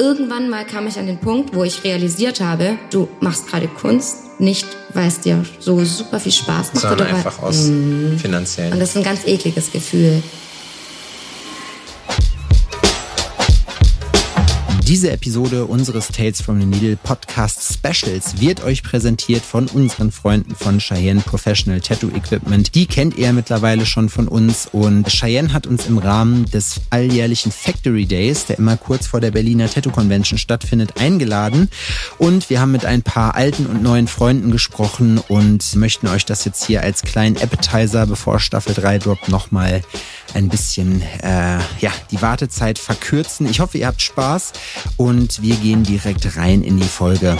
irgendwann 0.00 0.48
mal 0.48 0.64
kam 0.64 0.86
ich 0.86 0.98
an 0.98 1.06
den 1.06 1.18
Punkt, 1.18 1.54
wo 1.54 1.62
ich 1.62 1.84
realisiert 1.84 2.40
habe, 2.40 2.78
du 2.90 3.06
machst 3.20 3.46
gerade 3.48 3.68
Kunst, 3.68 4.16
nicht 4.40 4.66
weil 4.94 5.08
es 5.08 5.20
dir 5.20 5.44
so 5.60 5.84
super 5.84 6.18
viel 6.18 6.32
Spaß 6.32 6.72
macht. 6.74 6.80
Sondern 6.82 7.00
oder 7.08 7.16
einfach 7.16 7.40
weil, 7.42 7.48
aus 7.50 7.66
Mhm. 7.66 8.18
finanziellen. 8.18 8.72
Und 8.72 8.80
das 8.80 8.90
ist 8.90 8.96
ein 8.96 9.04
ganz 9.04 9.26
ekliges 9.26 9.70
Gefühl. 9.70 10.22
Diese 14.90 15.12
Episode 15.12 15.66
unseres 15.66 16.08
Tales 16.08 16.42
from 16.42 16.58
the 16.58 16.66
Needle 16.66 16.96
Podcast 16.96 17.62
Specials 17.62 18.40
wird 18.40 18.64
euch 18.64 18.82
präsentiert 18.82 19.44
von 19.44 19.68
unseren 19.68 20.10
Freunden 20.10 20.56
von 20.56 20.80
Cheyenne 20.80 21.20
Professional 21.20 21.80
Tattoo 21.80 22.08
Equipment. 22.08 22.74
Die 22.74 22.86
kennt 22.86 23.16
ihr 23.16 23.32
mittlerweile 23.32 23.86
schon 23.86 24.08
von 24.08 24.26
uns 24.26 24.66
und 24.72 25.06
Cheyenne 25.06 25.52
hat 25.52 25.68
uns 25.68 25.86
im 25.86 25.98
Rahmen 25.98 26.46
des 26.46 26.80
alljährlichen 26.90 27.52
Factory 27.52 28.04
Days, 28.04 28.46
der 28.46 28.58
immer 28.58 28.76
kurz 28.76 29.06
vor 29.06 29.20
der 29.20 29.30
Berliner 29.30 29.70
Tattoo 29.70 29.92
Convention 29.92 30.38
stattfindet, 30.38 31.00
eingeladen 31.00 31.68
und 32.18 32.50
wir 32.50 32.60
haben 32.60 32.72
mit 32.72 32.84
ein 32.84 33.02
paar 33.02 33.36
alten 33.36 33.66
und 33.66 33.84
neuen 33.84 34.08
Freunden 34.08 34.50
gesprochen 34.50 35.18
und 35.28 35.76
möchten 35.76 36.08
euch 36.08 36.24
das 36.24 36.44
jetzt 36.44 36.64
hier 36.64 36.82
als 36.82 37.02
kleinen 37.02 37.36
Appetizer, 37.36 38.08
bevor 38.08 38.40
Staffel 38.40 38.74
3 38.74 38.98
droppt, 38.98 39.28
nochmal 39.28 39.82
ein 40.34 40.48
bisschen 40.48 41.02
äh, 41.22 41.58
ja, 41.80 41.92
die 42.10 42.20
Wartezeit 42.22 42.78
verkürzen. 42.78 43.48
Ich 43.48 43.60
hoffe, 43.60 43.78
ihr 43.78 43.86
habt 43.86 44.02
Spaß 44.02 44.52
und 44.96 45.42
wir 45.42 45.56
gehen 45.56 45.82
direkt 45.82 46.36
rein 46.36 46.62
in 46.62 46.78
die 46.78 46.88
Folge. 46.88 47.36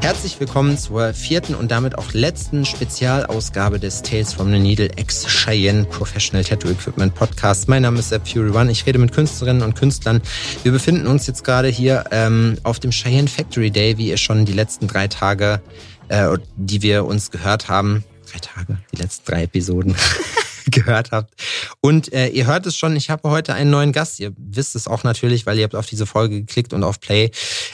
Herzlich 0.00 0.40
willkommen 0.40 0.76
zur 0.76 1.14
vierten 1.14 1.54
und 1.54 1.70
damit 1.70 1.96
auch 1.96 2.12
letzten 2.12 2.64
Spezialausgabe 2.64 3.78
des 3.78 4.02
Tales 4.02 4.32
from 4.32 4.50
the 4.50 4.58
Needle 4.58 4.90
X 4.96 5.26
Cheyenne 5.26 5.84
Professional 5.84 6.42
Tattoo 6.42 6.68
Equipment 6.68 7.14
Podcast. 7.14 7.68
Mein 7.68 7.82
Name 7.82 7.98
ist 8.00 8.12
Fury 8.26 8.50
One. 8.50 8.72
Ich 8.72 8.84
rede 8.86 8.98
mit 8.98 9.12
Künstlerinnen 9.12 9.62
und 9.62 9.76
Künstlern. 9.76 10.20
Wir 10.62 10.72
befinden 10.72 11.06
uns 11.06 11.26
jetzt 11.26 11.44
gerade 11.44 11.68
hier 11.68 12.04
ähm, 12.10 12.58
auf 12.64 12.80
dem 12.80 12.90
Cheyenne 12.90 13.28
Factory 13.28 13.70
Day, 13.70 13.98
wie 13.98 14.08
ihr 14.08 14.16
schon 14.16 14.44
die 14.44 14.52
letzten 14.52 14.88
drei 14.88 15.06
Tage, 15.06 15.62
äh, 16.08 16.36
die 16.56 16.82
wir 16.82 17.04
uns 17.04 17.30
gehört 17.30 17.68
haben, 17.68 18.04
drei 18.32 18.38
Tage, 18.40 18.78
die 18.92 18.96
letzten 18.96 19.30
drei 19.30 19.44
Episoden 19.44 19.94
gehört 20.80 21.10
habt. 21.12 21.34
Und 21.80 22.12
äh, 22.12 22.28
ihr 22.28 22.46
hört 22.46 22.66
es 22.66 22.76
schon, 22.76 22.96
ich 22.96 23.10
habe 23.10 23.30
heute 23.30 23.54
einen 23.54 23.70
neuen 23.70 23.92
Gast. 23.92 24.20
Ihr 24.20 24.32
wisst 24.36 24.74
es 24.74 24.86
auch 24.86 25.04
natürlich, 25.04 25.46
weil 25.46 25.58
ihr 25.58 25.64
habt 25.64 25.74
auf 25.74 25.86
diese 25.86 26.06
Folge 26.06 26.40
geklickt 26.40 26.72
und 26.72 26.84
auf 26.84 27.00
Play. 27.00 27.30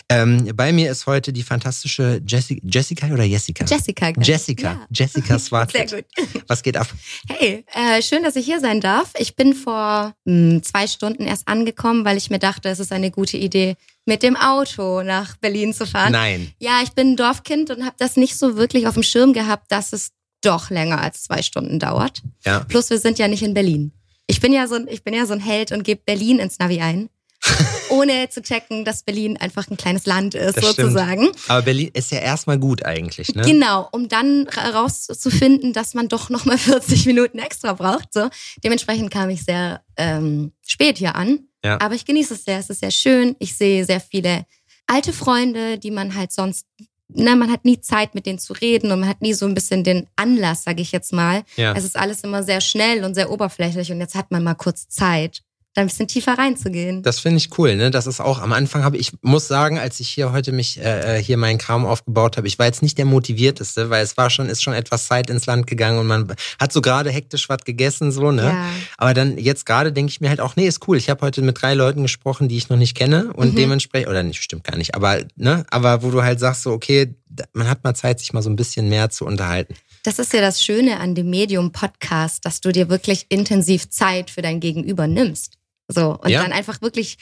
Ähm, 0.09 0.51
bei 0.55 0.73
mir 0.73 0.91
ist 0.91 1.07
heute 1.07 1.33
die 1.33 1.43
fantastische 1.43 2.21
Jessi 2.27 2.61
Jessica 2.65 3.07
oder 3.09 3.25
Jessica? 3.25 3.65
Jessica. 3.65 4.13
Jessica. 4.21 4.73
Ja. 4.73 4.87
Jessica 4.91 5.39
Swartlet. 5.39 5.91
Sehr 5.91 6.03
gut. 6.03 6.11
Was 6.47 6.63
geht 6.63 6.77
ab? 6.77 6.89
Hey, 7.29 7.65
äh, 7.75 8.03
schön, 8.03 8.23
dass 8.23 8.37
ich 8.37 8.45
hier 8.45 8.61
sein 8.61 8.81
darf. 8.81 9.13
Ich 9.19 9.37
bin 9.37 9.55
vor 9.55 10.15
mh, 10.25 10.63
zwei 10.63 10.87
Stunden 10.87 11.25
erst 11.25 11.49
angekommen, 11.49 12.05
weil 12.05 12.17
ich 12.17 12.31
mir 12.31 12.39
dachte, 12.39 12.69
es 12.69 12.81
ist 12.81 12.93
eine 12.93 13.11
gute 13.11 13.37
Idee, 13.37 13.77
mit 14.07 14.23
dem 14.23 14.37
Auto 14.37 15.03
nach 15.03 15.37
Berlin 15.37 15.75
zu 15.75 15.85
fahren. 15.85 16.13
Nein. 16.13 16.53
Ja, 16.59 16.81
ich 16.83 16.93
bin 16.93 17.13
ein 17.13 17.17
Dorfkind 17.17 17.71
und 17.71 17.85
habe 17.85 17.97
das 17.99 18.17
nicht 18.17 18.39
so 18.39 18.57
wirklich 18.57 18.87
auf 18.87 18.95
dem 18.95 19.03
Schirm 19.03 19.33
gehabt, 19.33 19.71
dass 19.73 19.93
es 19.93 20.13
doch 20.47 20.71
länger 20.71 21.01
als 21.01 21.25
zwei 21.25 21.43
Stunden 21.43 21.79
dauert. 21.79 22.23
Ja. 22.45 22.61
Plus 22.61 22.91
wir 22.91 22.99
sind 22.99 23.19
ja 23.19 23.29
nicht 23.29 23.43
in 23.43 23.55
Berlin. 23.55 23.93
Ich 24.27 24.41
bin 24.41 24.53
ja 24.53 24.67
so 24.67 24.75
ein, 24.77 24.89
ich 24.89 25.05
bin 25.05 25.15
ja 25.15 25.27
so 25.27 25.35
ein 25.35 25.41
Held 25.41 25.73
und 25.73 25.83
gebe 25.85 26.01
Berlin 26.05 26.39
ins 26.39 26.59
Navi 26.59 26.81
ein, 26.81 27.09
ohne 27.91 28.29
zu 28.29 28.43
checken, 28.43 28.85
dass 28.85 29.03
Berlin 29.05 29.37
einfach 29.37 29.69
ein 29.71 29.77
kleines 29.77 30.07
Land 30.07 30.35
ist, 30.35 30.57
Das 30.57 30.65
stimmt. 30.73 30.77
sozusagen. 30.93 31.29
Aber 31.49 31.63
Berlin 31.63 31.91
ist 31.93 32.11
ja 32.11 32.19
erstmal 32.19 32.59
gut 32.59 32.85
eigentlich, 32.85 33.35
ne? 33.35 33.43
Genau, 33.43 33.89
um 33.93 34.09
dann 34.09 34.49
herauszufinden, 34.53 35.73
dass 35.73 35.95
man 35.95 36.09
doch 36.09 36.31
nochmal 36.31 36.59
40 36.59 37.07
Minuten 37.07 37.39
extra 37.39 37.73
braucht. 37.75 38.13
So. 38.13 38.29
Dementsprechend 38.65 39.11
kam 39.11 39.31
ich 39.31 39.45
sehr 39.45 39.83
ähm, 39.97 40.53
spät 40.67 40.99
hier 40.99 41.15
an. 41.15 41.41
Ja. 41.65 41.81
Aber 41.81 41.95
ich 41.95 42.05
genieße 42.05 42.35
es 42.35 42.45
sehr. 42.45 42.59
Es 42.59 42.71
ist 42.71 42.81
sehr 42.81 42.91
schön. 42.91 43.37
Ich 43.39 43.57
sehe 43.57 43.85
sehr 43.85 44.01
viele 44.01 44.45
alte 44.87 45.13
Freunde, 45.13 45.79
die 45.79 45.91
man 45.91 46.15
halt 46.15 46.33
sonst, 46.33 46.67
na, 47.09 47.37
man 47.37 47.51
hat 47.51 47.65
nie 47.65 47.81
Zeit, 47.81 48.15
mit 48.15 48.27
denen 48.27 48.39
zu 48.39 48.53
reden 48.53 48.91
und 48.91 49.01
man 49.01 49.09
hat 49.09 49.23
nie 49.23 49.33
so 49.33 49.47
ein 49.47 49.55
bisschen 49.55 49.85
den 49.85 50.09
Anlass, 50.17 50.65
sage 50.65 50.83
ich 50.83 50.93
jetzt 50.93 51.13
mal. 51.13 51.43
Ja. 51.57 51.73
Es 51.75 51.85
ist 51.85 51.97
alles 51.97 52.23
immer 52.23 52.43
sehr 52.43 52.61
schnell 52.61 53.05
und 53.05 53.15
sehr 53.15 53.31
oberflächlich 53.31 53.93
und 53.93 54.01
jetzt 54.01 54.15
hat 54.15 54.31
man 54.31 54.43
mal 54.43 54.55
kurz 54.55 54.89
Zeit, 54.89 55.43
da 55.77 55.83
ein 55.83 55.89
bisschen 55.89 56.09
tiefer 56.09 56.39
reinzugehen. 56.39 57.03
Das 57.03 57.21
finde 57.21 57.39
ich 57.39 57.57
cool, 57.59 57.77
ne? 57.77 57.91
Das 57.91 58.07
ist 58.07 58.21
auch 58.21 58.41
am 58.41 58.53
Anfang 58.53 58.83
habe 58.83 58.97
ich 58.97 59.13
muss 59.23 59.47
sagen, 59.47 59.79
als 59.79 60.01
ich 60.01 60.09
hier 60.09 60.33
heute 60.33 60.53
mich 60.53 60.79
äh, 60.79 61.23
hier 61.23 61.37
meinen 61.37 61.59
Kram 61.59 61.85
aufgebaut 61.85 62.37
habe, 62.37 62.49
ich 62.49 62.59
war 62.59 62.67
jetzt 62.67 62.83
nicht 62.83 62.97
der 62.99 63.05
motivierteste, 63.05 63.91
weil 63.91 64.03
es 64.03 64.17
war 64.17 64.31
schon 64.31 64.49
ist 64.49 64.63
schon 64.63 64.75
etwas 64.75 65.07
Zeit 65.07 65.29
ins 65.31 65.47
Land 65.47 65.67
gegangen 65.67 65.99
und 65.99 66.07
man 66.07 66.35
hat 66.59 66.73
so 66.73 66.81
gerade 66.81 67.11
hektisch 67.11 67.49
was 67.49 67.65
gegessen 67.65 68.11
so, 68.13 68.33
ne? 68.33 68.45
Ja. 68.45 68.65
Aber 68.97 69.15
dann 69.15 69.37
jetzt 69.39 69.67
gerade 69.67 69.93
denke 69.93 70.11
ich 70.11 70.21
mir 70.21 70.29
halt 70.31 70.41
auch, 70.41 70.57
nee, 70.57 70.67
ist 70.67 70.87
cool. 70.89 70.97
Ich 70.97 71.11
habe 71.11 71.25
heute 71.25 71.43
mit 71.43 71.61
drei 71.61 71.75
Leuten 71.75 72.03
gesprochen, 72.03 72.49
die 72.49 72.57
ich 72.57 72.69
noch 72.69 72.77
nicht 72.79 72.97
kenne 72.97 73.33
und 73.35 73.53
Mhm. 73.53 73.57
dementsprechend 73.57 74.09
oder 74.09 74.23
nicht 74.23 74.43
stimmt 74.43 74.65
gar 74.65 74.77
nicht, 74.77 74.95
aber 74.95 75.19
ne, 75.37 75.65
aber 75.71 76.03
wo 76.03 76.11
du 76.11 76.23
halt 76.23 76.41
sagst 76.41 76.63
so, 76.63 76.73
okay, 76.73 77.15
man 77.53 77.69
hat 77.69 77.85
mal 77.85 77.95
Zeit 77.95 78.19
sich 78.21 78.33
mal 78.33 78.43
so 78.43 78.49
ein 78.49 78.57
bisschen 78.57 78.89
mehr 78.89 79.11
zu 79.11 79.27
unterhalten. 79.27 79.75
Das 80.05 80.21
ist 80.21 80.33
ja 80.33 80.41
das 80.41 80.63
Schöne 80.65 81.01
an 81.01 81.17
dem 81.17 81.29
Medium 81.31 81.73
Podcast, 81.73 82.45
dass 82.47 82.61
du 82.61 82.71
dir 82.71 82.89
wirklich 82.89 83.27
intensiv 83.29 83.91
Zeit 83.91 84.31
für 84.31 84.41
dein 84.41 84.61
Gegenüber 84.61 85.09
nimmst. 85.09 85.56
So. 85.89 86.19
Und 86.21 86.29
Ja. 86.31 86.43
dann 86.43 86.53
einfach 86.53 86.81
wirklich 86.83 87.17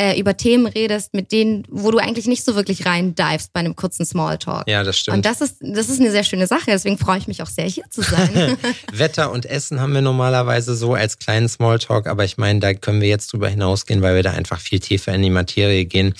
äh, 0.00 0.18
über 0.18 0.34
Themen 0.34 0.66
redest, 0.66 1.12
mit 1.12 1.30
denen, 1.30 1.64
wo 1.68 1.90
du 1.90 1.98
eigentlich 1.98 2.26
nicht 2.26 2.42
so 2.42 2.54
wirklich 2.54 2.86
rein 2.86 3.14
divest 3.14 3.52
bei 3.52 3.60
einem 3.60 3.76
kurzen 3.76 4.06
Smalltalk. 4.06 4.66
Ja, 4.66 4.82
das 4.82 4.98
stimmt. 4.98 5.18
Und 5.18 5.26
das 5.26 5.42
ist, 5.42 5.56
das 5.60 5.90
ist 5.90 6.00
eine 6.00 6.10
sehr 6.10 6.24
schöne 6.24 6.46
Sache. 6.46 6.64
Deswegen 6.68 6.96
freue 6.96 7.18
ich 7.18 7.28
mich 7.28 7.42
auch 7.42 7.46
sehr, 7.46 7.66
hier 7.66 7.84
zu 7.90 8.00
sein. 8.00 8.56
Wetter 8.92 9.30
und 9.30 9.44
Essen 9.44 9.78
haben 9.78 9.92
wir 9.92 10.00
normalerweise 10.00 10.74
so 10.74 10.94
als 10.94 11.18
kleinen 11.18 11.50
Smalltalk, 11.50 12.06
aber 12.06 12.24
ich 12.24 12.38
meine, 12.38 12.60
da 12.60 12.72
können 12.72 13.02
wir 13.02 13.08
jetzt 13.08 13.34
drüber 13.34 13.50
hinausgehen, 13.50 14.00
weil 14.00 14.14
wir 14.16 14.22
da 14.22 14.30
einfach 14.30 14.58
viel 14.58 14.80
tiefer 14.80 15.12
in 15.12 15.20
die 15.20 15.28
Materie 15.28 15.84
gehen. 15.84 16.14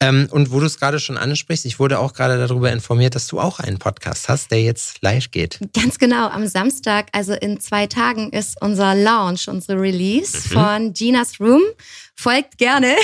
Ähm, 0.00 0.28
und 0.30 0.50
wo 0.50 0.60
du 0.60 0.64
es 0.64 0.80
gerade 0.80 0.98
schon 0.98 1.18
ansprichst, 1.18 1.66
ich 1.66 1.78
wurde 1.78 1.98
auch 1.98 2.14
gerade 2.14 2.38
darüber 2.38 2.72
informiert, 2.72 3.14
dass 3.14 3.26
du 3.26 3.38
auch 3.38 3.60
einen 3.60 3.78
Podcast 3.78 4.30
hast, 4.30 4.50
der 4.50 4.62
jetzt 4.62 5.02
live 5.02 5.30
geht. 5.30 5.60
Ganz 5.74 5.98
genau, 5.98 6.28
am 6.28 6.46
Samstag, 6.46 7.08
also 7.12 7.34
in 7.34 7.60
zwei 7.60 7.86
Tagen, 7.86 8.30
ist 8.30 8.56
unser 8.62 8.94
Launch, 8.94 9.48
unsere 9.48 9.78
Release 9.78 10.48
von 10.48 10.94
Ginas 10.94 11.38
Room. 11.38 11.62
Folgt 12.16 12.58
gerne 12.58 12.96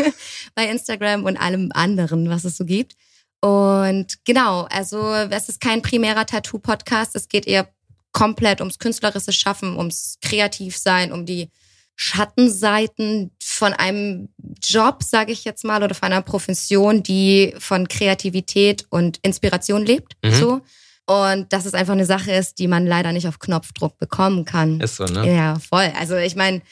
bei 0.54 0.68
Instagram 0.68 1.24
und 1.24 1.36
allem 1.36 1.70
anderen, 1.74 2.28
was 2.30 2.44
es 2.44 2.56
so 2.56 2.64
gibt. 2.64 2.94
Und 3.40 4.24
genau, 4.24 4.62
also 4.70 5.12
es 5.12 5.50
ist 5.50 5.60
kein 5.60 5.82
primärer 5.82 6.24
Tattoo-Podcast. 6.24 7.14
Es 7.14 7.28
geht 7.28 7.46
eher 7.46 7.68
komplett 8.12 8.60
ums 8.60 8.78
künstlerische 8.78 9.32
Schaffen, 9.32 9.76
ums 9.76 10.18
Kreativsein, 10.22 11.12
um 11.12 11.26
die 11.26 11.50
Schattenseiten 11.96 13.32
von 13.42 13.72
einem 13.72 14.30
Job, 14.62 15.02
sage 15.02 15.32
ich 15.32 15.44
jetzt 15.44 15.64
mal, 15.64 15.82
oder 15.82 15.94
von 15.94 16.06
einer 16.06 16.22
Profession, 16.22 17.02
die 17.02 17.54
von 17.58 17.86
Kreativität 17.86 18.86
und 18.88 19.18
Inspiration 19.18 19.84
lebt. 19.84 20.14
Mhm. 20.24 20.32
So. 20.32 20.60
Und 21.06 21.52
dass 21.52 21.66
es 21.66 21.74
einfach 21.74 21.92
eine 21.92 22.06
Sache 22.06 22.32
ist, 22.32 22.58
die 22.58 22.66
man 22.66 22.86
leider 22.86 23.12
nicht 23.12 23.28
auf 23.28 23.38
Knopfdruck 23.38 23.98
bekommen 23.98 24.44
kann. 24.44 24.80
Ist 24.80 24.96
so, 24.96 25.04
ne? 25.04 25.30
Ja, 25.32 25.58
voll. 25.58 25.92
Also 25.98 26.16
ich 26.16 26.34
meine, 26.34 26.62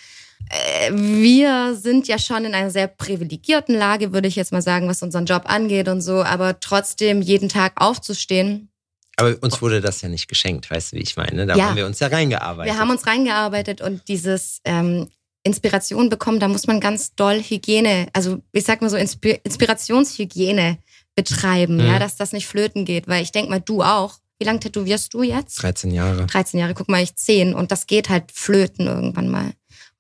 wir 0.93 1.75
sind 1.75 2.09
ja 2.09 2.19
schon 2.19 2.45
in 2.45 2.55
einer 2.55 2.71
sehr 2.71 2.89
privilegierten 2.89 3.75
Lage, 3.77 4.13
würde 4.13 4.29
ich 4.29 4.37
jetzt 4.37 4.53
mal 4.53 4.63
sagen, 4.63 4.89
was 4.89 5.03
unseren 5.03 5.27
Job 5.27 5.43
angeht 5.47 5.89
und 5.89 6.01
so. 6.01 6.23
Aber 6.23 6.61
trotzdem 6.61 7.23
jeden 7.23 7.49
Tag 7.49 7.73
aufzustehen, 7.77 8.69
Aber 9.17 9.37
uns 9.43 9.61
wurde 9.61 9.81
das 9.83 10.01
ja 10.03 10.09
nicht 10.09 10.27
geschenkt, 10.29 10.71
weißt 10.71 10.93
du, 10.93 10.97
wie 10.97 11.03
ich 11.03 11.17
meine? 11.17 11.47
Da 11.47 11.55
Ja. 11.57 11.67
haben 11.69 11.77
wir 11.77 11.87
uns 11.87 12.01
ja 12.01 12.07
reingearbeitet. 12.09 12.73
wir 12.75 12.81
haben 12.81 12.91
uns 12.91 13.07
reingearbeitet 13.07 13.81
und 13.83 14.09
dieses 14.09 14.61
ähm, 14.65 15.09
Inspiration 15.45 16.09
bekommen, 16.09 16.41
da 16.41 16.49
muss 16.49 16.67
man 16.67 16.81
ganz 16.81 17.15
doll 17.15 17.41
Hygiene, 17.43 18.07
also 18.15 18.39
ich 18.53 18.65
sag 18.65 18.81
mal 18.81 18.89
so 18.91 18.97
Inspi 18.97 19.39
Inspirationshygiene 19.45 20.79
betreiben, 21.15 21.77
Mhm. 21.77 21.87
ja, 21.87 21.99
dass 21.99 22.17
das 22.17 22.33
nicht 22.33 22.47
flöten 22.47 22.85
geht. 22.87 23.07
Weil 23.07 23.23
ich 23.23 23.33
denk 23.33 23.51
mal, 23.51 23.61
du 23.61 23.83
auch. 23.83 24.19
Wie 24.39 24.45
lange 24.47 24.61
tätowierst 24.61 25.13
du 25.15 25.23
jetzt? 25.23 25.63
13 25.63 25.91
Jahre. 25.93 26.27
13 26.27 26.59
Jahre, 26.59 26.75
guck 26.75 26.89
mal, 26.89 27.03
ich 27.03 27.15
10 27.15 27.55
und 27.55 27.71
das 27.71 27.87
geht 27.87 28.09
halt 28.09 28.33
flöten 28.33 28.87
irgendwann 28.89 29.29
mal. 29.29 29.53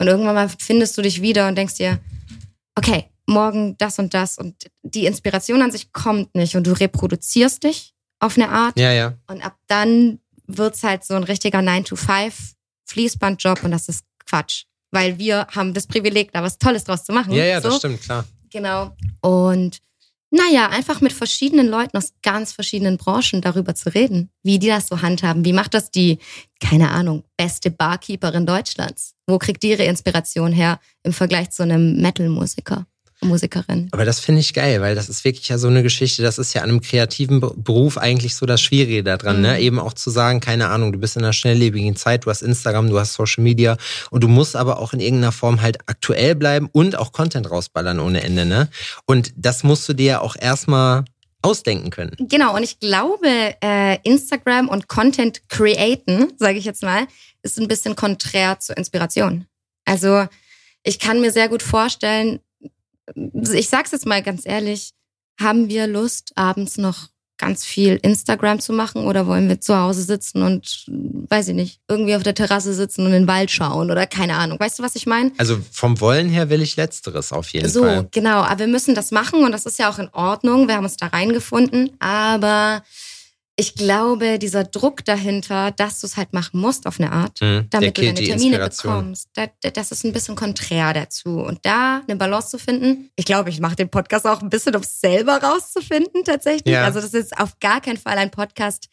Und 0.02 0.08
irgendwann 0.08 0.34
mal 0.34 0.48
findest 0.48 0.98
du 0.98 1.02
dich 1.02 1.22
wieder 1.22 1.46
und 1.46 1.54
denkst 1.54 1.74
dir, 1.74 2.00
okay, 2.74 3.04
morgen 3.26 3.78
das 3.78 4.00
und 4.00 4.12
das 4.14 4.36
und 4.36 4.66
die 4.82 5.06
Inspiration 5.06 5.62
an 5.62 5.70
sich 5.70 5.92
kommt 5.92 6.34
nicht 6.34 6.56
und 6.56 6.66
du 6.66 6.72
reproduzierst 6.72 7.62
dich 7.62 7.94
auf 8.18 8.36
eine 8.36 8.48
Art 8.48 8.76
Ja, 8.80 8.90
ja. 8.90 9.14
und 9.28 9.46
ab 9.46 9.56
dann 9.68 10.18
wird's 10.48 10.82
halt 10.82 11.04
so 11.04 11.14
ein 11.14 11.22
richtiger 11.22 11.60
9-to-5 11.60 12.32
Fließbandjob 12.86 13.62
und 13.62 13.70
das 13.70 13.88
ist 13.88 14.04
Quatsch. 14.26 14.64
Weil 14.90 15.18
wir 15.18 15.46
haben 15.54 15.72
das 15.72 15.86
Privileg, 15.86 16.32
da 16.32 16.42
was 16.42 16.58
Tolles 16.58 16.82
draus 16.82 17.04
zu 17.04 17.12
machen. 17.12 17.32
Ja, 17.32 17.44
ja, 17.44 17.60
so. 17.60 17.68
das 17.68 17.78
stimmt, 17.78 18.02
klar. 18.02 18.24
Genau. 18.50 18.96
Und 19.20 19.78
naja, 20.34 20.70
einfach 20.70 21.02
mit 21.02 21.12
verschiedenen 21.12 21.68
Leuten 21.68 21.94
aus 21.98 22.14
ganz 22.22 22.52
verschiedenen 22.52 22.96
Branchen 22.96 23.42
darüber 23.42 23.74
zu 23.74 23.92
reden, 23.94 24.30
wie 24.42 24.58
die 24.58 24.68
das 24.68 24.88
so 24.88 25.02
handhaben. 25.02 25.44
Wie 25.44 25.52
macht 25.52 25.74
das 25.74 25.90
die, 25.90 26.20
keine 26.58 26.90
Ahnung, 26.90 27.24
beste 27.36 27.70
Barkeeperin 27.70 28.46
Deutschlands? 28.46 29.14
Wo 29.26 29.36
kriegt 29.38 29.62
die 29.62 29.70
ihre 29.70 29.84
Inspiration 29.84 30.50
her 30.50 30.80
im 31.02 31.12
Vergleich 31.12 31.50
zu 31.50 31.62
einem 31.62 32.00
Metal-Musiker? 32.00 32.86
Musikerin. 33.22 33.88
Aber 33.92 34.04
das 34.04 34.20
finde 34.20 34.40
ich 34.40 34.54
geil, 34.54 34.80
weil 34.80 34.94
das 34.94 35.08
ist 35.08 35.24
wirklich 35.24 35.48
ja 35.48 35.58
so 35.58 35.68
eine 35.68 35.82
Geschichte, 35.82 36.22
das 36.22 36.38
ist 36.38 36.54
ja 36.54 36.62
an 36.62 36.70
einem 36.70 36.80
kreativen 36.80 37.40
Beruf 37.40 37.98
eigentlich 37.98 38.34
so 38.34 38.46
das 38.46 38.60
Schwierige 38.60 39.02
daran, 39.02 39.40
ne? 39.40 39.48
mhm. 39.48 39.54
ne? 39.54 39.60
Eben 39.60 39.78
auch 39.78 39.92
zu 39.92 40.10
sagen, 40.10 40.40
keine 40.40 40.68
Ahnung, 40.68 40.92
du 40.92 40.98
bist 40.98 41.16
in 41.16 41.22
einer 41.22 41.32
schnelllebigen 41.32 41.96
Zeit, 41.96 42.24
du 42.24 42.30
hast 42.30 42.42
Instagram, 42.42 42.90
du 42.90 42.98
hast 42.98 43.14
Social 43.14 43.42
Media 43.42 43.76
und 44.10 44.22
du 44.22 44.28
musst 44.28 44.56
aber 44.56 44.78
auch 44.78 44.92
in 44.92 45.00
irgendeiner 45.00 45.32
Form 45.32 45.62
halt 45.62 45.78
aktuell 45.86 46.34
bleiben 46.34 46.68
und 46.72 46.96
auch 46.96 47.12
Content 47.12 47.50
rausballern 47.50 48.00
ohne 48.00 48.22
Ende, 48.22 48.44
ne? 48.44 48.68
Und 49.06 49.32
das 49.36 49.62
musst 49.62 49.88
du 49.88 49.92
dir 49.92 50.06
ja 50.06 50.20
auch 50.20 50.36
erstmal 50.38 51.04
ausdenken 51.42 51.90
können. 51.90 52.16
Genau, 52.18 52.54
und 52.54 52.62
ich 52.62 52.78
glaube, 52.78 53.54
äh, 53.62 53.98
Instagram 54.04 54.68
und 54.68 54.88
Content 54.88 55.48
createn, 55.48 56.32
sage 56.38 56.58
ich 56.58 56.64
jetzt 56.64 56.82
mal, 56.82 57.06
ist 57.42 57.58
ein 57.58 57.68
bisschen 57.68 57.96
konträr 57.96 58.60
zur 58.60 58.76
Inspiration. 58.76 59.46
Also 59.84 60.26
ich 60.84 60.98
kann 60.98 61.20
mir 61.20 61.32
sehr 61.32 61.48
gut 61.48 61.62
vorstellen, 61.62 62.40
ich 63.14 63.68
sag's 63.68 63.92
jetzt 63.92 64.06
mal 64.06 64.22
ganz 64.22 64.42
ehrlich, 64.44 64.92
haben 65.40 65.68
wir 65.68 65.86
Lust, 65.86 66.32
abends 66.36 66.78
noch 66.78 67.08
ganz 67.42 67.64
viel 67.64 67.98
Instagram 68.02 68.60
zu 68.60 68.72
machen 68.72 69.04
oder 69.04 69.26
wollen 69.26 69.48
wir 69.48 69.60
zu 69.60 69.76
Hause 69.76 70.02
sitzen 70.02 70.42
und, 70.42 70.86
weiß 70.86 71.48
ich 71.48 71.54
nicht, 71.56 71.80
irgendwie 71.88 72.14
auf 72.14 72.22
der 72.22 72.36
Terrasse 72.36 72.72
sitzen 72.72 73.00
und 73.00 73.08
in 73.08 73.22
den 73.22 73.26
Wald 73.26 73.50
schauen 73.50 73.90
oder 73.90 74.06
keine 74.06 74.36
Ahnung. 74.36 74.60
Weißt 74.60 74.78
du, 74.78 74.84
was 74.84 74.94
ich 74.94 75.06
meine? 75.06 75.32
Also 75.38 75.58
vom 75.72 76.00
Wollen 76.00 76.28
her 76.28 76.50
will 76.50 76.62
ich 76.62 76.76
Letzteres 76.76 77.32
auf 77.32 77.48
jeden 77.48 77.68
so, 77.68 77.82
Fall. 77.82 78.02
So, 78.02 78.08
genau. 78.12 78.42
Aber 78.42 78.60
wir 78.60 78.68
müssen 78.68 78.94
das 78.94 79.10
machen 79.10 79.42
und 79.42 79.50
das 79.50 79.66
ist 79.66 79.80
ja 79.80 79.90
auch 79.90 79.98
in 79.98 80.08
Ordnung. 80.12 80.68
Wir 80.68 80.76
haben 80.76 80.84
uns 80.84 80.96
da 80.96 81.08
reingefunden. 81.08 81.90
Aber 81.98 82.84
ich 83.62 83.76
glaube, 83.76 84.40
dieser 84.40 84.64
Druck 84.64 85.04
dahinter, 85.04 85.70
dass 85.70 86.00
du 86.00 86.08
es 86.08 86.16
halt 86.16 86.32
machen 86.32 86.60
musst 86.60 86.86
auf 86.86 86.98
eine 86.98 87.12
Art, 87.12 87.40
mhm, 87.40 87.66
damit 87.70 87.96
du 87.96 88.02
deine 88.02 88.14
Termine 88.14 88.58
bekommst, 88.58 89.28
das, 89.34 89.50
das, 89.72 89.92
ist 89.92 90.04
ein 90.04 90.12
bisschen 90.12 90.34
konträr 90.34 90.92
dazu. 90.92 91.38
Und 91.38 91.64
da 91.64 92.02
eine 92.06 92.16
Balance 92.16 92.48
zu 92.48 92.58
finden, 92.58 93.10
ich 93.14 93.24
glaube, 93.24 93.50
ich 93.50 93.60
mache 93.60 93.76
den 93.76 93.88
Podcast 93.88 94.26
auch 94.26 94.42
ein 94.42 94.50
bisschen, 94.50 94.74
um 94.74 94.82
es 94.82 95.00
selber 95.00 95.40
rauszufinden 95.40 96.24
tatsächlich. 96.24 96.74
Ja. 96.74 96.84
Also 96.84 97.00
das 97.00 97.14
ist 97.14 97.38
auf 97.38 97.60
gar 97.60 97.80
keinen 97.80 97.98
Fall 97.98 98.18
ein 98.18 98.30
Podcast, 98.30 98.88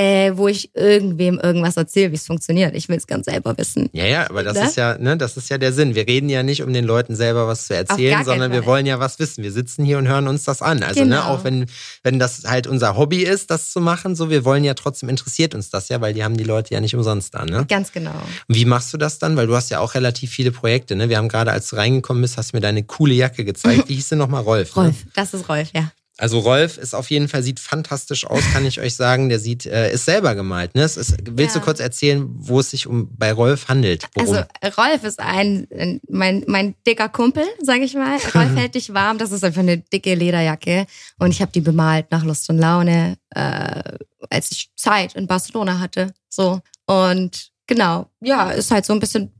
äh, 0.00 0.34
wo 0.34 0.48
ich 0.48 0.74
irgendwem 0.74 1.38
irgendwas 1.38 1.76
erzähle, 1.76 2.10
wie 2.12 2.16
es 2.16 2.26
funktioniert. 2.26 2.74
Ich 2.74 2.88
will 2.88 2.96
es 2.96 3.06
ganz 3.06 3.26
selber 3.26 3.58
wissen. 3.58 3.90
Ja, 3.92 4.06
ja, 4.06 4.30
aber 4.30 4.42
das 4.42 4.54
ne? 4.54 4.64
ist 4.64 4.76
ja, 4.76 4.96
ne, 4.96 5.18
das 5.18 5.36
ist 5.36 5.50
ja 5.50 5.58
der 5.58 5.74
Sinn. 5.74 5.94
Wir 5.94 6.06
reden 6.06 6.30
ja 6.30 6.42
nicht, 6.42 6.62
um 6.62 6.72
den 6.72 6.86
Leuten 6.86 7.14
selber 7.14 7.46
was 7.46 7.66
zu 7.66 7.74
erzählen, 7.74 8.24
sondern 8.24 8.50
wir 8.50 8.64
wollen 8.64 8.86
ja 8.86 8.98
was 8.98 9.18
wissen. 9.18 9.44
Wir 9.44 9.52
sitzen 9.52 9.84
hier 9.84 9.98
und 9.98 10.08
hören 10.08 10.26
uns 10.26 10.44
das 10.44 10.62
an. 10.62 10.82
Also, 10.82 11.00
ne, 11.00 11.06
genau. 11.06 11.16
ne, 11.16 11.26
auch 11.26 11.44
wenn, 11.44 11.66
wenn 12.02 12.18
das 12.18 12.44
halt 12.46 12.66
unser 12.66 12.96
Hobby 12.96 13.24
ist, 13.24 13.50
das 13.50 13.72
zu 13.72 13.82
machen, 13.82 14.16
so, 14.16 14.30
wir 14.30 14.46
wollen 14.46 14.64
ja 14.64 14.72
trotzdem 14.72 15.10
interessiert 15.10 15.54
uns 15.54 15.68
das 15.68 15.90
ja, 15.90 16.00
weil 16.00 16.14
die 16.14 16.24
haben 16.24 16.38
die 16.38 16.44
Leute 16.44 16.72
ja 16.72 16.80
nicht 16.80 16.94
umsonst 16.94 17.36
an, 17.36 17.50
ne? 17.50 17.66
Ganz 17.68 17.92
genau. 17.92 18.12
Und 18.48 18.56
wie 18.56 18.64
machst 18.64 18.94
du 18.94 18.96
das 18.96 19.18
dann? 19.18 19.36
Weil 19.36 19.48
du 19.48 19.54
hast 19.54 19.70
ja 19.70 19.80
auch 19.80 19.94
relativ 19.94 20.30
viele 20.30 20.50
Projekte, 20.50 20.96
ne? 20.96 21.10
Wir 21.10 21.18
haben 21.18 21.28
gerade, 21.28 21.52
als 21.52 21.68
du 21.68 21.76
reingekommen 21.76 22.22
bist, 22.22 22.38
hast 22.38 22.52
du 22.52 22.56
mir 22.56 22.62
deine 22.62 22.84
coole 22.84 23.12
Jacke 23.12 23.44
gezeigt. 23.44 23.84
Wie 23.88 23.96
hieß 23.96 24.08
denn 24.08 24.18
nochmal 24.18 24.42
Rolf? 24.42 24.76
Rolf, 24.76 25.04
ne? 25.04 25.10
das 25.14 25.34
ist 25.34 25.46
Rolf, 25.50 25.68
ja. 25.74 25.92
Also 26.20 26.38
Rolf 26.40 26.76
ist 26.76 26.94
auf 26.94 27.10
jeden 27.10 27.28
Fall, 27.28 27.42
sieht 27.42 27.58
fantastisch 27.58 28.26
aus, 28.26 28.42
kann 28.52 28.66
ich 28.66 28.78
euch 28.78 28.94
sagen. 28.94 29.30
Der 29.30 29.38
sieht, 29.38 29.64
äh, 29.64 29.90
ist 29.90 30.04
selber 30.04 30.34
gemalt. 30.34 30.74
Ne? 30.74 30.82
Ist, 30.82 31.16
willst 31.24 31.54
ja. 31.54 31.60
du 31.60 31.64
kurz 31.64 31.80
erzählen, 31.80 32.26
wo 32.28 32.60
es 32.60 32.70
sich 32.70 32.86
um 32.86 33.08
bei 33.16 33.32
Rolf 33.32 33.68
handelt? 33.68 34.06
Worum? 34.14 34.36
Also 34.60 34.80
Rolf 34.82 35.02
ist 35.04 35.18
ein, 35.18 35.66
mein, 36.10 36.44
mein 36.46 36.74
dicker 36.86 37.08
Kumpel, 37.08 37.44
sage 37.62 37.84
ich 37.84 37.94
mal. 37.94 38.18
Rolf 38.34 38.54
hält 38.54 38.74
dich 38.74 38.92
warm. 38.92 39.16
Das 39.16 39.32
ist 39.32 39.42
einfach 39.42 39.62
eine 39.62 39.78
dicke 39.78 40.14
Lederjacke. 40.14 40.86
Und 41.18 41.30
ich 41.30 41.40
habe 41.40 41.52
die 41.52 41.62
bemalt 41.62 42.10
nach 42.10 42.22
Lust 42.22 42.50
und 42.50 42.58
Laune, 42.58 43.16
äh, 43.30 43.82
als 44.28 44.50
ich 44.50 44.70
Zeit 44.76 45.14
in 45.14 45.26
Barcelona 45.26 45.78
hatte. 45.78 46.12
So. 46.28 46.60
Und 46.84 47.50
genau, 47.66 48.10
ja, 48.20 48.50
ist 48.50 48.70
halt 48.70 48.84
so 48.84 48.92
ein 48.92 49.00
bisschen, 49.00 49.32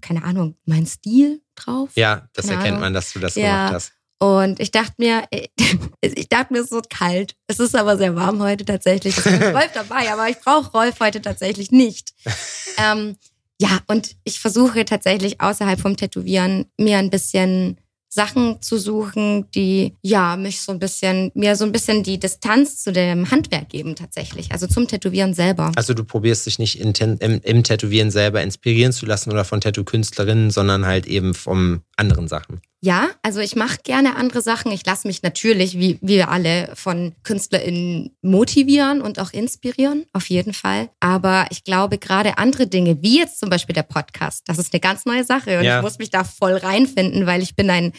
keine 0.00 0.22
Ahnung, 0.22 0.54
mein 0.64 0.86
Stil 0.86 1.40
drauf. 1.56 1.90
Ja, 1.96 2.28
das 2.34 2.46
erkennt 2.46 2.68
Ahnung. 2.68 2.80
man, 2.82 2.94
dass 2.94 3.12
du 3.12 3.18
das 3.18 3.34
ja. 3.34 3.66
gemacht 3.66 3.74
hast. 3.74 3.92
Und 4.22 4.60
ich 4.60 4.70
dachte 4.70 4.94
mir, 4.98 5.24
ich 6.00 6.28
dachte 6.28 6.52
mir, 6.52 6.60
es 6.60 6.68
so 6.68 6.82
kalt. 6.88 7.34
Es 7.46 7.58
ist 7.58 7.74
aber 7.74 7.96
sehr 7.96 8.14
warm 8.14 8.40
heute 8.42 8.64
tatsächlich. 8.64 9.16
Es 9.16 9.26
ist 9.26 9.42
Rolf 9.54 9.70
dabei, 9.72 10.12
aber 10.12 10.28
ich 10.28 10.38
brauche 10.38 10.70
Rolf 10.72 11.00
heute 11.00 11.22
tatsächlich 11.22 11.72
nicht. 11.72 12.12
ähm, 12.78 13.16
ja, 13.60 13.80
und 13.88 14.16
ich 14.24 14.38
versuche 14.38 14.84
tatsächlich 14.84 15.40
außerhalb 15.40 15.80
vom 15.80 15.96
Tätowieren 15.96 16.66
mir 16.78 16.98
ein 16.98 17.10
bisschen 17.10 17.78
Sachen 18.12 18.60
zu 18.60 18.76
suchen, 18.76 19.50
die 19.52 19.96
ja 20.02 20.36
mich 20.36 20.62
so 20.62 20.72
ein 20.72 20.80
bisschen, 20.80 21.30
mir 21.34 21.54
so 21.54 21.64
ein 21.64 21.70
bisschen 21.70 22.02
die 22.02 22.18
Distanz 22.18 22.82
zu 22.82 22.92
dem 22.92 23.30
Handwerk 23.30 23.68
geben 23.68 23.94
tatsächlich, 23.94 24.50
also 24.50 24.66
zum 24.66 24.88
Tätowieren 24.88 25.32
selber. 25.32 25.70
Also 25.76 25.94
du 25.94 26.04
probierst 26.04 26.44
dich 26.44 26.58
nicht 26.58 26.80
in, 26.80 26.92
im, 26.92 27.40
im, 27.42 27.62
Tätowieren 27.62 28.10
selber 28.10 28.42
inspirieren 28.42 28.92
zu 28.92 29.06
lassen 29.06 29.30
oder 29.30 29.44
von 29.44 29.60
Tattoo-Künstlerinnen, 29.60 30.50
sondern 30.50 30.86
halt 30.86 31.06
eben 31.06 31.34
von 31.34 31.82
anderen 31.96 32.26
Sachen. 32.26 32.60
Ja, 32.82 33.10
also 33.22 33.40
ich 33.40 33.56
mache 33.56 33.78
gerne 33.84 34.16
andere 34.16 34.40
Sachen. 34.40 34.72
Ich 34.72 34.86
lasse 34.86 35.06
mich 35.06 35.22
natürlich, 35.22 35.78
wie 35.78 35.98
wir 36.00 36.30
alle, 36.30 36.70
von 36.74 37.14
KünstlerInnen 37.24 38.16
motivieren 38.22 39.02
und 39.02 39.18
auch 39.18 39.32
inspirieren, 39.32 40.06
auf 40.14 40.30
jeden 40.30 40.54
Fall. 40.54 40.88
Aber 40.98 41.46
ich 41.50 41.64
glaube, 41.64 41.98
gerade 41.98 42.38
andere 42.38 42.66
Dinge, 42.66 43.02
wie 43.02 43.18
jetzt 43.18 43.38
zum 43.38 43.50
Beispiel 43.50 43.74
der 43.74 43.82
Podcast, 43.82 44.44
das 44.46 44.58
ist 44.58 44.72
eine 44.72 44.80
ganz 44.80 45.04
neue 45.04 45.24
Sache 45.24 45.58
und 45.58 45.64
ja. 45.64 45.76
ich 45.76 45.82
muss 45.82 45.98
mich 45.98 46.08
da 46.08 46.24
voll 46.24 46.54
reinfinden, 46.54 47.26
weil 47.26 47.42
ich 47.42 47.54
bin 47.54 47.68
ein 47.68 47.92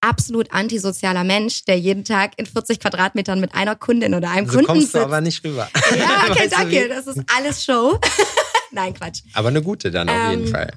absolut 0.00 0.52
antisozialer 0.52 1.24
Mensch, 1.24 1.64
der 1.64 1.78
jeden 1.78 2.04
Tag 2.04 2.32
in 2.36 2.46
40 2.46 2.80
Quadratmetern 2.80 3.40
mit 3.40 3.54
einer 3.54 3.76
Kundin 3.76 4.14
oder 4.14 4.30
einem 4.30 4.46
so 4.46 4.54
Kunden 4.54 4.66
kommst 4.66 4.82
sitzt. 4.82 4.94
du 4.96 5.00
aber 5.00 5.20
nicht 5.20 5.44
rüber. 5.44 5.68
Ja, 5.96 6.26
okay, 6.30 6.48
danke. 6.50 6.88
Das 6.88 7.06
ist 7.06 7.20
alles 7.34 7.64
Show. 7.64 7.98
Nein, 8.72 8.92
Quatsch. 8.94 9.20
Aber 9.32 9.48
eine 9.48 9.62
gute 9.62 9.90
dann 9.90 10.08
auf 10.08 10.30
jeden 10.30 10.46
ähm, 10.46 10.50
Fall. 10.50 10.72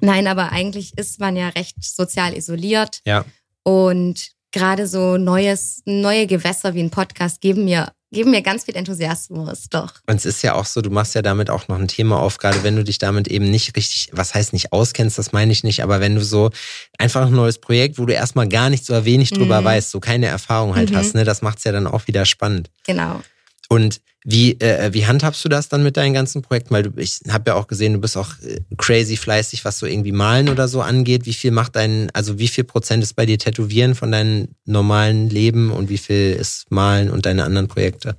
Nein, 0.00 0.26
aber 0.26 0.52
eigentlich 0.52 0.96
ist 0.98 1.20
man 1.20 1.36
ja 1.36 1.48
recht 1.48 1.76
sozial 1.82 2.36
isoliert. 2.36 3.00
Ja. 3.04 3.24
Und 3.62 4.30
gerade 4.52 4.86
so 4.86 5.16
neues, 5.16 5.82
neue 5.84 6.26
Gewässer 6.26 6.74
wie 6.74 6.82
ein 6.82 6.90
Podcast 6.90 7.40
geben 7.40 7.64
mir, 7.64 7.92
geben 8.12 8.30
mir 8.30 8.42
ganz 8.42 8.64
viel 8.64 8.76
Enthusiasmus, 8.76 9.68
doch. 9.68 9.94
Und 10.06 10.16
es 10.16 10.24
ist 10.24 10.42
ja 10.42 10.54
auch 10.54 10.64
so, 10.64 10.80
du 10.80 10.90
machst 10.90 11.14
ja 11.14 11.22
damit 11.22 11.50
auch 11.50 11.68
noch 11.68 11.78
ein 11.78 11.88
Thema 11.88 12.20
auf, 12.20 12.38
gerade 12.38 12.62
wenn 12.62 12.76
du 12.76 12.84
dich 12.84 12.98
damit 12.98 13.28
eben 13.28 13.50
nicht 13.50 13.76
richtig, 13.76 14.08
was 14.12 14.34
heißt 14.34 14.52
nicht 14.52 14.72
auskennst, 14.72 15.18
das 15.18 15.32
meine 15.32 15.52
ich 15.52 15.64
nicht, 15.64 15.82
aber 15.82 16.00
wenn 16.00 16.14
du 16.14 16.24
so 16.24 16.50
einfach 16.98 17.26
ein 17.26 17.34
neues 17.34 17.58
Projekt, 17.58 17.98
wo 17.98 18.06
du 18.06 18.14
erstmal 18.14 18.48
gar 18.48 18.70
nichts 18.70 18.88
oder 18.88 19.04
wenig 19.04 19.30
drüber 19.30 19.60
mhm. 19.60 19.66
weißt, 19.66 19.90
so 19.90 20.00
keine 20.00 20.26
Erfahrung 20.26 20.74
halt 20.74 20.90
mhm. 20.90 20.96
hast, 20.96 21.14
ne, 21.14 21.24
das 21.24 21.42
macht 21.42 21.58
es 21.58 21.64
ja 21.64 21.72
dann 21.72 21.86
auch 21.86 22.06
wieder 22.06 22.24
spannend. 22.24 22.70
Genau. 22.86 23.20
Und 23.68 24.00
wie, 24.24 24.60
äh, 24.60 24.92
wie 24.92 25.06
handhabst 25.06 25.44
du 25.44 25.48
das 25.48 25.68
dann 25.68 25.82
mit 25.82 25.96
deinen 25.96 26.12
ganzen 26.12 26.42
Projekten? 26.42 26.74
Weil 26.74 26.82
du, 26.84 27.00
ich 27.00 27.20
habe 27.28 27.50
ja 27.50 27.54
auch 27.54 27.66
gesehen, 27.66 27.94
du 27.94 28.00
bist 28.00 28.16
auch 28.16 28.32
äh, 28.42 28.60
crazy 28.76 29.16
fleißig, 29.16 29.64
was 29.64 29.78
so 29.78 29.86
irgendwie 29.86 30.12
Malen 30.12 30.48
oder 30.48 30.68
so 30.68 30.82
angeht. 30.82 31.26
Wie 31.26 31.32
viel 31.32 31.52
macht 31.52 31.76
dein, 31.76 32.10
also 32.12 32.38
wie 32.38 32.48
viel 32.48 32.64
Prozent 32.64 33.02
ist 33.02 33.14
bei 33.14 33.26
dir 33.26 33.38
Tätowieren 33.38 33.94
von 33.94 34.10
deinem 34.10 34.48
normalen 34.64 35.30
Leben 35.30 35.70
und 35.70 35.88
wie 35.88 35.98
viel 35.98 36.32
ist 36.32 36.70
Malen 36.70 37.10
und 37.10 37.26
deine 37.26 37.44
anderen 37.44 37.68
Projekte? 37.68 38.16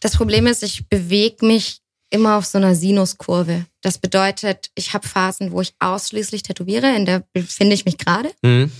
Das 0.00 0.16
Problem 0.16 0.46
ist, 0.46 0.62
ich 0.62 0.88
bewege 0.88 1.44
mich 1.44 1.80
immer 2.10 2.36
auf 2.36 2.46
so 2.46 2.58
einer 2.58 2.74
Sinuskurve. 2.74 3.66
Das 3.82 3.98
bedeutet, 3.98 4.70
ich 4.74 4.94
habe 4.94 5.06
Phasen, 5.06 5.52
wo 5.52 5.60
ich 5.60 5.74
ausschließlich 5.80 6.44
tätowiere, 6.44 6.94
in 6.96 7.04
der 7.04 7.24
befinde 7.32 7.74
ich 7.74 7.84
mich 7.84 7.98
gerade. 7.98 8.30
Mhm 8.42 8.70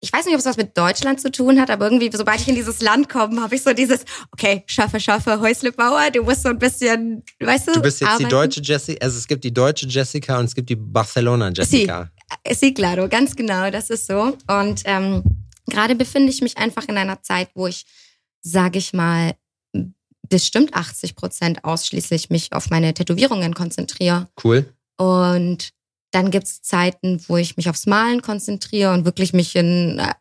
ich 0.00 0.12
weiß 0.12 0.26
nicht, 0.26 0.34
ob 0.34 0.40
es 0.40 0.46
was 0.46 0.56
mit 0.56 0.76
Deutschland 0.78 1.20
zu 1.20 1.30
tun 1.30 1.60
hat, 1.60 1.70
aber 1.70 1.86
irgendwie, 1.86 2.10
sobald 2.14 2.40
ich 2.40 2.48
in 2.48 2.54
dieses 2.54 2.80
Land 2.80 3.08
komme, 3.08 3.40
habe 3.40 3.54
ich 3.56 3.62
so 3.62 3.72
dieses, 3.72 4.04
okay, 4.32 4.62
schaffe, 4.66 5.00
schaffe, 5.00 5.40
Häuslebauer, 5.40 6.10
du 6.12 6.22
musst 6.22 6.42
so 6.42 6.50
ein 6.50 6.58
bisschen, 6.58 7.24
weißt 7.40 7.68
du, 7.68 7.72
Du 7.72 7.82
bist 7.82 8.00
jetzt 8.00 8.08
arbeiten. 8.10 8.24
die 8.24 8.30
deutsche 8.30 8.60
Jessica, 8.60 9.04
also 9.04 9.18
es 9.18 9.26
gibt 9.26 9.42
die 9.42 9.52
deutsche 9.52 9.86
Jessica 9.86 10.38
und 10.38 10.44
es 10.44 10.54
gibt 10.54 10.70
die 10.70 10.76
Barcelona 10.76 11.48
Jessica. 11.50 12.10
Sí, 12.46 12.54
sí 12.54 12.74
claro, 12.74 13.08
ganz 13.08 13.34
genau, 13.34 13.70
das 13.70 13.90
ist 13.90 14.06
so. 14.06 14.36
Und 14.46 14.82
ähm, 14.84 15.24
gerade 15.66 15.96
befinde 15.96 16.30
ich 16.30 16.42
mich 16.42 16.56
einfach 16.58 16.86
in 16.88 16.96
einer 16.96 17.20
Zeit, 17.22 17.50
wo 17.54 17.66
ich, 17.66 17.84
sage 18.40 18.78
ich 18.78 18.92
mal, 18.92 19.34
bestimmt 20.28 20.74
80 20.74 21.16
Prozent 21.16 21.64
ausschließlich 21.64 22.30
mich 22.30 22.52
auf 22.52 22.70
meine 22.70 22.94
Tätowierungen 22.94 23.54
konzentriere. 23.54 24.28
Cool. 24.42 24.72
Und 24.96 25.70
dann 26.10 26.30
gibt 26.30 26.46
es 26.46 26.62
Zeiten, 26.62 27.22
wo 27.28 27.36
ich 27.36 27.56
mich 27.56 27.68
aufs 27.68 27.86
Malen 27.86 28.22
konzentriere 28.22 28.92
und 28.92 29.04
wirklich 29.04 29.32
mich 29.32 29.54
in 29.56 29.98
äh, 29.98 30.12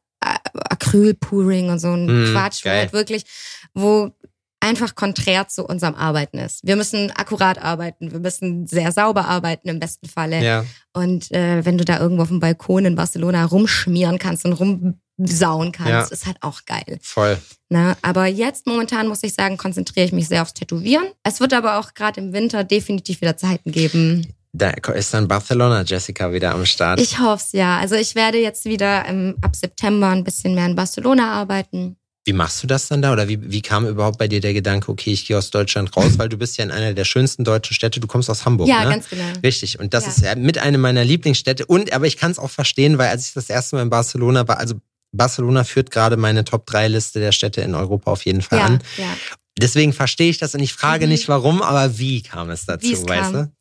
Acrylpouring 0.53 1.69
und 1.69 1.79
so 1.79 1.91
ein 1.91 2.05
mm, 2.05 2.33
Quatsch, 2.33 2.65
wo 2.65 2.69
halt 2.69 2.93
wirklich, 2.93 3.25
wo 3.73 4.11
einfach 4.59 4.95
konträr 4.95 5.47
zu 5.47 5.65
unserem 5.65 5.95
Arbeiten 5.95 6.39
ist. 6.39 6.65
Wir 6.65 6.75
müssen 6.75 7.11
akkurat 7.11 7.61
arbeiten, 7.61 8.11
wir 8.11 8.19
müssen 8.19 8.67
sehr 8.67 8.91
sauber 8.91 9.25
arbeiten 9.25 9.69
im 9.69 9.79
besten 9.79 10.07
Falle. 10.07 10.43
Ja. 10.43 10.65
Und 10.93 11.31
äh, 11.31 11.63
wenn 11.63 11.77
du 11.77 11.85
da 11.85 11.99
irgendwo 11.99 12.23
auf 12.23 12.29
dem 12.29 12.39
Balkon 12.39 12.85
in 12.85 12.95
Barcelona 12.95 13.45
rumschmieren 13.45 14.17
kannst 14.17 14.45
und 14.45 14.53
rumsauen 14.53 15.71
kannst, 15.71 15.89
ja. 15.89 16.07
ist 16.07 16.25
halt 16.25 16.37
auch 16.41 16.65
geil. 16.65 16.97
Voll. 17.01 17.37
Na, 17.69 17.97
aber 18.01 18.25
jetzt 18.25 18.65
momentan 18.65 19.07
muss 19.07 19.23
ich 19.23 19.33
sagen, 19.33 19.57
konzentriere 19.57 20.05
ich 20.05 20.11
mich 20.11 20.27
sehr 20.27 20.41
aufs 20.41 20.53
Tätowieren. 20.53 21.07
Es 21.23 21.39
wird 21.39 21.53
aber 21.53 21.77
auch 21.77 21.93
gerade 21.93 22.19
im 22.19 22.33
Winter 22.33 22.63
definitiv 22.63 23.21
wieder 23.21 23.37
Zeiten 23.37 23.71
geben, 23.71 24.33
da 24.57 24.69
ist 24.91 25.13
dann 25.13 25.27
Barcelona 25.27 25.83
Jessica 25.83 26.31
wieder 26.33 26.53
am 26.53 26.65
Start. 26.65 26.99
Ich 26.99 27.19
hoffe 27.19 27.43
es 27.45 27.51
ja. 27.53 27.77
Also 27.79 27.95
ich 27.95 28.15
werde 28.15 28.39
jetzt 28.39 28.65
wieder 28.65 29.05
im, 29.05 29.35
ab 29.41 29.55
September 29.55 30.09
ein 30.09 30.23
bisschen 30.23 30.55
mehr 30.55 30.65
in 30.65 30.75
Barcelona 30.75 31.31
arbeiten. 31.31 31.97
Wie 32.25 32.33
machst 32.33 32.61
du 32.61 32.67
das 32.67 32.89
dann 32.89 33.01
da? 33.01 33.13
Oder 33.13 33.29
wie, 33.29 33.39
wie 33.51 33.61
kam 33.61 33.87
überhaupt 33.87 34.17
bei 34.17 34.27
dir 34.27 34.41
der 34.41 34.53
Gedanke, 34.53 34.91
okay, 34.91 35.11
ich 35.13 35.25
gehe 35.25 35.37
aus 35.37 35.49
Deutschland 35.49 35.95
raus, 35.95 36.13
weil 36.17 36.27
du 36.27 36.37
bist 36.37 36.57
ja 36.57 36.65
in 36.65 36.71
einer 36.71 36.93
der 36.93 37.05
schönsten 37.05 37.43
deutschen 37.45 37.73
Städte, 37.73 37.99
du 37.99 38.07
kommst 38.07 38.29
aus 38.29 38.45
Hamburg. 38.45 38.67
Ja, 38.67 38.83
ne? 38.83 38.89
ganz 38.89 39.09
genau. 39.09 39.23
Richtig. 39.43 39.79
Und 39.79 39.93
das 39.93 40.03
ja. 40.03 40.09
ist 40.09 40.21
ja 40.21 40.35
mit 40.35 40.57
einer 40.57 40.77
meiner 40.77 41.05
Lieblingsstädte. 41.05 41.65
Und 41.65 41.93
aber 41.93 42.05
ich 42.05 42.17
kann 42.17 42.31
es 42.31 42.39
auch 42.39 42.49
verstehen, 42.49 42.97
weil 42.97 43.09
als 43.09 43.27
ich 43.27 43.33
das 43.33 43.49
erste 43.49 43.77
Mal 43.77 43.83
in 43.83 43.89
Barcelona 43.89 44.47
war, 44.47 44.57
also 44.57 44.75
Barcelona 45.13 45.63
führt 45.63 45.89
gerade 45.89 46.17
meine 46.17 46.43
Top-3-Liste 46.43 47.19
der 47.19 47.31
Städte 47.31 47.61
in 47.61 47.75
Europa 47.75 48.11
auf 48.11 48.25
jeden 48.25 48.41
Fall 48.41 48.59
ja, 48.59 48.65
an. 48.65 48.79
ja. 48.97 49.15
Deswegen 49.59 49.93
verstehe 49.93 50.29
ich 50.29 50.37
das 50.37 50.53
und 50.53 50.59
ich 50.59 50.73
frage 50.73 51.05
Mhm. 51.05 51.11
nicht 51.13 51.27
warum, 51.29 51.61
aber 51.61 51.97
wie 51.97 52.21
kam 52.21 52.49
es 52.49 52.65
dazu, 52.65 53.07
weißt 53.07 53.33
du? 53.33 53.51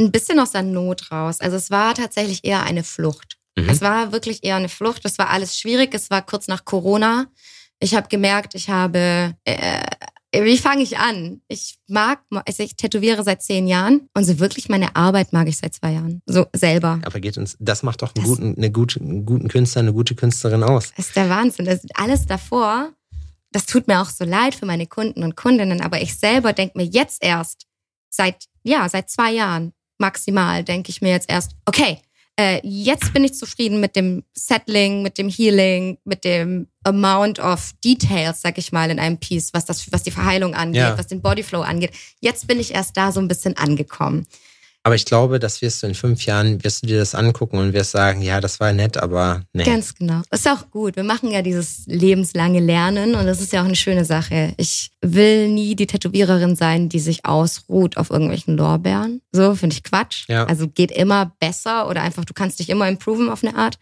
Ein 0.00 0.10
bisschen 0.12 0.38
aus 0.40 0.52
der 0.52 0.62
Not 0.62 1.10
raus. 1.10 1.40
Also 1.40 1.56
es 1.56 1.70
war 1.70 1.94
tatsächlich 1.94 2.44
eher 2.44 2.62
eine 2.62 2.82
Flucht. 2.84 3.38
Mhm. 3.56 3.68
Es 3.68 3.80
war 3.80 4.12
wirklich 4.12 4.42
eher 4.44 4.56
eine 4.56 4.68
Flucht. 4.68 5.02
Es 5.04 5.18
war 5.18 5.30
alles 5.30 5.58
schwierig. 5.58 5.94
Es 5.94 6.10
war 6.10 6.22
kurz 6.22 6.48
nach 6.48 6.64
Corona. 6.64 7.26
Ich 7.80 7.94
habe 7.94 8.08
gemerkt, 8.08 8.54
ich 8.54 8.68
habe. 8.70 9.34
Äh, 9.44 9.82
wie 10.34 10.56
fange 10.56 10.82
ich 10.82 10.96
an? 10.96 11.42
Ich 11.46 11.76
mag, 11.88 12.20
also 12.46 12.62
ich 12.62 12.74
tätowiere 12.76 13.22
seit 13.22 13.42
zehn 13.42 13.66
Jahren 13.66 14.08
und 14.14 14.24
so 14.24 14.38
wirklich 14.38 14.70
meine 14.70 14.96
Arbeit 14.96 15.34
mag 15.34 15.46
ich 15.46 15.58
seit 15.58 15.74
zwei 15.74 15.92
Jahren. 15.92 16.22
So 16.24 16.46
selber. 16.54 17.00
Aber 17.04 17.20
geht 17.20 17.36
uns, 17.36 17.54
das 17.60 17.82
macht 17.82 18.00
doch 18.00 18.14
einen 18.14 18.24
Das- 18.24 18.36
guten, 18.36 18.54
eine 18.56 18.70
gute, 18.72 18.98
einen 18.98 19.26
guten 19.26 19.48
Künstler, 19.48 19.80
eine 19.80 19.92
gute 19.92 20.14
Künstlerin 20.14 20.62
aus. 20.62 20.90
Das 20.96 21.08
ist 21.08 21.16
der 21.16 21.28
Wahnsinn. 21.28 21.66
Das 21.66 21.80
alles 21.96 22.24
davor, 22.24 22.94
das 23.50 23.66
tut 23.66 23.86
mir 23.88 24.00
auch 24.00 24.08
so 24.08 24.24
leid 24.24 24.54
für 24.54 24.64
meine 24.64 24.86
Kunden 24.86 25.22
und 25.22 25.36
Kundinnen, 25.36 25.82
aber 25.82 26.00
ich 26.00 26.18
selber 26.18 26.54
denke 26.54 26.78
mir 26.78 26.86
jetzt 26.86 27.22
erst, 27.22 27.66
seit, 28.08 28.46
ja, 28.62 28.88
seit 28.88 29.10
zwei 29.10 29.32
Jahren 29.32 29.74
maximal, 30.02 30.62
denke 30.64 30.90
ich 30.90 31.00
mir 31.00 31.10
jetzt 31.10 31.30
erst, 31.30 31.52
okay, 31.64 31.98
äh, 32.38 32.60
jetzt 32.64 33.12
bin 33.12 33.24
ich 33.24 33.34
zufrieden 33.34 33.80
mit 33.80 33.94
dem 33.94 34.24
Settling, 34.34 35.02
mit 35.02 35.16
dem 35.18 35.28
Healing, 35.28 35.98
mit 36.04 36.24
dem 36.24 36.66
Amount 36.82 37.38
of 37.38 37.72
Details, 37.84 38.40
sag 38.42 38.58
ich 38.58 38.72
mal, 38.72 38.90
in 38.90 38.98
einem 38.98 39.18
Piece, 39.18 39.52
was 39.54 39.64
das, 39.64 39.90
was 39.92 40.02
die 40.02 40.10
Verheilung 40.10 40.54
angeht, 40.54 40.80
Ja. 40.82 40.98
was 40.98 41.06
den 41.06 41.20
Bodyflow 41.22 41.60
angeht. 41.62 41.92
Jetzt 42.20 42.46
bin 42.48 42.58
ich 42.58 42.74
erst 42.74 42.96
da 42.96 43.12
so 43.12 43.20
ein 43.20 43.28
bisschen 43.28 43.56
angekommen. 43.56 44.26
Aber 44.84 44.96
ich 44.96 45.04
glaube, 45.04 45.38
das 45.38 45.62
wirst 45.62 45.82
du 45.82 45.86
in 45.86 45.94
fünf 45.94 46.26
Jahren, 46.26 46.62
wirst 46.64 46.82
du 46.82 46.88
dir 46.88 46.98
das 46.98 47.14
angucken 47.14 47.58
und 47.58 47.72
wirst 47.72 47.92
sagen, 47.92 48.20
ja, 48.20 48.40
das 48.40 48.58
war 48.58 48.72
nett, 48.72 48.96
aber 48.96 49.42
nee. 49.52 49.62
Ganz 49.62 49.94
genau. 49.94 50.22
Ist 50.30 50.48
auch 50.48 50.70
gut. 50.70 50.96
Wir 50.96 51.04
machen 51.04 51.30
ja 51.30 51.40
dieses 51.42 51.82
lebenslange 51.86 52.58
Lernen 52.58 53.14
und 53.14 53.26
das 53.26 53.40
ist 53.40 53.52
ja 53.52 53.60
auch 53.60 53.66
eine 53.66 53.76
schöne 53.76 54.04
Sache. 54.04 54.54
Ich 54.56 54.90
will 55.00 55.48
nie 55.48 55.76
die 55.76 55.86
Tätowiererin 55.86 56.56
sein, 56.56 56.88
die 56.88 56.98
sich 56.98 57.24
ausruht 57.24 57.96
auf 57.96 58.10
irgendwelchen 58.10 58.56
Lorbeeren. 58.56 59.20
So 59.30 59.54
finde 59.54 59.76
ich 59.76 59.84
Quatsch. 59.84 60.24
Ja. 60.28 60.46
Also 60.46 60.66
geht 60.66 60.90
immer 60.90 61.32
besser 61.38 61.88
oder 61.88 62.02
einfach, 62.02 62.24
du 62.24 62.34
kannst 62.34 62.58
dich 62.58 62.68
immer 62.68 62.88
improven 62.88 63.28
auf 63.30 63.44
eine 63.44 63.54
Art. 63.54 63.78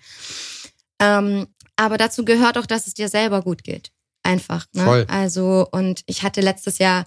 Ähm, 1.00 1.47
aber 1.76 1.97
dazu 1.97 2.26
gehört 2.26 2.59
auch, 2.59 2.66
dass 2.66 2.87
es 2.87 2.92
dir 2.92 3.09
selber 3.09 3.40
gut 3.40 3.64
geht. 3.64 3.90
Einfach. 4.23 4.66
Ne? 4.75 4.85
Voll. 4.85 5.07
Also, 5.09 5.66
und 5.73 6.02
ich 6.04 6.23
hatte 6.23 6.42
letztes 6.42 6.76
Jahr, 6.76 7.07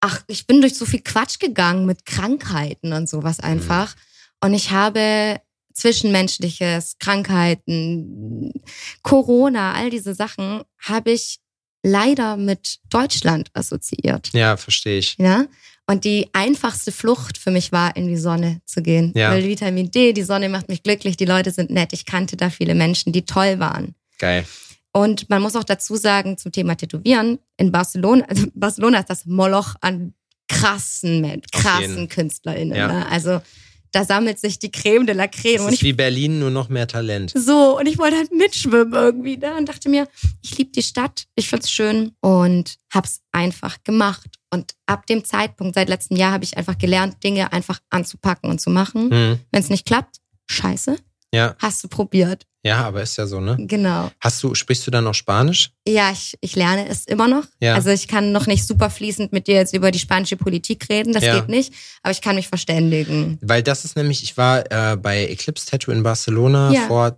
ach, 0.00 0.22
ich 0.26 0.46
bin 0.46 0.60
durch 0.60 0.74
so 0.74 0.86
viel 0.86 1.00
Quatsch 1.00 1.38
gegangen 1.38 1.86
mit 1.86 2.06
Krankheiten 2.06 2.92
und 2.92 3.08
sowas 3.08 3.40
einfach. 3.40 3.94
Und 4.40 4.54
ich 4.54 4.70
habe 4.70 5.40
Zwischenmenschliches, 5.74 6.96
Krankheiten, 6.98 8.52
Corona, 9.02 9.74
all 9.74 9.90
diese 9.90 10.14
Sachen 10.14 10.62
habe 10.78 11.12
ich 11.12 11.38
leider 11.82 12.36
mit 12.36 12.78
Deutschland 12.90 13.50
assoziiert. 13.54 14.30
Ja, 14.32 14.56
verstehe 14.56 14.98
ich. 14.98 15.16
Ja? 15.18 15.46
Und 15.86 16.04
die 16.04 16.28
einfachste 16.32 16.92
Flucht 16.92 17.38
für 17.38 17.50
mich 17.50 17.72
war, 17.72 17.96
in 17.96 18.06
die 18.06 18.16
Sonne 18.16 18.60
zu 18.64 18.82
gehen. 18.82 19.12
Ja. 19.16 19.30
Weil 19.30 19.44
Vitamin 19.44 19.90
D, 19.90 20.12
die 20.12 20.22
Sonne 20.22 20.48
macht 20.48 20.68
mich 20.68 20.82
glücklich, 20.82 21.16
die 21.16 21.24
Leute 21.24 21.50
sind 21.50 21.70
nett. 21.70 21.92
Ich 21.92 22.04
kannte 22.04 22.36
da 22.36 22.50
viele 22.50 22.74
Menschen, 22.74 23.12
die 23.12 23.24
toll 23.24 23.58
waren. 23.58 23.94
Geil. 24.18 24.44
Und 24.92 25.30
man 25.30 25.40
muss 25.42 25.56
auch 25.56 25.64
dazu 25.64 25.96
sagen, 25.96 26.36
zum 26.36 26.52
Thema 26.52 26.74
Tätowieren, 26.74 27.38
in 27.56 27.70
Barcelona, 27.70 28.24
also 28.26 28.46
Barcelona 28.54 29.00
ist 29.00 29.10
das 29.10 29.26
Moloch 29.26 29.76
an 29.80 30.14
krassen, 30.48 31.42
krassen. 31.52 32.08
KünstlerInnen. 32.08 32.76
Ja. 32.76 32.88
Ne? 32.88 33.06
Also 33.08 33.40
da 33.92 34.04
sammelt 34.04 34.38
sich 34.38 34.58
die 34.58 34.70
Creme 34.70 35.06
de 35.06 35.14
la 35.14 35.26
Creme. 35.26 35.62
Und 35.62 35.68
ist 35.68 35.74
ich 35.74 35.82
wie 35.82 35.92
Berlin, 35.92 36.38
nur 36.38 36.50
noch 36.50 36.68
mehr 36.68 36.86
Talent. 36.86 37.32
so, 37.34 37.78
und 37.78 37.86
ich 37.86 37.98
wollte 37.98 38.16
halt 38.16 38.32
mitschwimmen 38.32 38.92
irgendwie 38.92 39.38
da 39.38 39.56
und 39.56 39.68
dachte 39.68 39.88
mir, 39.88 40.08
ich 40.42 40.56
liebe 40.58 40.70
die 40.70 40.82
Stadt, 40.82 41.26
ich 41.34 41.48
find's 41.48 41.70
schön 41.70 42.12
und 42.20 42.76
hab's 42.92 43.20
einfach 43.32 43.82
gemacht. 43.82 44.28
Und 44.52 44.74
ab 44.86 45.06
dem 45.06 45.24
Zeitpunkt, 45.24 45.74
seit 45.74 45.88
letztem 45.88 46.16
Jahr, 46.16 46.32
habe 46.32 46.44
ich 46.44 46.56
einfach 46.56 46.78
gelernt, 46.78 47.22
Dinge 47.22 47.52
einfach 47.52 47.80
anzupacken 47.90 48.50
und 48.50 48.60
zu 48.60 48.70
machen. 48.70 49.10
Hm. 49.10 49.40
Wenn 49.50 49.62
es 49.62 49.70
nicht 49.70 49.86
klappt, 49.86 50.16
scheiße, 50.50 50.96
Ja, 51.32 51.54
hast 51.58 51.84
du 51.84 51.88
probiert. 51.88 52.44
ja, 52.64 52.84
aber 52.84 53.02
ist 53.02 53.16
ja 53.16 53.26
so, 53.26 53.40
ne? 53.40 53.56
Genau. 53.60 54.10
Hast 54.20 54.42
du, 54.42 54.54
sprichst 54.54 54.86
du 54.86 54.90
dann 54.90 55.04
noch 55.04 55.14
Spanisch? 55.14 55.70
Ja, 55.86 56.10
ich, 56.10 56.36
ich 56.40 56.56
lerne 56.56 56.88
es 56.88 57.06
immer 57.06 57.28
noch. 57.28 57.44
Ja. 57.60 57.74
Also 57.74 57.90
ich 57.90 58.08
kann 58.08 58.32
noch 58.32 58.46
nicht 58.46 58.66
super 58.66 58.90
fließend 58.90 59.32
mit 59.32 59.46
dir 59.46 59.54
jetzt 59.54 59.72
über 59.74 59.90
die 59.92 59.98
spanische 60.00 60.36
Politik 60.36 60.86
reden, 60.90 61.12
das 61.12 61.22
Ja. 61.24 61.36
geht 61.38 61.48
nicht, 61.48 61.72
aber 62.02 62.10
ich 62.12 62.20
kann 62.20 62.34
mich 62.36 62.48
verständigen. 62.48 63.38
Weil 63.42 63.62
das 63.62 63.84
ist 63.84 63.96
nämlich, 63.96 64.22
ich 64.22 64.36
war 64.36 64.70
äh, 64.72 64.96
bei 64.96 65.26
Eclipse 65.26 65.66
Tattoo 65.66 65.92
in 65.92 66.02
Barcelona 66.02 66.72
Ja. 66.72 66.86
vor, 66.88 67.16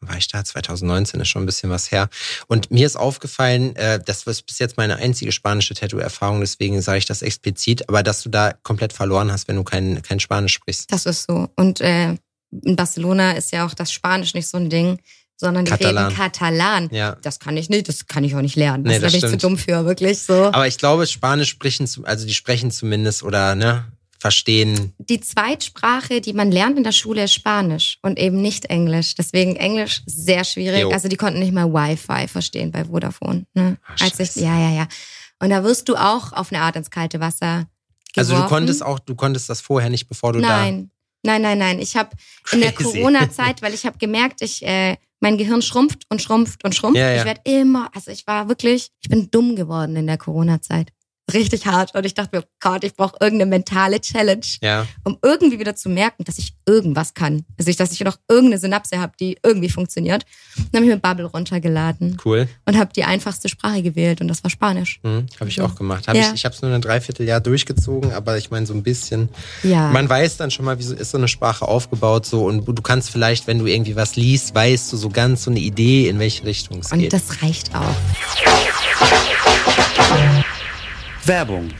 war 0.00 0.18
ich 0.18 0.28
da? 0.28 0.44
2019 0.44 1.18
ist 1.20 1.28
schon 1.28 1.44
ein 1.44 1.46
bisschen 1.46 1.70
was 1.70 1.90
her. 1.90 2.10
Und 2.46 2.70
mir 2.70 2.84
ist 2.86 2.96
aufgefallen, 2.96 3.74
äh, 3.76 3.98
das 4.04 4.26
war 4.26 4.34
bis 4.46 4.58
jetzt 4.58 4.76
meine 4.76 4.96
einzige 4.96 5.32
spanische 5.32 5.72
Tattoo-Erfahrung, 5.74 6.40
deswegen 6.40 6.82
sage 6.82 6.98
ich 6.98 7.06
das 7.06 7.22
explizit, 7.22 7.88
aber 7.88 8.02
dass 8.02 8.22
du 8.22 8.28
da 8.28 8.52
komplett 8.64 8.92
verloren 8.92 9.32
hast, 9.32 9.48
wenn 9.48 9.56
du 9.56 9.64
kein, 9.64 10.02
kein 10.02 10.20
Spanisch 10.20 10.52
sprichst. 10.52 10.92
Das 10.92 11.06
ist 11.06 11.24
so. 11.26 11.48
Und 11.56 11.80
äh, 11.80 12.16
in 12.62 12.76
Barcelona 12.76 13.32
ist 13.32 13.52
ja 13.52 13.66
auch 13.66 13.74
das 13.74 13.92
Spanisch 13.92 14.34
nicht 14.34 14.48
so 14.48 14.58
ein 14.58 14.70
Ding, 14.70 14.98
sondern 15.36 15.64
die 15.64 15.70
Katalan. 15.70 16.06
reden 16.06 16.16
Katalan. 16.16 16.88
Ja. 16.92 17.16
Das 17.22 17.40
kann 17.40 17.56
ich 17.56 17.68
nicht, 17.68 17.88
das 17.88 18.06
kann 18.06 18.24
ich 18.24 18.34
auch 18.36 18.40
nicht 18.40 18.56
lernen. 18.56 18.84
Nee, 18.84 18.98
das, 18.98 19.12
da 19.12 19.18
bin 19.18 19.26
ich 19.26 19.30
zu 19.30 19.46
dumm 19.46 19.58
für, 19.58 19.84
wirklich 19.84 20.22
so. 20.22 20.34
Aber 20.34 20.66
ich 20.66 20.78
glaube, 20.78 21.06
Spanisch 21.06 21.50
sprechen, 21.50 21.88
also 22.04 22.26
die 22.26 22.34
sprechen 22.34 22.70
zumindest 22.70 23.22
oder 23.22 23.54
ne, 23.54 23.84
verstehen. 24.18 24.94
die 24.98 25.20
Zweitsprache, 25.20 26.20
die 26.20 26.32
man 26.32 26.50
lernt 26.50 26.78
in 26.78 26.84
der 26.84 26.92
Schule, 26.92 27.24
ist 27.24 27.34
Spanisch 27.34 27.98
und 28.02 28.18
eben 28.18 28.40
nicht 28.40 28.66
Englisch. 28.66 29.14
Deswegen 29.14 29.56
Englisch 29.56 30.02
sehr 30.06 30.44
schwierig. 30.44 30.82
Jo. 30.82 30.90
Also 30.90 31.08
die 31.08 31.16
konnten 31.16 31.40
nicht 31.40 31.52
mal 31.52 31.72
Wi-Fi 31.72 32.28
verstehen 32.28 32.70
bei 32.70 32.84
Vodafone. 32.84 33.44
Ne? 33.54 33.76
Ah, 33.86 34.04
Als 34.04 34.18
ich, 34.20 34.36
ja, 34.36 34.58
ja, 34.58 34.70
ja. 34.70 34.88
Und 35.40 35.50
da 35.50 35.62
wirst 35.64 35.88
du 35.88 35.96
auch 35.96 36.32
auf 36.32 36.52
eine 36.52 36.62
Art 36.62 36.76
ins 36.76 36.90
kalte 36.90 37.20
Wasser 37.20 37.66
geworfen. 38.14 38.32
Also 38.32 38.34
du 38.36 38.48
konntest 38.48 38.82
auch, 38.82 38.98
du 38.98 39.14
konntest 39.14 39.50
das 39.50 39.60
vorher 39.60 39.90
nicht, 39.90 40.08
bevor 40.08 40.32
du 40.32 40.38
Nein, 40.38 40.50
nein, 40.50 40.90
nein, 41.24 41.58
nein. 41.58 41.78
Ich 41.80 41.96
habe 41.96 42.10
in 42.52 42.60
der. 42.60 42.72
Corona-Zeit, 42.72 43.62
weil 43.62 43.74
ich 43.74 43.86
habe 43.86 43.98
gemerkt, 43.98 44.42
ich 44.42 44.64
äh, 44.64 44.96
mein 45.20 45.38
Gehirn 45.38 45.62
schrumpft 45.62 46.02
und 46.10 46.20
schrumpft 46.20 46.64
und 46.64 46.74
schrumpft. 46.74 46.98
Ja, 46.98 47.10
ja. 47.10 47.18
Ich 47.18 47.24
werde 47.24 47.40
immer, 47.44 47.90
also 47.94 48.10
ich 48.10 48.26
war 48.26 48.48
wirklich, 48.48 48.90
ich 49.00 49.08
bin 49.08 49.30
dumm 49.30 49.56
geworden 49.56 49.96
in 49.96 50.06
der 50.06 50.18
Corona-Zeit. 50.18 50.92
Richtig 51.32 51.66
hart. 51.66 51.94
Und 51.94 52.04
ich 52.04 52.12
dachte 52.14 52.36
mir, 52.36 52.42
oh 52.44 52.48
Gott, 52.60 52.84
ich 52.84 52.94
brauche 52.94 53.16
irgendeine 53.20 53.48
mentale 53.48 54.00
Challenge. 54.00 54.44
Ja, 54.62 54.86
um 55.04 55.16
irgendwie 55.22 55.58
wieder 55.58 55.74
zu 55.74 55.88
merken, 55.88 56.24
dass 56.24 56.36
ich 56.38 56.54
irgendwas 56.66 57.14
kann. 57.14 57.44
Also 57.58 57.70
ich, 57.70 57.76
dass 57.76 57.92
ich 57.92 58.00
noch 58.00 58.18
irgendeine 58.28 58.58
Synapse 58.60 58.98
habe, 59.00 59.14
die 59.18 59.38
irgendwie 59.42 59.70
funktioniert. 59.70 60.24
Dann 60.72 60.80
habe 60.80 60.84
ich 60.84 60.90
mir 60.90 60.98
Bubble 61.00 61.24
runtergeladen 61.26 62.18
cool. 62.24 62.48
und 62.66 62.76
habe 62.76 62.92
die 62.94 63.04
einfachste 63.04 63.48
Sprache 63.48 63.82
gewählt 63.82 64.20
und 64.20 64.28
das 64.28 64.44
war 64.44 64.50
Spanisch. 64.50 65.00
Hm, 65.02 65.26
habe 65.40 65.48
ich 65.48 65.60
auch 65.62 65.74
gemacht. 65.74 66.08
Hab 66.08 66.14
Ja. 66.14 66.28
ich 66.28 66.34
ich 66.34 66.44
habe 66.44 66.54
es 66.54 66.60
nur 66.60 66.72
ein 66.72 66.82
Dreivierteljahr 66.82 67.40
durchgezogen, 67.40 68.12
aber 68.12 68.36
ich 68.36 68.50
meine 68.50 68.66
so 68.66 68.74
ein 68.74 68.82
bisschen. 68.82 69.30
Ja. 69.62 69.88
Man 69.88 70.08
weiß 70.08 70.36
dann 70.36 70.50
schon 70.50 70.66
mal, 70.66 70.78
wie 70.78 70.82
so 70.82 70.94
ist 70.94 71.10
so 71.10 71.18
eine 71.18 71.28
Sprache 71.28 71.66
aufgebaut 71.66 72.26
so 72.26 72.44
und 72.44 72.66
du 72.66 72.82
kannst 72.82 73.10
vielleicht, 73.10 73.46
wenn 73.46 73.58
du 73.58 73.66
irgendwie 73.66 73.96
was 73.96 74.16
liest, 74.16 74.54
weißt 74.54 74.92
du 74.92 74.96
so 74.98 75.08
ganz 75.08 75.44
so 75.44 75.50
eine 75.50 75.60
Idee, 75.60 76.08
in 76.08 76.18
welche 76.18 76.44
Richtung 76.44 76.80
es 76.80 76.92
und 76.92 76.98
geht. 76.98 77.12
das 77.14 77.42
reicht 77.42 77.74
auch. 77.74 77.94
Werbung. 81.26 81.70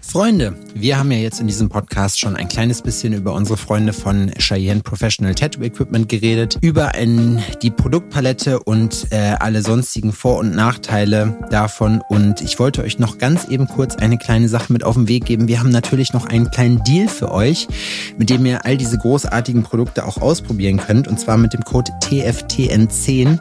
Freunde, 0.00 0.56
wir 0.74 0.98
haben 0.98 1.12
ja 1.12 1.18
jetzt 1.18 1.40
in 1.40 1.46
diesem 1.46 1.68
Podcast 1.68 2.18
schon 2.18 2.34
ein 2.34 2.48
kleines 2.48 2.82
bisschen 2.82 3.12
über 3.12 3.32
unsere 3.34 3.56
Freunde 3.56 3.92
von 3.92 4.32
Cheyenne 4.38 4.80
Professional 4.80 5.34
Tattoo 5.34 5.62
Equipment 5.62 6.08
geredet, 6.08 6.58
über 6.62 6.94
ein, 6.94 7.42
die 7.62 7.70
Produktpalette 7.70 8.60
und 8.60 9.06
äh, 9.10 9.36
alle 9.38 9.62
sonstigen 9.62 10.12
Vor- 10.12 10.38
und 10.38 10.54
Nachteile 10.54 11.38
davon. 11.50 12.02
Und 12.08 12.40
ich 12.40 12.58
wollte 12.58 12.82
euch 12.82 12.98
noch 12.98 13.18
ganz 13.18 13.44
eben 13.44 13.68
kurz 13.68 13.96
eine 13.96 14.18
kleine 14.18 14.48
Sache 14.48 14.72
mit 14.72 14.84
auf 14.84 14.94
den 14.94 15.06
Weg 15.06 15.26
geben. 15.26 15.46
Wir 15.46 15.60
haben 15.60 15.70
natürlich 15.70 16.12
noch 16.12 16.26
einen 16.26 16.50
kleinen 16.50 16.82
Deal 16.82 17.06
für 17.06 17.30
euch, 17.30 17.68
mit 18.16 18.30
dem 18.30 18.44
ihr 18.46 18.64
all 18.64 18.76
diese 18.76 18.98
großartigen 18.98 19.62
Produkte 19.62 20.06
auch 20.06 20.16
ausprobieren 20.16 20.78
könnt. 20.78 21.06
Und 21.06 21.20
zwar 21.20 21.36
mit 21.36 21.52
dem 21.52 21.62
Code 21.62 21.92
TFTN10 22.02 23.38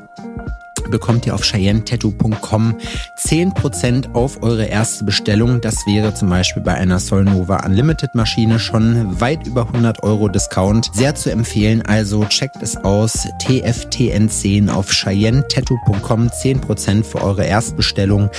bekommt 0.84 1.26
ihr 1.26 1.36
auf 1.36 1.44
CheyenneTattoo.com 1.44 2.76
10% 3.18 4.14
auf 4.14 4.42
eure 4.44 4.66
erste 4.66 5.04
Bestellung. 5.04 5.62
Das 5.62 5.86
wäre 5.86 6.14
zum 6.14 6.30
Beispiel 6.30 6.64
bei 6.64 6.74
einer 6.74 7.00
Solnova 7.00 7.66
Unlimited 7.66 8.16
Maschine 8.16 8.60
schon 8.60 9.20
weit 9.20 9.46
über 9.48 9.68
100 9.68 10.04
Euro 10.04 10.28
Discount. 10.28 10.90
Sehr 10.94 11.16
zu 11.16 11.32
empfehlen, 11.32 11.82
also 11.82 12.26
checkt 12.26 12.62
es 12.62 12.78
aus. 12.78 13.28
TFTN10 13.42 14.70
auf 14.70 14.92
CheyenneTattoo.com 14.92 16.28
10% 16.28 17.04
für 17.04 17.22
eure 17.22 17.46
Erstbestellung 17.46 18.30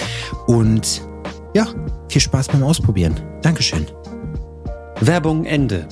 und 0.47 1.03
ja, 1.55 1.67
viel 2.09 2.21
Spaß 2.21 2.49
beim 2.49 2.63
Ausprobieren. 2.63 3.19
Dankeschön. 3.43 3.87
Werbung 5.01 5.45
Ende. 5.45 5.87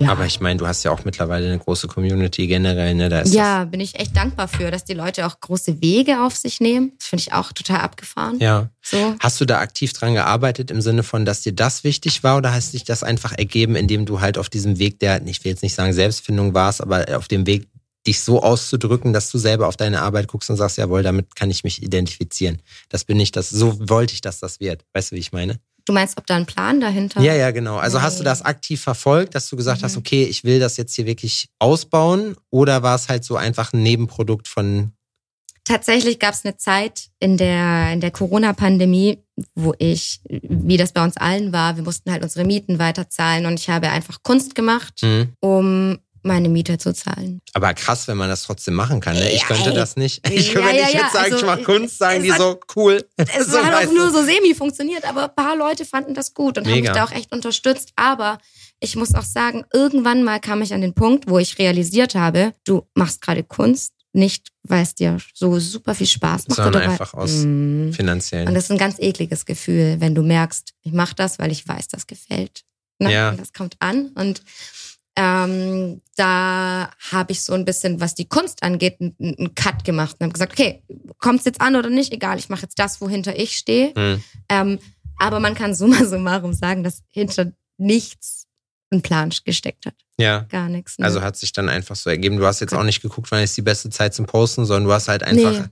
Ja. 0.00 0.10
Aber 0.10 0.26
ich 0.26 0.40
meine, 0.40 0.58
du 0.58 0.66
hast 0.66 0.84
ja 0.84 0.90
auch 0.90 1.04
mittlerweile 1.04 1.46
eine 1.46 1.58
große 1.58 1.88
Community 1.88 2.46
generell, 2.46 2.94
ne? 2.94 3.08
Da 3.08 3.20
ist 3.20 3.34
Ja, 3.34 3.64
bin 3.64 3.80
ich 3.80 3.98
echt 3.98 4.16
dankbar 4.16 4.48
für, 4.48 4.70
dass 4.70 4.84
die 4.84 4.94
Leute 4.94 5.26
auch 5.26 5.40
große 5.40 5.80
Wege 5.80 6.22
auf 6.24 6.36
sich 6.36 6.60
nehmen. 6.60 6.92
Das 6.98 7.08
finde 7.08 7.22
ich 7.22 7.32
auch 7.32 7.52
total 7.52 7.80
abgefahren. 7.80 8.38
ja. 8.38 8.70
So. 8.80 9.16
Hast 9.20 9.38
du 9.38 9.44
da 9.44 9.58
aktiv 9.58 9.92
dran 9.92 10.14
gearbeitet 10.14 10.70
im 10.70 10.80
Sinne 10.80 11.02
von, 11.02 11.26
dass 11.26 11.42
dir 11.42 11.52
das 11.52 11.84
wichtig 11.84 12.22
war 12.22 12.38
oder 12.38 12.54
hast 12.54 12.72
dich 12.72 12.84
das 12.84 13.02
einfach 13.02 13.32
ergeben, 13.32 13.76
indem 13.76 14.06
du 14.06 14.22
halt 14.22 14.38
auf 14.38 14.48
diesem 14.48 14.78
Weg 14.78 14.98
der, 15.00 15.20
ich 15.26 15.44
will 15.44 15.50
jetzt 15.50 15.62
nicht 15.62 15.74
sagen 15.74 15.92
Selbstfindung 15.92 16.54
warst, 16.54 16.80
aber 16.80 17.04
auf 17.18 17.28
dem 17.28 17.46
Weg, 17.46 17.68
dich 18.06 18.20
so 18.20 18.42
auszudrücken, 18.42 19.12
dass 19.12 19.30
du 19.30 19.38
selber 19.38 19.68
auf 19.68 19.76
deine 19.76 20.00
Arbeit 20.00 20.28
guckst 20.28 20.48
und 20.48 20.56
sagst, 20.56 20.78
jawohl, 20.78 21.02
damit 21.02 21.36
kann 21.36 21.50
ich 21.50 21.62
mich 21.64 21.82
identifizieren. 21.82 22.62
Das 22.88 23.04
bin 23.04 23.20
ich, 23.20 23.32
das, 23.32 23.50
so 23.50 23.76
wollte 23.88 24.14
ich, 24.14 24.22
dass 24.22 24.40
das 24.40 24.60
wird. 24.60 24.84
Weißt 24.94 25.12
du, 25.12 25.16
wie 25.16 25.20
ich 25.20 25.32
meine? 25.32 25.60
Du 25.88 25.94
meinst, 25.94 26.18
ob 26.18 26.26
da 26.26 26.36
ein 26.36 26.44
Plan 26.44 26.80
dahinter? 26.80 27.22
Ja, 27.22 27.34
ja, 27.34 27.50
genau. 27.50 27.78
Also 27.78 28.02
hast 28.02 28.20
du 28.20 28.24
das 28.24 28.42
aktiv 28.42 28.78
verfolgt, 28.78 29.34
dass 29.34 29.48
du 29.48 29.56
gesagt 29.56 29.80
mhm. 29.80 29.84
hast, 29.86 29.96
okay, 29.96 30.24
ich 30.24 30.44
will 30.44 30.60
das 30.60 30.76
jetzt 30.76 30.94
hier 30.94 31.06
wirklich 31.06 31.48
ausbauen? 31.58 32.36
Oder 32.50 32.82
war 32.82 32.94
es 32.94 33.08
halt 33.08 33.24
so 33.24 33.36
einfach 33.36 33.72
ein 33.72 33.82
Nebenprodukt 33.82 34.48
von 34.48 34.92
tatsächlich 35.68 36.18
gab 36.18 36.34
es 36.34 36.44
eine 36.44 36.56
Zeit 36.56 37.08
in 37.20 37.36
der, 37.36 37.92
in 37.92 38.00
der 38.00 38.10
Corona-Pandemie, 38.10 39.18
wo 39.54 39.74
ich, 39.78 40.20
wie 40.28 40.76
das 40.78 40.92
bei 40.92 41.04
uns 41.04 41.16
allen 41.16 41.52
war, 41.52 41.76
wir 41.76 41.84
mussten 41.84 42.10
halt 42.10 42.22
unsere 42.22 42.44
Mieten 42.46 42.78
weiterzahlen 42.78 43.46
und 43.46 43.60
ich 43.60 43.68
habe 43.68 43.90
einfach 43.90 44.22
Kunst 44.22 44.54
gemacht, 44.54 45.02
mhm. 45.02 45.32
um 45.40 45.98
meine 46.28 46.48
Miete 46.48 46.78
zu 46.78 46.94
zahlen. 46.94 47.40
Aber 47.54 47.74
krass, 47.74 48.06
wenn 48.06 48.16
man 48.16 48.28
das 48.28 48.44
trotzdem 48.44 48.74
machen 48.74 49.00
kann. 49.00 49.16
Ne? 49.16 49.32
Ich 49.32 49.42
könnte 49.44 49.72
das 49.72 49.96
nicht. 49.96 50.26
Ich, 50.38 50.52
ja, 50.52 50.64
wenn 50.64 50.76
ja, 50.76 50.88
jetzt 50.88 51.12
sage, 51.14 51.32
also, 51.32 51.36
ich 51.38 51.44
mache 51.44 51.62
Kunst, 51.62 51.98
sagen 51.98 52.22
die 52.22 52.30
hat, 52.30 52.38
so 52.38 52.60
cool. 52.76 53.04
Es 53.16 53.46
so 53.46 53.58
hat 53.58 53.74
auch 53.74 53.92
nur 53.92 54.10
so 54.10 54.22
semi 54.22 54.54
funktioniert, 54.54 55.04
aber 55.04 55.24
ein 55.24 55.34
paar 55.34 55.56
Leute 55.56 55.84
fanden 55.84 56.14
das 56.14 56.34
gut 56.34 56.58
und 56.58 56.66
Mega. 56.66 56.76
haben 56.76 56.82
mich 56.82 56.90
da 56.92 57.04
auch 57.04 57.10
echt 57.10 57.32
unterstützt. 57.32 57.92
Aber 57.96 58.38
ich 58.78 58.94
muss 58.94 59.14
auch 59.14 59.24
sagen, 59.24 59.64
irgendwann 59.72 60.22
mal 60.22 60.38
kam 60.38 60.62
ich 60.62 60.74
an 60.74 60.82
den 60.82 60.94
Punkt, 60.94 61.28
wo 61.28 61.38
ich 61.38 61.58
realisiert 61.58 62.14
habe, 62.14 62.52
du 62.64 62.86
machst 62.94 63.22
gerade 63.22 63.42
Kunst, 63.42 63.94
nicht, 64.12 64.48
weil 64.62 64.82
es 64.82 64.94
dir 64.94 65.18
so 65.34 65.58
super 65.58 65.94
viel 65.94 66.06
Spaß 66.06 66.48
macht. 66.48 66.56
Sondern 66.56 66.82
oder 66.82 66.92
einfach 66.92 67.14
weil, 67.14 67.24
aus 67.24 67.44
mh. 67.44 67.92
finanziellen. 67.92 68.48
Und 68.48 68.54
das 68.54 68.64
ist 68.64 68.70
ein 68.70 68.78
ganz 68.78 68.98
ekliges 68.98 69.44
Gefühl, 69.44 69.96
wenn 69.98 70.14
du 70.14 70.22
merkst, 70.22 70.74
ich 70.82 70.92
mache 70.92 71.14
das, 71.14 71.38
weil 71.38 71.50
ich 71.50 71.66
weiß, 71.66 71.88
das 71.88 72.06
gefällt. 72.06 72.64
Ne? 72.98 73.12
Ja. 73.12 73.30
Und 73.30 73.40
das 73.40 73.52
kommt 73.52 73.76
an. 73.80 74.08
Und 74.14 74.42
ähm, 75.20 76.00
da 76.14 76.90
habe 77.10 77.32
ich 77.32 77.42
so 77.42 77.52
ein 77.52 77.64
bisschen, 77.64 78.00
was 78.00 78.14
die 78.14 78.28
Kunst 78.28 78.62
angeht, 78.62 78.98
einen 79.00 79.52
Cut 79.56 79.84
gemacht 79.84 80.14
und 80.18 80.24
habe 80.24 80.32
gesagt, 80.32 80.52
okay, 80.52 80.84
kommt 81.18 81.40
es 81.40 81.44
jetzt 81.44 81.60
an 81.60 81.74
oder 81.74 81.90
nicht? 81.90 82.12
Egal, 82.12 82.38
ich 82.38 82.48
mache 82.48 82.62
jetzt 82.62 82.78
das, 82.78 83.00
wohinter 83.00 83.36
ich 83.36 83.56
stehe. 83.56 83.92
Mhm. 83.96 84.22
Ähm, 84.48 84.78
aber 85.18 85.40
man 85.40 85.56
kann 85.56 85.74
summa 85.74 86.04
summarum 86.04 86.52
sagen, 86.52 86.84
dass 86.84 87.02
hinter 87.08 87.50
nichts 87.78 88.46
ein 88.90 89.02
Plan 89.02 89.30
gesteckt 89.44 89.86
hat. 89.86 89.94
Ja. 90.20 90.46
Gar 90.50 90.68
nichts. 90.68 90.98
Ne? 90.98 91.04
Also 91.04 91.20
hat 91.20 91.36
sich 91.36 91.52
dann 91.52 91.68
einfach 91.68 91.96
so 91.96 92.10
ergeben. 92.10 92.36
Du 92.36 92.46
hast 92.46 92.60
jetzt 92.60 92.72
auch 92.72 92.84
nicht 92.84 93.02
geguckt, 93.02 93.32
wann 93.32 93.42
ist 93.42 93.56
die 93.56 93.62
beste 93.62 93.90
Zeit 93.90 94.14
zum 94.14 94.26
Posten, 94.26 94.66
sondern 94.66 94.84
du 94.84 94.92
hast 94.92 95.08
halt 95.08 95.24
einfach, 95.24 95.50
nee. 95.50 95.64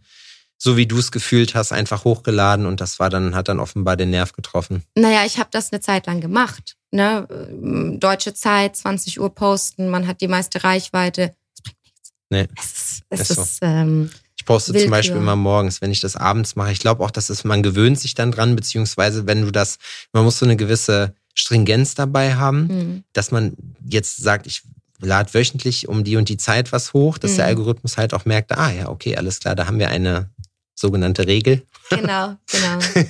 so 0.58 0.76
wie 0.76 0.86
du 0.86 0.98
es 0.98 1.12
gefühlt 1.12 1.54
hast, 1.54 1.72
einfach 1.72 2.04
hochgeladen 2.04 2.66
und 2.66 2.80
das 2.80 2.98
war 2.98 3.10
dann, 3.10 3.36
hat 3.36 3.46
dann 3.46 3.60
offenbar 3.60 3.96
den 3.96 4.10
Nerv 4.10 4.32
getroffen. 4.32 4.82
Naja, 4.96 5.24
ich 5.24 5.38
habe 5.38 5.50
das 5.52 5.72
eine 5.72 5.80
Zeit 5.80 6.06
lang 6.08 6.20
gemacht. 6.20 6.75
Ne? 6.90 7.96
Deutsche 7.98 8.34
Zeit, 8.34 8.76
20 8.76 9.20
Uhr 9.20 9.34
posten, 9.34 9.88
man 9.88 10.06
hat 10.06 10.20
die 10.20 10.28
meiste 10.28 10.64
Reichweite. 10.64 11.34
Das 11.54 11.62
bringt 11.62 11.78
nichts. 11.84 12.12
Nee. 12.30 12.48
Es 12.56 12.72
ist, 12.72 13.02
es 13.10 13.20
ist, 13.30 13.38
ist 13.38 13.56
so. 13.60 13.66
ähm, 13.66 14.10
ich 14.36 14.44
poste 14.44 14.72
Willkür. 14.72 14.86
zum 14.86 14.90
Beispiel 14.90 15.16
immer 15.16 15.36
morgens, 15.36 15.80
wenn 15.80 15.90
ich 15.90 16.00
das 16.00 16.16
abends 16.16 16.56
mache. 16.56 16.72
Ich 16.72 16.80
glaube 16.80 17.04
auch, 17.04 17.10
dass 17.10 17.30
es, 17.30 17.44
man 17.44 17.62
gewöhnt 17.62 17.98
sich 17.98 18.14
dann 18.14 18.32
dran, 18.32 18.56
beziehungsweise 18.56 19.26
wenn 19.26 19.42
du 19.42 19.50
das, 19.50 19.78
man 20.12 20.24
muss 20.24 20.38
so 20.38 20.46
eine 20.46 20.56
gewisse 20.56 21.14
Stringenz 21.34 21.94
dabei 21.94 22.34
haben, 22.34 22.66
mhm. 22.66 23.04
dass 23.12 23.30
man 23.30 23.56
jetzt 23.84 24.16
sagt, 24.18 24.46
ich 24.46 24.62
lade 25.00 25.32
wöchentlich 25.34 25.88
um 25.88 26.04
die 26.04 26.16
und 26.16 26.28
die 26.28 26.38
Zeit 26.38 26.72
was 26.72 26.92
hoch, 26.92 27.18
dass 27.18 27.32
mhm. 27.32 27.36
der 27.36 27.46
Algorithmus 27.46 27.98
halt 27.98 28.14
auch 28.14 28.24
merkt, 28.24 28.52
ah 28.52 28.70
ja, 28.70 28.88
okay, 28.88 29.16
alles 29.16 29.40
klar, 29.40 29.54
da 29.54 29.66
haben 29.66 29.78
wir 29.78 29.88
eine 29.88 30.30
sogenannte 30.74 31.26
Regel. 31.26 31.62
Genau, 31.90 32.36
genau. 32.46 32.78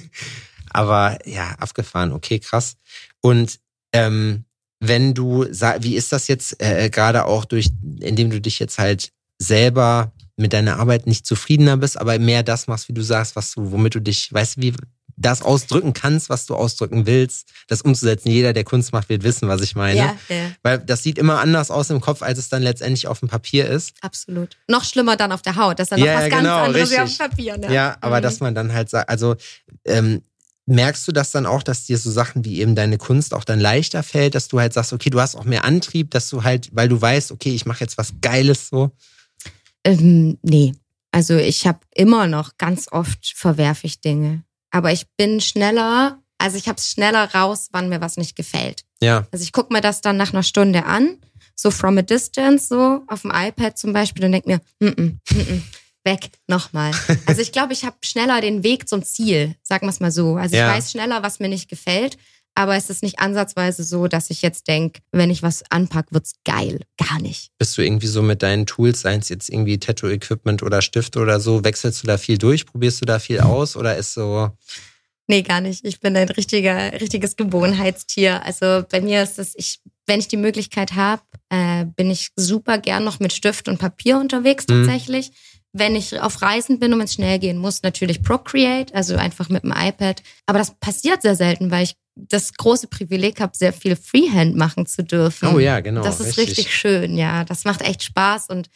Aber 0.71 1.19
ja, 1.27 1.53
abgefahren, 1.59 2.13
okay, 2.13 2.39
krass. 2.39 2.77
Und 3.21 3.59
ähm, 3.97 4.45
wenn 4.81 5.15
du, 5.15 5.45
wie 5.45 5.97
ist 5.97 6.13
das 6.13 6.29
jetzt 6.29 6.63
äh, 6.63 6.91
gerade 6.91 7.25
auch 7.25 7.45
durch, 7.45 7.71
indem 8.01 8.31
du 8.31 8.41
dich 8.41 8.59
jetzt 8.59 8.79
halt 8.79 9.13
selber 9.39 10.13
mit 10.37 10.53
deiner 10.53 10.79
Arbeit 10.79 11.07
nicht 11.07 11.27
zufriedener 11.27 11.77
bist, 11.79 11.99
aber 11.99 12.19
mehr 12.19 12.43
das 12.43 12.67
machst, 12.67 12.89
wie 12.89 12.93
du 12.93 13.03
sagst, 13.03 13.37
was 13.37 13.53
du, 13.53 13.73
womit 13.73 13.95
du 13.95 14.01
dich, 14.01 14.33
weißt 14.33 14.57
du, 14.59 14.63
wie, 14.63 14.75
das 15.17 15.43
ausdrücken 15.43 15.93
kannst, 15.95 16.29
was 16.29 16.47
du 16.47 16.55
ausdrücken 16.55 17.07
willst, 17.07 17.49
das 17.69 17.83
umzusetzen. 17.83 18.31
Jeder, 18.31 18.53
der 18.53 18.65
Kunst 18.65 18.93
macht, 18.93 19.09
wird 19.09 19.23
wissen, 19.23 19.49
was 19.49 19.63
ich 19.63 19.75
meine. 19.75 19.99
Ja, 19.99 20.17
ja. 20.29 20.51
Weil 20.63 20.79
das 20.79 21.03
sieht 21.03 21.19
immer 21.19 21.41
anders 21.41 21.71
aus 21.71 21.91
im 21.91 22.01
Kopf, 22.01 22.23
als 22.23 22.39
es 22.39 22.49
dann 22.49 22.63
letztendlich 22.63 23.09
auf 23.09 23.21
dem 23.21 23.29
Papier 23.29 23.67
ist. 23.67 23.95
Absolut. 24.03 24.57
Noch 24.69 24.85
schlimmer 24.85 25.17
dann 25.17 25.33
auf 25.33 25.43
der 25.43 25.57
Haut. 25.57 25.79
Das 25.79 25.87
ist 25.87 25.93
dann 25.93 26.01
noch 26.01 26.07
ja, 26.07 26.15
was 26.17 26.29
ganz 26.29 26.43
genau, 26.43 26.57
anderes 26.59 26.91
richtig. 26.91 26.99
wie 26.99 27.03
auf 27.03 27.09
dem 27.09 27.31
Papier. 27.31 27.57
Ne? 27.57 27.75
Ja, 27.75 27.97
aber 28.01 28.19
mhm. 28.19 28.23
dass 28.23 28.41
man 28.41 28.55
dann 28.55 28.73
halt 28.73 28.91
sagt, 28.91 29.09
also 29.09 29.37
ähm, 29.87 30.23
merkst 30.67 31.07
du 31.07 31.13
das 31.13 31.31
dann 31.31 31.47
auch, 31.47 31.63
dass 31.63 31.85
dir 31.85 31.97
so 31.97 32.11
Sachen 32.11 32.45
wie 32.45 32.61
eben 32.61 32.75
deine 32.75 32.99
Kunst 32.99 33.33
auch 33.33 33.45
dann 33.45 33.61
leichter 33.61 34.03
fällt, 34.03 34.35
dass 34.35 34.49
du 34.49 34.61
halt 34.61 34.73
sagst, 34.73 34.93
okay, 34.93 35.11
du 35.11 35.21
hast 35.21 35.37
auch 35.37 35.45
mehr 35.45 35.65
Antrieb, 35.65 36.11
dass 36.11 36.29
du 36.29 36.43
halt, 36.43 36.69
weil 36.73 36.89
du 36.89 37.01
weißt, 37.01 37.33
okay, 37.33 37.55
ich 37.55 37.67
mache 37.67 37.81
jetzt 37.81 37.97
was 37.99 38.15
Geiles 38.21 38.69
so? 38.69 38.91
Ähm, 39.85 40.39
nee. 40.43 40.75
Also 41.13 41.37
ich 41.37 41.67
habe 41.67 41.81
immer 41.95 42.27
noch 42.27 42.59
ganz 42.59 42.89
oft 42.91 43.33
verwerfe 43.35 43.87
ich 43.87 44.01
Dinge. 44.01 44.43
Aber 44.71 44.93
ich 44.93 45.07
bin 45.17 45.41
schneller, 45.41 46.21
also 46.39 46.59
ich 46.59 46.69
habe 46.69 46.79
es 46.79 46.91
schneller 46.91 47.33
raus, 47.33 47.69
wann 47.71 47.89
mir 47.89 48.01
was 48.01 48.17
nicht 48.17 48.37
gefällt. 48.37 48.83
Ja. 49.01 49.27
Also 49.31 49.45
ich 49.45 49.53
gucke 49.53 49.73
mir 49.73 49.81
das 49.81 50.01
dann 50.01 50.17
nach 50.17 50.33
einer 50.33 50.43
Stunde 50.43 50.85
an, 50.85 51.19
so 51.55 51.71
from 51.71 51.97
a 51.97 52.03
distance, 52.03 52.67
so 52.69 53.03
auf 53.07 53.23
dem 53.23 53.33
iPad 53.35 53.79
zum 53.79 53.93
Beispiel, 53.93 54.25
und 54.25 54.33
denke 54.33 54.49
mir, 54.49 54.61
mm 54.81 54.93
-mm, 54.93 55.13
mm 55.31 55.41
-mm, 55.41 55.63
weg, 56.07 56.31
nochmal. 56.47 56.93
Also 57.27 57.43
ich 57.43 57.53
glaube, 57.53 57.75
ich 57.75 57.85
habe 57.85 57.97
schneller 58.03 58.41
den 58.41 58.63
Weg 58.63 58.89
zum 58.89 59.03
Ziel, 59.03 59.57
sagen 59.63 59.87
wir 59.87 59.91
es 59.91 60.01
mal 60.01 60.11
so. 60.11 60.37
Also 60.37 60.57
ja. 60.57 60.71
ich 60.71 60.77
weiß 60.79 60.93
schneller, 60.93 61.23
was 61.23 61.41
mir 61.41 61.49
nicht 61.49 61.69
gefällt. 61.69 62.17
Aber 62.59 62.75
es 62.75 62.89
ist 62.89 63.03
nicht 63.03 63.19
ansatzweise 63.19 63.85
so, 63.85 64.09
dass 64.09 64.31
ich 64.31 64.41
jetzt 64.41 64.67
denke, 64.67 65.01
wenn 65.13 65.29
ich 65.29 65.43
was 65.43 65.63
anpacke, 65.71 66.13
wird's 66.13 66.33
geil. 66.47 66.81
Gar 66.97 67.21
nicht. 67.21 67.51
Bist 67.59 67.77
du 67.77 67.83
irgendwie 67.83 68.07
so 68.07 68.23
mit 68.23 68.43
deinen 68.43 68.65
Tools, 68.65 69.03
seien 69.03 69.21
es 69.21 69.29
jetzt 69.29 69.51
irgendwie 69.51 69.79
Tattoo-Equipment 69.79 70.63
oder 70.63 70.81
Stift 70.81 71.19
oder 71.19 71.39
so, 71.39 71.63
wechselst 71.65 72.03
du 72.03 72.07
da 72.07 72.17
viel 72.17 72.39
durch? 72.39 72.65
Probierst 72.65 73.03
du 73.03 73.05
da 73.05 73.19
viel 73.19 73.41
aus 73.41 73.77
oder 73.77 73.99
ist 73.99 74.15
so. 74.15 74.51
Nee, 75.27 75.43
gar 75.43 75.61
nicht. 75.61 75.85
Ich 75.85 76.01
bin 76.01 76.17
ein 76.17 76.31
richtiger, 76.31 76.93
richtiges 76.99 77.37
Gewohnheitstier. 77.37 78.43
Also 78.43 78.85
bei 78.91 79.03
mir 79.03 79.23
ist 79.23 79.39
es, 79.39 79.55
ich, 79.57 79.81
wenn 80.07 80.21
ich 80.21 80.29
die 80.29 80.39
Möglichkeit 80.39 80.95
habe, 80.95 81.23
äh, 81.51 81.85
bin 81.85 82.11
ich 82.11 82.31
super 82.37 82.79
gern 82.79 83.05
noch 83.05 83.21
mit 83.21 83.35
Stift 83.35 83.69
und 83.69 83.79
Papier 83.79 84.19
unterwegs 84.19 84.67
mhm. 84.67 84.87
tatsächlich. 84.87 85.31
Mhm. 85.31 85.35
Wenn 85.79 85.95
ich 85.95 86.21
auf 86.21 86.41
Reisen 86.43 86.79
bin 86.79 86.93
und 86.93 86.99
wenn 86.99 87.05
es 87.05 87.15
schnell 87.15 87.39
gehen 87.39 87.59
muss, 87.59 87.83
natürlich 87.83 88.23
Procreate, 88.23 88.95
also 88.95 89.17
einfach 89.17 89.49
mit 89.49 89.63
dem 89.63 89.73
iPad. 89.73 90.23
Aber 90.47 90.59
das 90.59 90.75
passiert 90.79 91.23
sehr 91.23 91.37
selten, 91.37 91.71
weil 91.71 91.85
ich 91.85 91.97
das 92.15 92.55
große 92.55 92.87
Privileg 92.89 93.41
habe, 93.41 93.55
sehr 93.55 93.73
viel 93.73 93.95
Freehand 93.95 94.57
machen 94.57 94.87
zu 94.87 95.05
dürfen. 95.05 95.55
Oh 95.55 95.59
ja, 95.59 95.81
genau. 95.81 96.03
Das 96.03 96.21
ist 96.21 96.39
richtig. 96.39 96.59
richtig 96.59 96.75
schön, 96.75 97.17
ja. 97.17 97.45
Das 97.45 97.65
macht 97.65 97.83
echt 97.83 98.03
Spaß 98.03 98.49
und 98.49 98.71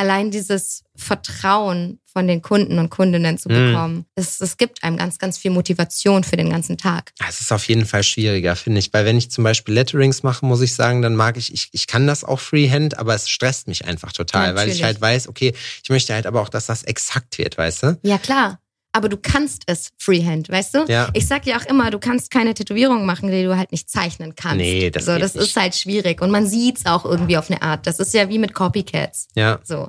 allein 0.00 0.30
dieses 0.30 0.82
Vertrauen 0.96 2.00
von 2.06 2.26
den 2.26 2.42
Kunden 2.42 2.78
und 2.78 2.90
Kundinnen 2.90 3.38
zu 3.38 3.48
mhm. 3.48 3.54
bekommen, 3.54 3.96
mm. 3.98 4.04
es, 4.16 4.40
es 4.40 4.56
gibt 4.56 4.82
einem 4.82 4.96
ganz, 4.96 5.18
ganz 5.18 5.38
viel 5.38 5.50
Motivation 5.50 6.24
für 6.24 6.36
den 6.36 6.50
ganzen 6.50 6.76
Tag. 6.76 7.12
Es 7.28 7.40
ist 7.40 7.52
auf 7.52 7.68
jeden 7.68 7.84
Fall 7.84 8.02
schwieriger, 8.02 8.56
finde 8.56 8.80
ich. 8.80 8.92
Weil 8.92 9.04
wenn 9.04 9.16
ich 9.16 9.30
zum 9.30 9.44
Beispiel 9.44 9.74
Letterings 9.74 10.22
mache, 10.22 10.44
muss 10.44 10.62
ich 10.62 10.74
sagen, 10.74 11.02
dann 11.02 11.14
mag 11.14 11.36
ich, 11.36 11.52
ich, 11.52 11.68
ich 11.72 11.86
kann 11.86 12.06
das 12.06 12.24
auch 12.24 12.40
Freehand, 12.40 12.98
aber 12.98 13.14
es 13.14 13.28
stresst 13.28 13.68
mich 13.68 13.84
einfach 13.84 14.12
total, 14.12 14.50
ja, 14.50 14.54
weil 14.56 14.68
ich 14.70 14.82
halt 14.82 15.00
weiß, 15.00 15.28
okay, 15.28 15.54
ich 15.82 15.90
möchte 15.90 16.14
halt 16.14 16.26
aber 16.26 16.40
auch, 16.40 16.48
dass 16.48 16.66
das 16.66 16.82
exakt 16.82 17.38
wird, 17.38 17.58
weißt 17.58 17.82
du? 17.84 17.98
Ja, 18.02 18.18
klar 18.18 18.58
aber 18.92 19.08
du 19.08 19.16
kannst 19.16 19.62
es 19.66 19.90
Freehand, 19.98 20.48
weißt 20.48 20.74
du? 20.74 20.84
Ja. 20.88 21.08
Ich 21.14 21.26
sag 21.26 21.46
ja 21.46 21.58
auch 21.58 21.64
immer, 21.66 21.90
du 21.90 21.98
kannst 21.98 22.30
keine 22.30 22.54
Tätowierung 22.54 23.06
machen, 23.06 23.30
die 23.30 23.44
du 23.44 23.56
halt 23.56 23.72
nicht 23.72 23.88
zeichnen 23.88 24.34
kannst. 24.34 24.56
Nee, 24.58 24.90
das 24.90 25.04
so, 25.04 25.18
das 25.18 25.34
nicht. 25.34 25.46
ist 25.46 25.56
halt 25.56 25.74
schwierig 25.74 26.20
und 26.20 26.30
man 26.30 26.46
sieht's 26.46 26.86
auch 26.86 27.04
irgendwie 27.04 27.36
auf 27.36 27.50
eine 27.50 27.62
Art. 27.62 27.86
Das 27.86 28.00
ist 28.00 28.12
ja 28.14 28.28
wie 28.28 28.38
mit 28.38 28.54
Copycats. 28.54 29.28
Ja. 29.34 29.60
So. 29.62 29.88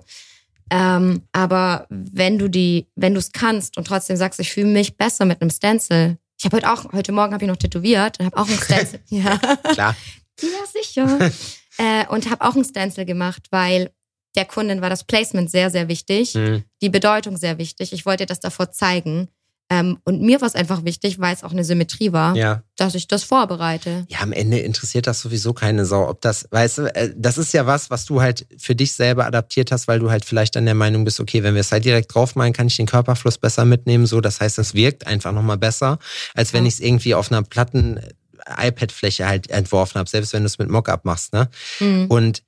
Ähm, 0.69 1.23
aber 1.31 1.85
wenn 1.89 2.37
du 2.37 2.47
die, 2.47 2.87
wenn 2.95 3.13
du 3.13 3.19
es 3.19 3.31
kannst 3.31 3.77
und 3.77 3.87
trotzdem 3.87 4.15
sagst, 4.15 4.39
ich 4.39 4.51
fühle 4.51 4.67
mich 4.67 4.95
besser 4.95 5.25
mit 5.25 5.41
einem 5.41 5.49
Stencil. 5.49 6.17
Ich 6.37 6.45
habe 6.45 6.57
heute 6.57 6.71
auch, 6.71 6.93
heute 6.93 7.11
Morgen 7.11 7.33
habe 7.33 7.43
ich 7.43 7.49
noch 7.49 7.57
tätowiert 7.57 8.19
und 8.19 8.27
habe 8.27 8.37
auch 8.37 8.47
ein 8.47 8.57
Stencil. 8.63 8.99
ja. 9.09 9.37
Klar. 9.73 9.95
Ja, 10.41 10.47
sicher. 10.81 11.31
äh, 11.77 12.07
und 12.07 12.29
habe 12.29 12.45
auch 12.45 12.55
ein 12.55 12.63
Stencil 12.63 13.05
gemacht, 13.05 13.47
weil 13.51 13.91
der 14.35 14.45
Kundin 14.45 14.81
war 14.81 14.89
das 14.89 15.03
Placement 15.03 15.49
sehr, 15.49 15.69
sehr 15.69 15.87
wichtig, 15.87 16.35
mhm. 16.35 16.63
die 16.81 16.89
Bedeutung 16.89 17.37
sehr 17.37 17.57
wichtig. 17.57 17.93
Ich 17.93 18.05
wollte 18.05 18.25
das 18.25 18.39
davor 18.39 18.71
zeigen. 18.71 19.27
Ähm, 19.71 19.99
und 20.03 20.21
mir 20.21 20.41
war 20.41 20.49
es 20.49 20.55
einfach 20.55 20.83
wichtig, 20.83 21.19
weil 21.19 21.33
es 21.33 21.45
auch 21.45 21.53
eine 21.53 21.63
Symmetrie 21.63 22.11
war, 22.11 22.35
ja. 22.35 22.61
dass 22.75 22.93
ich 22.93 23.07
das 23.07 23.23
vorbereite. 23.23 24.05
Ja, 24.09 24.19
am 24.19 24.33
Ende 24.33 24.59
interessiert 24.59 25.07
das 25.07 25.21
sowieso 25.21 25.53
keine 25.53 25.85
Sau. 25.85 26.09
Ob 26.09 26.19
das, 26.19 26.45
weißt 26.51 26.77
du, 26.79 26.93
äh, 26.93 27.13
das 27.15 27.37
ist 27.37 27.53
ja 27.53 27.65
was, 27.65 27.89
was 27.89 28.03
du 28.03 28.21
halt 28.21 28.45
für 28.57 28.75
dich 28.75 28.91
selber 28.91 29.25
adaptiert 29.25 29.71
hast, 29.71 29.87
weil 29.87 29.99
du 29.99 30.11
halt 30.11 30.25
vielleicht 30.25 30.57
dann 30.57 30.65
der 30.65 30.75
Meinung 30.75 31.05
bist, 31.05 31.21
okay, 31.21 31.41
wenn 31.43 31.53
wir 31.53 31.61
es 31.61 31.71
halt 31.71 31.85
direkt 31.85 32.13
draufmalen, 32.13 32.51
kann 32.51 32.67
ich 32.67 32.75
den 32.75 32.85
Körperfluss 32.85 33.37
besser 33.37 33.63
mitnehmen. 33.63 34.07
So, 34.07 34.19
das 34.19 34.41
heißt, 34.41 34.59
es 34.59 34.73
wirkt 34.73 35.07
einfach 35.07 35.31
nochmal 35.31 35.57
besser, 35.57 35.99
als 36.33 36.51
wenn 36.51 36.65
ja. 36.65 36.67
ich 36.67 36.73
es 36.73 36.79
irgendwie 36.81 37.15
auf 37.15 37.31
einer 37.31 37.41
platten 37.41 37.95
äh, 37.95 38.67
iPad-Fläche 38.67 39.25
halt 39.25 39.49
entworfen 39.49 39.99
habe, 39.99 40.09
selbst 40.09 40.33
wenn 40.33 40.43
du 40.43 40.47
es 40.47 40.57
mit 40.57 40.69
Mockup 40.69 41.05
machst, 41.05 41.31
ne? 41.31 41.49
Mhm. 41.79 42.07
Und 42.07 42.43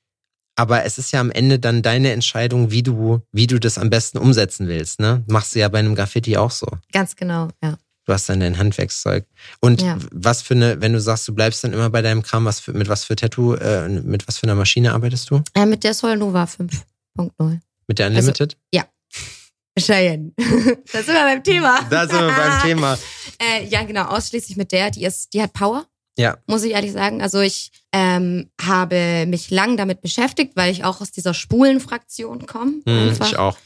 aber 0.55 0.85
es 0.85 0.97
ist 0.97 1.11
ja 1.11 1.19
am 1.19 1.31
Ende 1.31 1.59
dann 1.59 1.81
deine 1.81 2.11
Entscheidung, 2.11 2.71
wie 2.71 2.83
du, 2.83 3.21
wie 3.31 3.47
du 3.47 3.59
das 3.59 3.77
am 3.77 3.89
besten 3.89 4.17
umsetzen 4.17 4.67
willst. 4.67 4.99
Ne? 4.99 5.23
Machst 5.27 5.55
du 5.55 5.59
ja 5.59 5.69
bei 5.69 5.79
einem 5.79 5.95
Graffiti 5.95 6.37
auch 6.37 6.51
so. 6.51 6.67
Ganz 6.91 7.15
genau, 7.15 7.49
ja. 7.63 7.77
Du 8.05 8.11
hast 8.11 8.27
dann 8.27 8.41
dein 8.41 8.57
Handwerkszeug. 8.57 9.25
Und 9.61 9.81
ja. 9.81 9.97
was 10.11 10.41
für 10.41 10.55
eine, 10.55 10.81
wenn 10.81 10.91
du 10.91 10.99
sagst, 10.99 11.25
du 11.27 11.33
bleibst 11.33 11.63
dann 11.63 11.71
immer 11.71 11.89
bei 11.89 12.01
deinem 12.01 12.21
Kram, 12.21 12.43
was 12.43 12.59
für, 12.59 12.73
mit 12.73 12.89
was 12.89 13.05
für 13.05 13.15
Tattoo, 13.15 13.53
äh, 13.53 13.87
mit 13.87 14.27
was 14.27 14.39
für 14.39 14.43
einer 14.43 14.55
Maschine 14.55 14.93
arbeitest 14.93 15.29
du? 15.29 15.41
Ja, 15.55 15.65
mit 15.65 15.85
der 15.85 15.93
Solnova 15.93 16.45
5. 16.45 16.83
5.0. 17.17 17.59
Mit 17.87 17.99
der 17.99 18.07
Unlimited? 18.07 18.57
Cheyenne. 19.79 20.33
da 20.37 21.01
sind 21.01 21.15
wir 21.15 21.23
beim 21.23 21.43
Thema. 21.43 21.79
da 21.89 22.07
sind 22.07 22.19
wir 22.19 22.35
beim 22.35 22.61
Thema. 22.61 22.97
Äh, 23.39 23.65
ja, 23.65 23.83
genau, 23.83 24.03
ausschließlich 24.03 24.55
mit 24.57 24.71
der. 24.71 24.91
Die 24.91 25.03
ist, 25.03 25.33
die 25.33 25.41
hat 25.41 25.51
Power. 25.51 25.85
Ja. 26.17 26.37
Muss 26.45 26.63
ich 26.63 26.71
ehrlich 26.71 26.93
sagen. 26.93 27.21
Also 27.21 27.41
ich 27.41 27.71
ähm, 27.93 28.49
habe 28.59 29.25
mich 29.27 29.51
lang 29.51 29.77
damit 29.77 30.01
beschäftigt, 30.01 30.53
weil 30.55 30.71
ich 30.71 30.83
auch 30.83 30.99
aus 30.99 31.11
dieser 31.11 31.33
Spulenfraktion 31.35 32.45
komme. 32.47 32.73
Hm, 32.85 33.09
einfach. 33.09 33.27
ich 33.27 33.37
auch. 33.37 33.57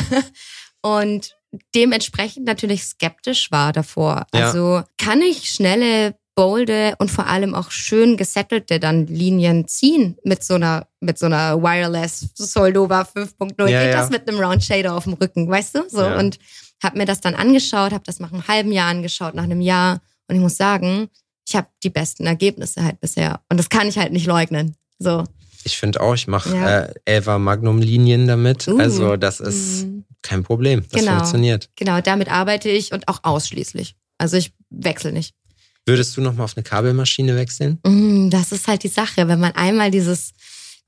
und 0.82 1.36
dementsprechend 1.74 2.46
natürlich 2.46 2.84
skeptisch 2.84 3.50
war 3.50 3.72
davor. 3.74 4.26
Ja. 4.34 4.46
Also 4.46 4.82
kann 4.96 5.20
ich 5.20 5.50
schnelle, 5.50 6.14
bolde 6.34 6.94
und 6.98 7.10
vor 7.10 7.26
allem 7.26 7.54
auch 7.54 7.70
schön 7.70 8.16
gesettelte 8.16 8.80
dann 8.80 9.06
Linien 9.06 9.68
ziehen 9.68 10.16
mit 10.24 10.42
so 10.42 10.54
einer 10.54 10.86
mit 11.00 11.18
so 11.18 11.26
einer 11.26 11.62
Wireless 11.62 12.30
Soldova 12.34 13.02
5.0. 13.02 13.68
Ja, 13.68 13.82
Geht 13.82 13.92
ja. 13.92 14.00
das 14.00 14.08
mit 14.08 14.26
einem 14.26 14.40
Round 14.40 14.64
Shader 14.64 14.94
auf 14.94 15.04
dem 15.04 15.12
Rücken, 15.12 15.46
weißt 15.46 15.74
du? 15.74 15.88
So 15.90 16.00
Ja. 16.00 16.18
und 16.18 16.38
habe 16.82 16.96
mir 16.96 17.04
das 17.04 17.20
dann 17.20 17.34
angeschaut, 17.34 17.92
habe 17.92 18.04
das 18.06 18.18
nach 18.18 18.32
einem 18.32 18.48
halben 18.48 18.72
Jahr 18.72 18.88
angeschaut, 18.88 19.34
nach 19.34 19.44
einem 19.44 19.60
Jahr 19.60 20.00
und 20.26 20.36
ich 20.36 20.40
muss 20.40 20.56
sagen, 20.56 21.10
ich 21.48 21.56
habe 21.56 21.66
die 21.82 21.90
besten 21.90 22.26
Ergebnisse 22.26 22.84
halt 22.84 23.00
bisher 23.00 23.40
und 23.50 23.58
das 23.58 23.68
kann 23.68 23.88
ich 23.88 23.98
halt 23.98 24.12
nicht 24.12 24.26
leugnen. 24.26 24.74
So. 24.98 25.24
Ich 25.64 25.78
finde 25.78 26.00
auch, 26.00 26.14
ich 26.14 26.26
mache 26.26 26.56
Ja. 26.56 26.80
äh, 26.80 26.94
Elva 27.04 27.38
Magnum-Linien 27.38 28.26
damit. 28.26 28.66
Uh. 28.68 28.78
Also 28.78 29.16
das 29.16 29.40
ist 29.40 29.86
Mm. 29.86 30.00
kein 30.22 30.42
Problem. 30.42 30.84
Das 30.90 31.00
Genau. 31.00 31.16
funktioniert. 31.16 31.70
Genau, 31.76 32.00
damit 32.00 32.30
arbeite 32.30 32.68
ich 32.68 32.92
und 32.92 33.08
auch 33.08 33.20
ausschließlich. 33.22 33.94
Also 34.18 34.36
ich 34.36 34.52
wechsle 34.70 35.12
nicht. 35.12 35.34
Würdest 35.86 36.16
du 36.16 36.20
noch 36.20 36.34
mal 36.34 36.44
auf 36.44 36.56
eine 36.56 36.62
Kabelmaschine 36.64 37.34
wechseln? 37.36 37.78
Mm, 37.84 38.30
Das 38.30 38.52
ist 38.52 38.68
halt 38.68 38.82
die 38.84 38.88
Sache, 38.88 39.26
wenn 39.28 39.40
man 39.40 39.52
einmal 39.52 39.90
dieses, 39.90 40.32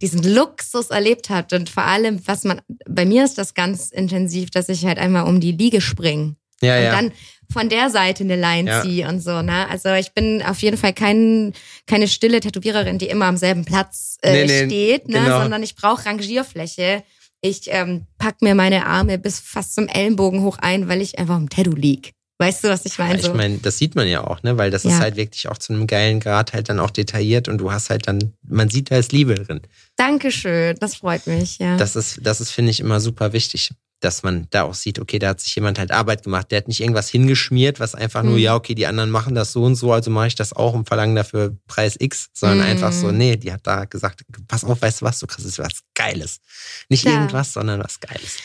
diesen 0.00 0.22
Luxus 0.34 0.90
erlebt 0.90 1.30
hat 1.30 1.52
und 1.52 1.68
vor 1.70 1.84
allem, 1.84 2.20
was 2.26 2.44
man, 2.44 2.60
bei 2.88 3.04
mir 3.04 3.24
ist 3.24 3.38
das 3.38 3.54
ganz 3.54 3.90
intensiv, 3.90 4.50
dass 4.50 4.68
ich 4.68 4.84
halt 4.86 4.98
einmal 4.98 5.26
um 5.26 5.40
die 5.40 5.52
Liege 5.52 5.80
springe 5.80 6.36
Ja, 6.62 6.76
und 6.76 6.82
ja. 6.84 6.90
dann 6.92 7.12
von 7.54 7.70
der 7.70 7.88
Seite 7.88 8.22
eine 8.24 8.36
Line 8.36 8.68
Ja. 8.70 8.82
ziehe 8.82 9.08
und 9.08 9.20
so, 9.20 9.40
ne? 9.40 9.66
Also 9.70 9.92
ich 9.94 10.12
bin 10.12 10.42
auf 10.42 10.60
jeden 10.60 10.76
Fall 10.76 10.92
kein, 10.92 11.54
keine 11.86 12.06
stille 12.08 12.40
Tätowiererin, 12.40 12.98
die 12.98 13.06
immer 13.08 13.24
am 13.24 13.38
selben 13.38 13.64
Platz 13.64 14.18
äh, 14.20 14.32
Nee, 14.32 14.44
nee, 14.44 14.66
steht, 14.66 15.08
ne? 15.08 15.20
genau. 15.24 15.40
Sondern 15.40 15.62
ich 15.62 15.74
brauche 15.74 16.04
Rangierfläche. 16.04 17.02
Ich 17.40 17.62
ähm, 17.68 18.06
pack 18.18 18.42
mir 18.42 18.54
meine 18.54 18.86
Arme 18.86 19.18
bis 19.18 19.38
fast 19.40 19.74
zum 19.74 19.86
Ellenbogen 19.88 20.42
hoch 20.42 20.58
ein, 20.60 20.88
weil 20.88 21.00
ich 21.00 21.18
einfach 21.18 21.36
im 21.38 21.48
Tattoo 21.48 21.74
lieg. 21.74 22.12
Weißt 22.38 22.64
du, 22.64 22.68
was 22.68 22.84
ich 22.84 22.98
meine? 22.98 23.16
Ich 23.20 23.26
So. 23.26 23.34
meine, 23.34 23.58
das 23.58 23.78
sieht 23.78 23.94
man 23.94 24.08
ja 24.08 24.26
auch, 24.26 24.42
ne? 24.42 24.58
Weil 24.58 24.70
das 24.72 24.84
ist 24.84 24.92
Ja. 24.94 24.98
halt 25.00 25.16
wirklich 25.16 25.48
auch 25.48 25.56
zu 25.56 25.72
einem 25.72 25.86
geilen 25.86 26.18
Grad 26.20 26.52
halt 26.52 26.68
dann 26.68 26.80
auch 26.80 26.90
detailliert 26.90 27.46
und 27.48 27.58
du 27.58 27.70
hast 27.70 27.90
halt 27.90 28.08
dann, 28.08 28.32
man 28.42 28.68
sieht, 28.70 28.90
da 28.90 28.96
ist 28.96 29.12
Liebe 29.12 29.34
drin. 29.36 29.60
Dankeschön, 29.96 30.76
das 30.80 30.96
freut 30.96 31.26
mich, 31.28 31.58
ja. 31.58 31.76
Das 31.76 31.94
ist, 31.96 32.18
das 32.22 32.40
ist, 32.40 32.50
finde 32.50 32.70
ich, 32.72 32.80
immer 32.80 33.00
super 33.00 33.32
wichtig, 33.32 33.70
dass 34.00 34.22
man 34.22 34.46
da 34.50 34.64
auch 34.64 34.74
sieht, 34.74 34.98
okay, 34.98 35.18
da 35.18 35.28
hat 35.28 35.40
sich 35.40 35.54
jemand 35.54 35.78
halt 35.78 35.90
Arbeit 35.90 36.24
gemacht. 36.24 36.50
Der 36.50 36.58
hat 36.58 36.68
nicht 36.68 36.80
irgendwas 36.80 37.08
hingeschmiert, 37.08 37.80
was 37.80 37.94
einfach 37.94 38.22
nur, 38.22 38.34
Mhm. 38.34 38.38
ja, 38.42 38.54
okay, 38.54 38.74
die 38.74 38.86
anderen 38.86 39.10
machen 39.10 39.34
das 39.34 39.52
so 39.52 39.62
und 39.64 39.76
so, 39.76 39.92
also 39.92 40.10
mache 40.10 40.26
ich 40.26 40.34
das 40.34 40.52
auch 40.52 40.74
und 40.74 40.86
verlange 40.88 41.14
dafür 41.14 41.56
Preis 41.66 41.96
X, 41.98 42.28
sondern 42.34 42.58
Mhm. 42.58 42.64
einfach 42.64 42.92
so, 42.92 43.10
nee, 43.12 43.36
die 43.36 43.52
hat 43.52 43.66
da 43.66 43.84
gesagt, 43.86 44.22
pass 44.48 44.64
auf, 44.64 44.82
weißt 44.82 45.00
du 45.00 45.04
was, 45.06 45.18
du 45.20 45.26
kriegst 45.26 45.46
jetzt 45.46 45.58
was 45.58 45.80
Geiles. 45.94 46.40
Nicht 46.88 47.04
Ja. 47.04 47.12
irgendwas, 47.12 47.52
sondern 47.54 47.82
was 47.82 47.98
Geiles. 48.00 48.36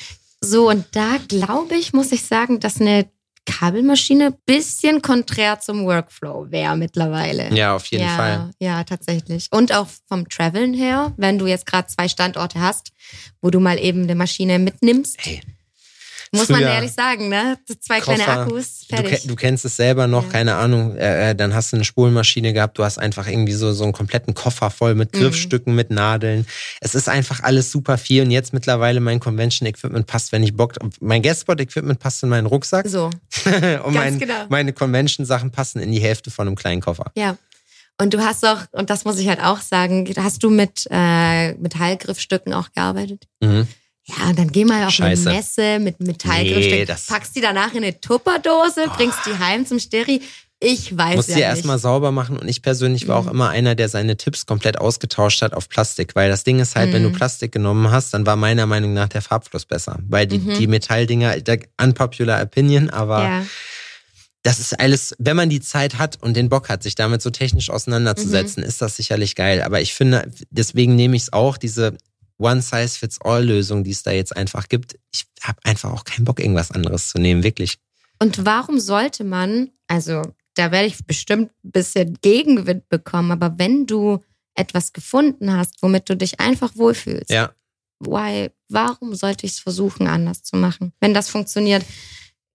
So, 0.41 0.69
und 0.69 0.85
da 0.93 1.17
glaube 1.27 1.75
ich, 1.75 1.91
muss 1.91 2.11
ich 2.13 2.23
sagen, 2.23 2.59
dass 2.61 2.79
eine 2.79 3.09
Kabelmaschine 3.49 4.31
bisschen 4.45 5.01
konträr 5.01 5.59
zum 5.59 5.85
Workflow 5.85 6.51
wäre 6.51 6.77
mittlerweile. 6.77 7.53
Ja, 7.53 7.75
auf 7.75 7.85
jeden 7.87 8.03
ja, 8.03 8.15
Fall. 8.15 8.51
Ja, 8.59 8.83
tatsächlich. 8.83 9.47
Und 9.51 9.73
auch 9.73 9.87
vom 10.07 10.27
Traveln 10.29 10.73
her, 10.73 11.13
wenn 11.17 11.39
du 11.39 11.47
jetzt 11.47 11.65
gerade 11.65 11.87
zwei 11.87 12.07
Standorte 12.07 12.59
hast, 12.61 12.91
wo 13.41 13.49
du 13.49 13.59
mal 13.59 13.79
eben 13.79 14.03
eine 14.03 14.15
Maschine 14.15 14.59
mitnimmst, 14.59 15.17
Hey, 15.19 15.41
muss 16.31 16.49
man 16.49 16.59
früher 16.61 16.69
ehrlich 16.71 16.91
sagen, 16.91 17.29
ne? 17.29 17.57
Zwei 17.79 17.99
kleine 18.01 18.23
Koffer, 18.23 18.39
Akkus, 18.41 18.85
Du, 18.87 18.95
fertig. 18.95 19.21
ke- 19.23 19.27
du 19.27 19.35
kennst 19.35 19.65
es 19.65 19.75
selber 19.75 20.07
noch, 20.07 20.25
Ja. 20.25 20.29
keine 20.31 20.55
Ahnung. 20.55 20.95
Äh, 20.95 21.31
äh, 21.31 21.35
dann 21.35 21.53
hast 21.53 21.71
du 21.71 21.77
eine 21.77 21.85
Spulmaschine 21.85 22.53
gehabt, 22.53 22.77
du 22.77 22.83
hast 22.83 22.97
einfach 22.99 23.27
irgendwie 23.27 23.53
so, 23.53 23.71
so 23.73 23.83
einen 23.83 23.93
kompletten 23.93 24.33
Koffer 24.33 24.69
voll 24.69 24.95
mit 24.95 25.13
Mhm. 25.15 25.19
Griffstücken, 25.21 25.73
mit 25.75 25.89
Nadeln. 25.91 26.45
Es 26.81 26.93
ist 26.95 27.09
einfach 27.09 27.41
alles 27.43 27.71
super 27.71 27.97
viel 27.97 28.21
und 28.23 28.31
jetzt 28.31 28.53
mittlerweile 28.53 28.99
mein 28.99 29.19
Convention 29.19 29.67
Equipment 29.67 30.05
passt, 30.07 30.31
wenn 30.31 30.43
ich 30.43 30.55
Bock. 30.55 30.73
Mein 30.99 31.21
Guestspot 31.21 31.59
Equipment 31.59 31.99
passt 31.99 32.21
in 32.23 32.29
meinen 32.29 32.45
Rucksack 32.45 32.87
so, 32.87 33.09
und 33.85 33.93
mein, 33.93 34.19
genau. 34.19 34.45
meine 34.49 34.73
Convention 34.73 35.25
Sachen 35.25 35.51
passen 35.51 35.79
in 35.79 35.91
die 35.91 35.99
Hälfte 36.01 36.31
von 36.31 36.47
einem 36.47 36.55
kleinen 36.55 36.81
Koffer. 36.81 37.11
ja. 37.15 37.37
Und 38.01 38.13
du 38.13 38.19
hast 38.23 38.45
auch, 38.45 38.59
und 38.71 38.89
das 38.89 39.03
muss 39.03 39.19
ich 39.19 39.27
halt 39.27 39.41
auch 39.43 39.59
sagen, 39.59 40.07
hast 40.15 40.41
du 40.41 40.49
mit 40.49 40.87
äh, 40.89 41.51
Metallgriffstücken 41.55 42.53
auch 42.53 42.71
gearbeitet? 42.71 43.25
Mhm. 43.41 43.67
Ja, 44.17 44.29
und 44.29 44.39
dann 44.39 44.51
geh 44.51 44.65
mal 44.65 44.83
auf 44.85 44.91
Scheiße. 44.93 45.29
eine 45.29 45.37
Messe 45.37 45.79
mit 45.79 45.99
Metallgriffstücken, 45.99 46.79
Nee, 46.79 46.85
das- 46.85 47.05
packst 47.07 47.35
die 47.35 47.41
danach 47.41 47.71
in 47.73 47.83
eine 47.83 47.99
Tupperdose, 47.99 48.85
bringst 48.95 49.19
die 49.25 49.37
heim 49.37 49.65
zum 49.65 49.79
Steri. 49.79 50.21
Ich 50.61 50.97
weiß 50.97 51.15
Muss 51.15 51.27
ja 51.27 51.35
die 51.35 51.39
nicht. 51.41 51.49
erstmal 51.49 51.79
sauber 51.79 52.11
machen 52.11 52.37
und 52.37 52.47
ich 52.49 52.61
persönlich 52.61 53.07
war 53.07 53.17
auch 53.17 53.25
Mhm. 53.25 53.31
immer 53.31 53.49
einer, 53.49 53.75
der 53.75 53.87
seine 53.87 54.17
Tipps 54.17 54.45
komplett 54.45 54.77
ausgetauscht 54.77 55.41
hat 55.41 55.53
auf 55.53 55.69
Plastik, 55.69 56.15
weil 56.15 56.29
das 56.29 56.43
Ding 56.43 56.59
ist 56.59 56.75
halt, 56.75 56.91
wenn 56.91 57.03
du 57.03 57.09
Mhm. 57.09 57.13
Plastik 57.13 57.53
genommen 57.53 57.91
hast, 57.91 58.13
dann 58.13 58.25
war 58.25 58.35
meiner 58.35 58.65
Meinung 58.65 58.93
nach 58.93 59.07
der 59.07 59.21
Farbfluss 59.21 59.65
besser, 59.65 59.99
weil 60.09 60.27
die, 60.27 60.39
Mhm. 60.39 60.57
die 60.59 60.67
Metalldinger, 60.67 61.39
der- 61.39 61.59
unpopular 61.81 62.41
opinion, 62.41 62.89
aber 62.89 63.23
ja. 63.23 63.45
das 64.43 64.59
ist 64.59 64.77
alles, 64.77 65.15
wenn 65.17 65.37
man 65.37 65.49
die 65.49 65.61
Zeit 65.61 65.97
hat 65.97 66.17
und 66.21 66.35
den 66.35 66.49
Bock 66.49 66.67
hat, 66.67 66.83
sich 66.83 66.95
damit 66.95 67.21
so 67.21 67.29
technisch 67.29 67.69
Mhm. 67.69 67.75
auseinanderzusetzen, 67.75 68.61
ist 68.61 68.81
das 68.81 68.97
sicherlich 68.97 69.35
geil. 69.35 69.61
Aber 69.61 69.79
ich 69.79 69.93
finde, 69.93 70.29
deswegen 70.49 70.95
nehme 70.97 71.15
ich 71.15 71.23
es 71.23 71.33
auch, 71.33 71.55
diese 71.57 71.95
One-Size-Fits-All-Lösung, 72.39 73.83
die 73.83 73.91
es 73.91 74.03
da 74.03 74.11
jetzt 74.11 74.35
einfach 74.35 74.67
gibt. 74.69 74.97
Ich 75.13 75.25
habe 75.43 75.59
einfach 75.63 75.91
auch 75.91 76.03
keinen 76.03 76.25
Bock, 76.25 76.39
irgendwas 76.39 76.71
anderes 76.71 77.09
zu 77.09 77.19
nehmen, 77.19 77.43
wirklich. 77.43 77.77
Und 78.19 78.45
warum 78.45 78.79
sollte 78.79 79.23
man, 79.23 79.69
also 79.87 80.21
da 80.55 80.71
werde 80.71 80.87
ich 80.87 81.05
bestimmt 81.05 81.51
ein 81.63 81.71
bisschen 81.71 82.17
Gegenwind 82.21 82.89
bekommen, 82.89 83.31
aber 83.31 83.57
wenn 83.57 83.85
du 83.85 84.23
etwas 84.55 84.91
gefunden 84.93 85.55
hast, 85.55 85.75
womit 85.81 86.09
du 86.09 86.17
dich 86.17 86.39
einfach 86.39 86.75
wohlfühlst, 86.75 87.29
Ja, 87.29 87.51
why, 87.99 88.49
warum 88.67 89.15
sollte 89.15 89.45
ich 89.45 89.53
es 89.53 89.59
versuchen, 89.59 90.07
anders 90.07 90.43
zu 90.43 90.57
machen, 90.57 90.91
wenn 90.99 91.13
das 91.13 91.29
funktioniert? 91.29 91.85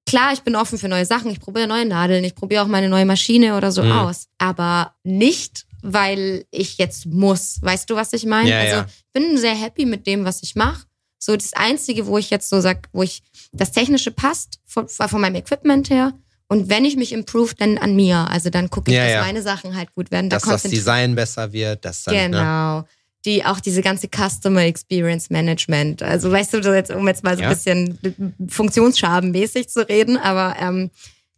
Klar, 0.07 0.35
ich 0.35 0.40
bin 0.42 0.55
offen 0.55 0.77
für 0.79 0.88
neue 0.88 1.07
Sachen, 1.07 1.31
ich 1.31 1.40
probiere 1.40 1.66
neue 1.66 1.87
Nadeln, 1.87 2.25
ich 2.25 2.35
probiere 2.35 2.62
auch 2.62 2.66
meine 2.68 2.90
neue 2.90 3.07
Maschine 3.07 3.57
oder 3.57 3.73
so 3.73 3.83
Mhm. 3.83 3.92
aus, 3.92 4.29
aber 4.37 4.94
nicht, 5.03 5.66
weil 5.85 6.47
ich 6.51 6.79
jetzt 6.79 7.07
muss. 7.07 7.59
Weißt 7.61 7.88
du, 7.90 7.94
was 7.94 8.12
ich 8.14 8.25
meine? 8.25 8.51
Ja, 8.51 8.59
also 8.59 8.77
ja. 8.77 8.87
ich 8.88 9.05
bin 9.12 9.37
sehr 9.37 9.55
happy 9.55 9.85
mit 9.85 10.07
dem, 10.07 10.25
was 10.25 10.42
ich 10.42 10.55
mache. 10.55 10.87
So 11.18 11.37
das 11.37 11.53
Einzige, 11.53 12.07
wo 12.07 12.18
ich 12.18 12.31
jetzt 12.31 12.49
so 12.49 12.61
sag, 12.61 12.88
wo 12.92 13.03
ich 13.03 13.23
das 13.53 13.73
Technische 13.73 14.11
passt, 14.11 14.61
von, 14.64 14.88
von 14.88 15.20
meinem 15.20 15.37
Equipment 15.37 15.90
her. 15.90 16.12
Und 16.49 16.68
wenn 16.68 16.85
ich 16.85 16.97
mich 16.97 17.12
improve, 17.12 17.55
dann 17.55 17.79
an 17.79 17.97
mir. 17.97 18.29
Also 18.31 18.51
dann 18.51 18.70
gucke 18.70 18.90
ich, 18.90 18.97
Ja, 18.97 19.05
dass 19.05 19.12
ja. 19.12 19.20
meine 19.23 19.42
Sachen 19.42 19.77
halt 19.77 19.94
gut 19.94 20.11
werden. 20.11 20.31
Da 20.31 20.38
dass 20.38 20.49
das 20.49 20.62
Design 20.70 21.14
besser 21.14 21.53
wird, 21.53 21.85
dass 21.85 22.05
dann, 22.05 22.14
ne? 22.14 22.31
Genau. 22.31 22.85
Die, 23.25 23.44
auch 23.44 23.61
diese 23.61 23.81
ganze 23.81 24.09
Customer 24.09 24.62
Experience 24.62 25.31
Management. 25.31 26.03
Also 26.03 26.31
weißt 26.31 26.55
du, 26.55 26.59
jetzt, 26.75 26.90
um 26.90 27.07
jetzt 27.09 27.25
mal 27.25 27.37
so 27.37 27.42
Ja. 27.42 27.49
ein 27.49 27.55
bisschen 27.55 28.35
funktionsschabenmäßig 28.49 29.68
zu 29.68 29.88
reden, 29.88 30.18
aber 30.18 30.57
ähm, 30.61 30.90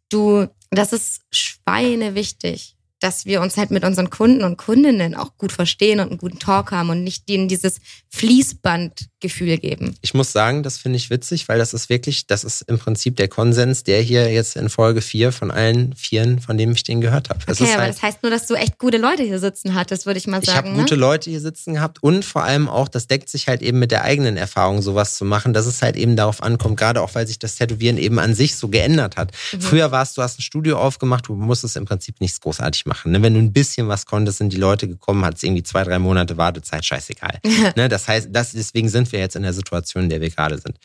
du, 0.08 0.46
das 0.70 0.92
ist 0.92 1.20
schweinewichtig, 1.30 2.75
dass 3.06 3.24
wir 3.24 3.40
uns 3.40 3.56
halt 3.56 3.70
mit 3.70 3.84
unseren 3.84 4.10
Kunden 4.10 4.42
und 4.42 4.56
Kundinnen 4.56 5.14
auch 5.14 5.36
gut 5.38 5.52
verstehen 5.52 6.00
und 6.00 6.08
einen 6.08 6.18
guten 6.18 6.40
Talk 6.40 6.72
haben 6.72 6.90
und 6.90 7.04
nicht 7.04 7.28
denen 7.28 7.46
dieses 7.46 7.76
Fließbandgefühl 8.08 9.58
geben. 9.58 9.94
Ich 10.00 10.12
muss 10.12 10.32
sagen, 10.32 10.64
das 10.64 10.78
finde 10.78 10.96
ich 10.96 11.08
witzig, 11.08 11.48
weil 11.48 11.58
das 11.58 11.72
ist 11.72 11.88
wirklich, 11.88 12.26
das 12.26 12.42
ist 12.42 12.62
im 12.62 12.80
Prinzip 12.80 13.14
der 13.16 13.28
Konsens, 13.28 13.84
der 13.84 14.02
hier 14.02 14.32
jetzt 14.32 14.56
in 14.56 14.68
Folge 14.68 15.02
4 15.02 15.30
von 15.30 15.52
allen 15.52 15.94
Vieren, 15.94 16.40
von 16.40 16.58
dem 16.58 16.72
ich 16.72 16.82
den 16.82 17.00
gehört 17.00 17.30
habe. 17.30 17.38
Es 17.46 17.60
Okay, 17.60 17.74
aber 17.74 17.82
halt, 17.82 17.94
das 17.94 18.02
heißt 18.02 18.24
nur, 18.24 18.30
dass 18.30 18.48
du 18.48 18.54
echt 18.54 18.78
gute 18.78 18.96
Leute 18.96 19.22
hier 19.22 19.38
sitzen 19.38 19.74
hattest, 19.74 20.04
würde 20.06 20.18
ich 20.18 20.26
mal 20.26 20.42
ich 20.42 20.48
habe 20.48 20.66
sagen. 20.66 20.76
gute 20.76 20.94
ne? 20.94 21.00
Leute 21.00 21.30
hier 21.30 21.40
sitzen 21.40 21.74
gehabt 21.74 22.02
und 22.02 22.24
vor 22.24 22.42
allem 22.42 22.68
auch, 22.68 22.88
das 22.88 23.06
deckt 23.06 23.28
sich 23.28 23.46
halt 23.46 23.62
eben 23.62 23.78
mit 23.78 23.92
der 23.92 24.02
eigenen 24.02 24.36
Erfahrung, 24.36 24.82
sowas 24.82 25.14
zu 25.14 25.24
machen, 25.24 25.52
dass 25.52 25.66
es 25.66 25.80
halt 25.80 25.94
eben 25.94 26.16
darauf 26.16 26.42
ankommt, 26.42 26.76
gerade 26.76 27.02
auch, 27.02 27.14
weil 27.14 27.28
sich 27.28 27.38
das 27.38 27.54
Tätowieren 27.54 27.98
eben 27.98 28.18
an 28.18 28.34
sich 28.34 28.56
so 28.56 28.66
geändert 28.66 29.16
hat. 29.16 29.30
Mhm. 29.52 29.60
Früher 29.60 29.92
warst 29.92 30.16
du, 30.16 30.22
hast 30.22 30.40
ein 30.40 30.42
Studio 30.42 30.78
aufgemacht, 30.78 31.28
du 31.28 31.36
musstest 31.36 31.76
im 31.76 31.84
Prinzip 31.84 32.20
nichts 32.20 32.40
großartig 32.40 32.86
machen. 32.86 32.95
Ne? 33.04 33.22
Wenn 33.22 33.34
du 33.34 33.40
ein 33.40 33.52
bisschen 33.52 33.88
was 33.88 34.06
konntest, 34.06 34.38
sind 34.38 34.52
die 34.52 34.56
Leute 34.56 34.88
gekommen, 34.88 35.24
hat 35.24 35.36
es 35.36 35.42
irgendwie 35.42 35.62
zwei, 35.62 35.84
drei 35.84 35.98
Monate 35.98 36.36
Wartezeit, 36.36 36.84
scheißegal. 36.84 37.40
ne? 37.76 37.88
Das 37.88 38.08
heißt, 38.08 38.28
das, 38.32 38.52
deswegen 38.52 38.88
sind 38.88 39.10
wir 39.12 39.18
jetzt 39.18 39.36
in 39.36 39.42
der 39.42 39.52
Situation, 39.52 40.04
in 40.04 40.08
der 40.10 40.20
wir 40.20 40.30
gerade 40.30 40.58
sind. 40.58 40.78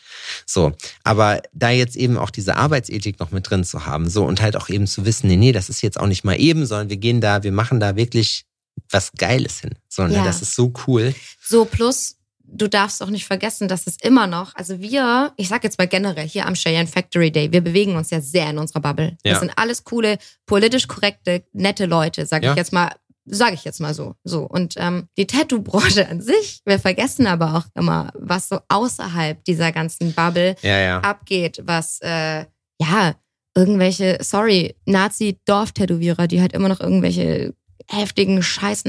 So, 0.46 0.72
aber 1.04 1.42
da 1.52 1.70
jetzt 1.70 1.96
eben 1.96 2.16
auch 2.16 2.30
diese 2.30 2.56
Arbeitsethik 2.56 3.18
noch 3.20 3.30
mit 3.30 3.48
drin 3.48 3.64
zu 3.64 3.86
haben, 3.86 4.08
so 4.08 4.24
und 4.24 4.42
halt 4.42 4.56
auch 4.56 4.68
eben 4.68 4.86
zu 4.86 5.04
wissen, 5.04 5.28
nee, 5.28 5.36
nee, 5.36 5.52
das 5.52 5.68
ist 5.68 5.82
jetzt 5.82 5.98
auch 5.98 6.06
nicht 6.06 6.24
mal 6.24 6.38
eben, 6.38 6.66
sondern 6.66 6.90
wir 6.90 6.98
gehen 6.98 7.20
da, 7.20 7.42
wir 7.42 7.52
machen 7.52 7.80
da 7.80 7.96
wirklich 7.96 8.44
was 8.90 9.12
Geiles 9.12 9.60
hin. 9.60 9.72
So, 9.88 10.06
ne? 10.06 10.14
Ja. 10.14 10.24
das 10.24 10.42
ist 10.42 10.54
so 10.54 10.72
cool. 10.86 11.14
So, 11.42 11.64
plus, 11.64 12.16
du 12.52 12.68
darfst 12.68 13.02
auch 13.02 13.08
nicht 13.10 13.26
vergessen, 13.26 13.66
dass 13.66 13.86
es 13.86 13.96
immer 14.02 14.26
noch, 14.26 14.54
also 14.54 14.80
wir, 14.80 15.32
ich 15.36 15.48
sag 15.48 15.64
jetzt 15.64 15.78
mal 15.78 15.88
generell 15.88 16.28
hier 16.28 16.46
am 16.46 16.54
Cheyenne 16.54 16.86
Factory 16.86 17.30
Day, 17.30 17.50
wir 17.52 17.62
bewegen 17.62 17.96
uns 17.96 18.10
ja 18.10 18.20
sehr 18.20 18.50
in 18.50 18.58
unserer 18.58 18.80
Bubble. 18.80 19.16
Ja. 19.24 19.32
Das 19.32 19.40
sind 19.40 19.52
alles 19.56 19.84
coole, 19.84 20.18
politisch 20.46 20.86
korrekte, 20.86 21.44
nette 21.52 21.86
Leute, 21.86 22.26
sag 22.26 22.42
Ja. 22.44 22.52
ich 22.52 22.56
jetzt 22.56 22.72
mal 22.72 22.90
Sage 23.24 23.54
ich 23.54 23.62
jetzt 23.62 23.78
mal 23.80 23.94
so. 23.94 24.16
So. 24.24 24.42
Und 24.42 24.74
ähm, 24.78 25.06
die 25.16 25.28
Tattoo-Branche 25.28 26.08
an 26.08 26.20
sich, 26.20 26.60
wir 26.64 26.80
vergessen 26.80 27.28
aber 27.28 27.54
auch 27.54 27.66
immer, 27.76 28.10
was 28.14 28.48
so 28.48 28.58
außerhalb 28.68 29.44
dieser 29.44 29.70
ganzen 29.70 30.12
Bubble 30.12 30.56
Ja, 30.62 30.98
abgeht, 31.02 31.62
was 31.64 32.00
äh, 32.02 32.46
ja 32.80 33.14
irgendwelche, 33.54 34.18
sorry, 34.22 34.74
Nazi-Dorf-Tätowierer, 34.86 36.26
die 36.26 36.40
halt 36.40 36.52
immer 36.52 36.68
noch 36.68 36.80
irgendwelche 36.80 37.54
heftigen 37.88 38.42
scheiß 38.42 38.86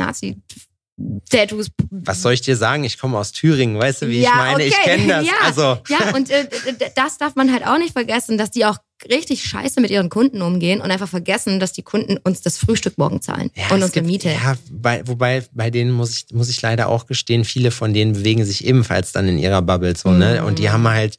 Nazi-Tattoos. 0.97 1.67
Was 1.89 2.21
soll 2.21 2.34
ich 2.34 2.41
dir 2.41 2.56
sagen? 2.56 2.84
Ich 2.84 2.97
komme 2.99 3.17
aus 3.17 3.32
Thüringen, 3.32 3.79
weißt 3.79 4.03
du, 4.03 4.08
wie 4.10 4.21
Ja, 4.21 4.29
ich 4.29 4.36
meine? 4.36 4.63
Ich 4.65 4.73
okay. 4.73 4.84
kenne 4.84 5.08
das. 5.08 5.25
Ja. 5.34 5.34
Also, 5.43 5.62
Ja, 5.89 6.13
und 6.15 6.29
äh, 6.29 6.47
das 6.95 7.17
darf 7.17 7.36
man 7.36 7.51
halt 7.51 7.65
auch 7.65 7.77
nicht 7.77 7.93
vergessen, 7.93 8.38
dass 8.38 8.51
die 8.51 8.65
auch 8.65 8.77
richtig 9.10 9.43
scheiße 9.43 9.82
mit 9.82 9.91
ihren 9.91 10.10
Kunden 10.10 10.41
umgehen 10.41 10.79
und 10.79 10.89
einfach 10.91 11.10
vergessen, 11.10 11.60
dass 11.60 11.73
die 11.73 11.82
Kunden 11.82 12.17
uns 12.23 12.41
das 12.41 12.58
Frühstück 12.58 12.97
morgen 12.97 13.21
zahlen 13.21 13.51
Ja, 13.56 13.65
und 13.67 13.84
unsere 13.84 13.91
gibt, 13.91 14.08
Miete. 14.08 14.29
Ja, 14.29 14.56
bei, 14.71 15.06
wobei 15.06 15.43
bei 15.51 15.69
denen 15.69 15.91
muss 15.91 16.12
ich, 16.15 16.25
muss 16.34 16.49
ich 16.49 16.62
leider 16.62 16.88
auch 16.89 17.06
gestehen, 17.06 17.43
viele 17.43 17.71
von 17.71 17.93
denen 17.93 18.13
bewegen 18.13 18.45
sich 18.45 18.65
ebenfalls 18.65 19.12
dann 19.12 19.27
in 19.27 19.38
ihrer 19.39 19.62
Bubble 19.62 19.95
so, 19.95 20.12
ne? 20.12 20.39
Mhm. 20.41 20.47
Und 20.47 20.60
die 20.60 20.69
haben 20.69 20.88
halt, 20.88 21.17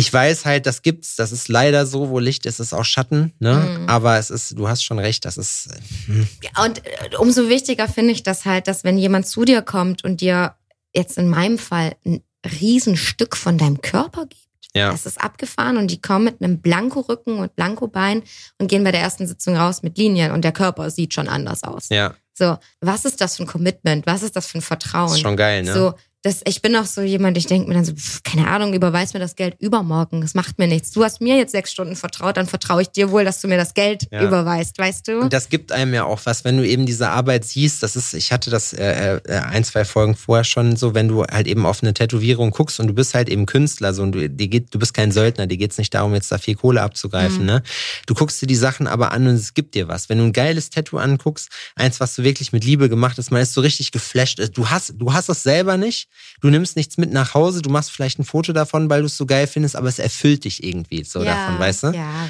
ich 0.00 0.10
weiß 0.10 0.46
halt, 0.46 0.64
das 0.64 0.80
gibt's, 0.80 1.14
das 1.16 1.30
ist 1.30 1.48
leider 1.48 1.84
so, 1.84 2.08
wo 2.08 2.18
Licht 2.18 2.46
ist, 2.46 2.58
ist 2.58 2.72
auch 2.72 2.86
Schatten, 2.86 3.34
ne? 3.38 3.78
Mhm. 3.80 3.88
Aber 3.88 4.16
es 4.18 4.30
ist, 4.30 4.58
du 4.58 4.66
hast 4.66 4.82
schon 4.82 4.98
recht, 4.98 5.26
das 5.26 5.36
ist, 5.36 5.68
hm, 6.06 6.26
Ja, 6.42 6.64
Und 6.64 6.78
äh, 6.86 7.16
umso 7.18 7.50
wichtiger 7.50 7.86
finde 7.86 8.12
ich 8.12 8.22
das 8.22 8.46
halt, 8.46 8.66
dass 8.66 8.82
wenn 8.82 8.96
jemand 8.96 9.26
zu 9.26 9.44
dir 9.44 9.60
kommt 9.60 10.02
und 10.02 10.22
dir 10.22 10.54
jetzt 10.94 11.18
in 11.18 11.28
meinem 11.28 11.58
Fall 11.58 11.96
ein 12.06 12.22
Riesenstück 12.60 13.36
von 13.36 13.58
deinem 13.58 13.82
Körper 13.82 14.22
gibt, 14.22 14.40
ja. 14.74 14.90
das 14.90 15.04
ist 15.04 15.20
abgefahren 15.20 15.76
und 15.76 15.90
die 15.90 16.00
kommen 16.00 16.24
mit 16.24 16.42
einem 16.42 16.60
Blanko-Rücken 16.62 17.38
und 17.38 17.54
Blanko-Bein 17.54 18.22
und 18.58 18.68
gehen 18.68 18.82
bei 18.84 18.92
der 18.92 19.02
ersten 19.02 19.26
Sitzung 19.26 19.54
raus 19.56 19.82
mit 19.82 19.98
Linien 19.98 20.32
und 20.32 20.44
der 20.44 20.52
Körper 20.52 20.88
sieht 20.90 21.12
schon 21.12 21.28
anders 21.28 21.62
aus. 21.62 21.90
Ja, 21.90 22.14
So, 22.32 22.56
was 22.80 23.04
ist 23.04 23.20
das 23.20 23.36
für 23.36 23.42
ein 23.42 23.46
Commitment? 23.46 24.06
Was 24.06 24.22
ist 24.22 24.34
das 24.34 24.46
für 24.46 24.58
ein 24.58 24.62
Vertrauen? 24.62 25.12
ist 25.12 25.20
schon 25.20 25.36
geil, 25.36 25.62
ne? 25.62 25.74
So, 25.74 25.92
das, 26.22 26.42
ich 26.46 26.60
bin 26.60 26.76
auch 26.76 26.84
so 26.84 27.00
jemand, 27.00 27.38
ich 27.38 27.46
denke 27.46 27.66
mir 27.68 27.74
dann 27.74 27.84
so, 27.86 27.94
pf, 27.94 28.22
keine 28.22 28.46
Ahnung, 28.48 28.74
überweis 28.74 29.14
mir 29.14 29.20
das 29.20 29.36
Geld 29.36 29.56
übermorgen. 29.58 30.20
Das 30.20 30.34
macht 30.34 30.58
mir 30.58 30.66
nichts. 30.66 30.90
Du 30.90 31.02
hast 31.02 31.22
mir 31.22 31.36
jetzt 31.38 31.52
sechs 31.52 31.72
Stunden 31.72 31.96
vertraut, 31.96 32.36
dann 32.36 32.46
vertraue 32.46 32.82
ich 32.82 32.88
dir 32.88 33.10
wohl, 33.10 33.24
dass 33.24 33.40
du 33.40 33.48
mir 33.48 33.56
das 33.56 33.72
Geld 33.72 34.06
Ja. 34.12 34.22
überweist, 34.26 34.76
weißt 34.78 35.08
du? 35.08 35.20
Und 35.20 35.32
das 35.32 35.48
gibt 35.48 35.72
einem 35.72 35.94
ja 35.94 36.04
auch 36.04 36.20
was, 36.24 36.44
wenn 36.44 36.58
du 36.58 36.66
eben 36.66 36.84
diese 36.84 37.08
Arbeit 37.08 37.46
siehst. 37.46 37.82
Das 37.82 37.96
ist, 37.96 38.12
ich 38.12 38.32
hatte 38.32 38.50
das 38.50 38.74
äh, 38.74 39.16
äh, 39.16 39.38
ein, 39.38 39.64
zwei 39.64 39.86
Folgen 39.86 40.14
vorher 40.14 40.44
schon 40.44 40.76
so, 40.76 40.94
wenn 40.94 41.08
du 41.08 41.24
halt 41.24 41.46
eben 41.46 41.64
auf 41.64 41.82
eine 41.82 41.94
Tätowierung 41.94 42.50
guckst 42.50 42.80
und 42.80 42.88
du 42.88 42.92
bist 42.92 43.14
halt 43.14 43.30
eben 43.30 43.46
Künstler, 43.46 43.94
so 43.94 44.02
und 44.02 44.12
du, 44.12 44.28
dir 44.28 44.48
geht, 44.48 44.74
du 44.74 44.78
bist 44.78 44.92
kein 44.92 45.12
Söldner, 45.12 45.46
dir 45.46 45.56
geht's 45.56 45.78
nicht 45.78 45.94
darum, 45.94 46.12
jetzt 46.12 46.30
da 46.30 46.36
viel 46.36 46.54
Kohle 46.54 46.82
abzugreifen, 46.82 47.40
Mhm. 47.40 47.46
ne? 47.46 47.62
Du 48.06 48.12
guckst 48.14 48.42
dir 48.42 48.46
die 48.46 48.56
Sachen 48.56 48.86
aber 48.86 49.12
an 49.12 49.26
und 49.26 49.36
es 49.36 49.54
gibt 49.54 49.74
dir 49.74 49.88
was. 49.88 50.10
Wenn 50.10 50.18
du 50.18 50.24
ein 50.24 50.32
geiles 50.34 50.68
Tattoo 50.68 50.98
anguckst, 50.98 51.48
eins, 51.76 51.98
was 51.98 52.14
du 52.14 52.24
wirklich 52.24 52.52
mit 52.52 52.62
Liebe 52.64 52.90
gemacht 52.90 53.16
hast, 53.16 53.30
man 53.30 53.40
ist 53.40 53.54
so 53.54 53.62
richtig 53.62 53.90
geflasht. 53.90 54.38
Du 54.52 54.68
hast, 54.68 54.94
du 54.98 55.14
hast 55.14 55.30
es 55.30 55.42
selber 55.42 55.78
nicht, 55.78 56.08
du 56.40 56.50
nimmst 56.50 56.76
nichts 56.76 56.96
mit 56.96 57.12
nach 57.12 57.34
Hause, 57.34 57.62
du 57.62 57.70
machst 57.70 57.90
vielleicht 57.90 58.18
ein 58.18 58.24
Foto 58.24 58.52
davon, 58.52 58.90
weil 58.90 59.00
du 59.00 59.06
es 59.06 59.16
so 59.16 59.26
geil 59.26 59.46
findest, 59.46 59.76
aber 59.76 59.88
es 59.88 59.98
erfüllt 59.98 60.44
dich 60.44 60.62
irgendwie 60.64 61.04
so 61.04 61.22
davon, 61.22 61.58
weißt 61.58 61.82
du? 61.84 61.86
Ja. 61.88 62.28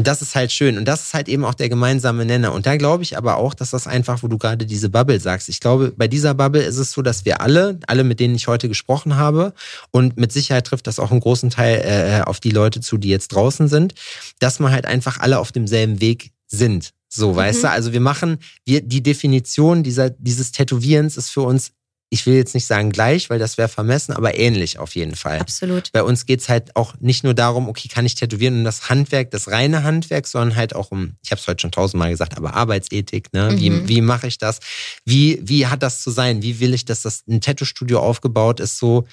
Und 0.00 0.06
das 0.06 0.22
ist 0.22 0.34
halt 0.34 0.50
schön. 0.50 0.78
Und 0.78 0.86
das 0.86 1.02
ist 1.02 1.12
halt 1.12 1.28
eben 1.28 1.44
auch 1.44 1.52
der 1.52 1.68
gemeinsame 1.68 2.24
Nenner. 2.24 2.54
Und 2.54 2.64
da 2.64 2.78
glaube 2.78 3.02
ich 3.02 3.18
aber 3.18 3.36
auch, 3.36 3.52
dass 3.52 3.68
das 3.70 3.86
einfach, 3.86 4.22
wo 4.22 4.28
du 4.28 4.38
gerade 4.38 4.64
diese 4.64 4.88
Bubble 4.88 5.20
sagst. 5.20 5.50
Ich 5.50 5.60
glaube, 5.60 5.92
bei 5.94 6.08
dieser 6.08 6.32
Bubble 6.32 6.62
ist 6.62 6.78
es 6.78 6.92
so, 6.92 7.02
dass 7.02 7.26
wir 7.26 7.42
alle, 7.42 7.78
alle, 7.86 8.02
mit 8.02 8.18
denen 8.18 8.34
ich 8.34 8.48
heute 8.48 8.68
gesprochen 8.68 9.16
habe, 9.16 9.52
und 9.90 10.16
mit 10.16 10.32
Sicherheit 10.32 10.66
trifft 10.66 10.86
das 10.86 10.98
auch 10.98 11.10
einen 11.10 11.20
großen 11.20 11.50
Teil 11.50 11.82
äh, 11.84 12.22
auf 12.22 12.40
die 12.40 12.50
Leute 12.50 12.80
zu, 12.80 12.96
die 12.96 13.10
jetzt 13.10 13.28
draußen 13.34 13.68
sind, 13.68 13.92
dass 14.38 14.58
man 14.58 14.72
halt 14.72 14.86
einfach 14.86 15.18
alle 15.18 15.38
auf 15.38 15.52
demselben 15.52 16.00
Weg 16.00 16.30
sind. 16.46 16.92
So, 17.10 17.36
weißt 17.36 17.64
du? 17.64 17.70
Also 17.70 17.92
wir 17.92 18.00
machen, 18.00 18.38
wir, 18.64 18.80
die 18.80 19.02
Definition 19.02 19.82
dieser, 19.82 20.08
dieses 20.08 20.52
Tätowierens 20.52 21.18
ist 21.18 21.28
für 21.28 21.42
uns, 21.42 21.72
ich 22.12 22.26
will 22.26 22.34
jetzt 22.34 22.54
nicht 22.54 22.66
sagen 22.66 22.90
gleich, 22.90 23.30
weil 23.30 23.38
das 23.38 23.56
wäre 23.56 23.68
vermessen, 23.68 24.12
aber 24.12 24.36
ähnlich 24.36 24.78
auf 24.80 24.96
jeden 24.96 25.14
Fall 25.14 25.38
Absolut. 25.38 25.92
bei 25.92 26.02
uns 26.02 26.26
geht's 26.26 26.48
halt 26.48 26.74
auch 26.74 26.94
nicht 26.98 27.22
nur 27.22 27.34
darum, 27.34 27.68
okay, 27.68 27.86
kann 27.88 28.04
ich 28.04 28.16
tätowieren 28.16 28.58
und 28.58 28.64
das 28.64 28.90
Handwerk, 28.90 29.30
das 29.30 29.48
reine 29.48 29.84
Handwerk, 29.84 30.26
sondern 30.26 30.56
halt 30.56 30.74
auch 30.74 30.90
um, 30.90 31.14
ich 31.22 31.30
habe 31.30 31.40
es 31.40 31.46
heute 31.46 31.60
schon 31.62 31.70
tausendmal 31.70 32.10
gesagt, 32.10 32.36
aber 32.36 32.54
Arbeitsethik, 32.54 33.32
ne? 33.32 33.54
Wie, 33.58 33.70
Mhm. 33.70 33.88
wie 33.88 34.00
mache 34.00 34.26
ich 34.26 34.38
das? 34.38 34.58
Wie, 35.04 35.38
wie 35.42 35.68
hat 35.68 35.82
das 35.84 36.02
zu 36.02 36.10
sein? 36.10 36.42
Wie 36.42 36.58
will 36.58 36.74
ich, 36.74 36.84
dass 36.84 37.02
das 37.02 37.22
ein 37.28 37.40
Tattoo-Studio 37.40 38.00
aufgebaut 38.00 38.58
ist, 38.60 38.78
so 38.78 39.06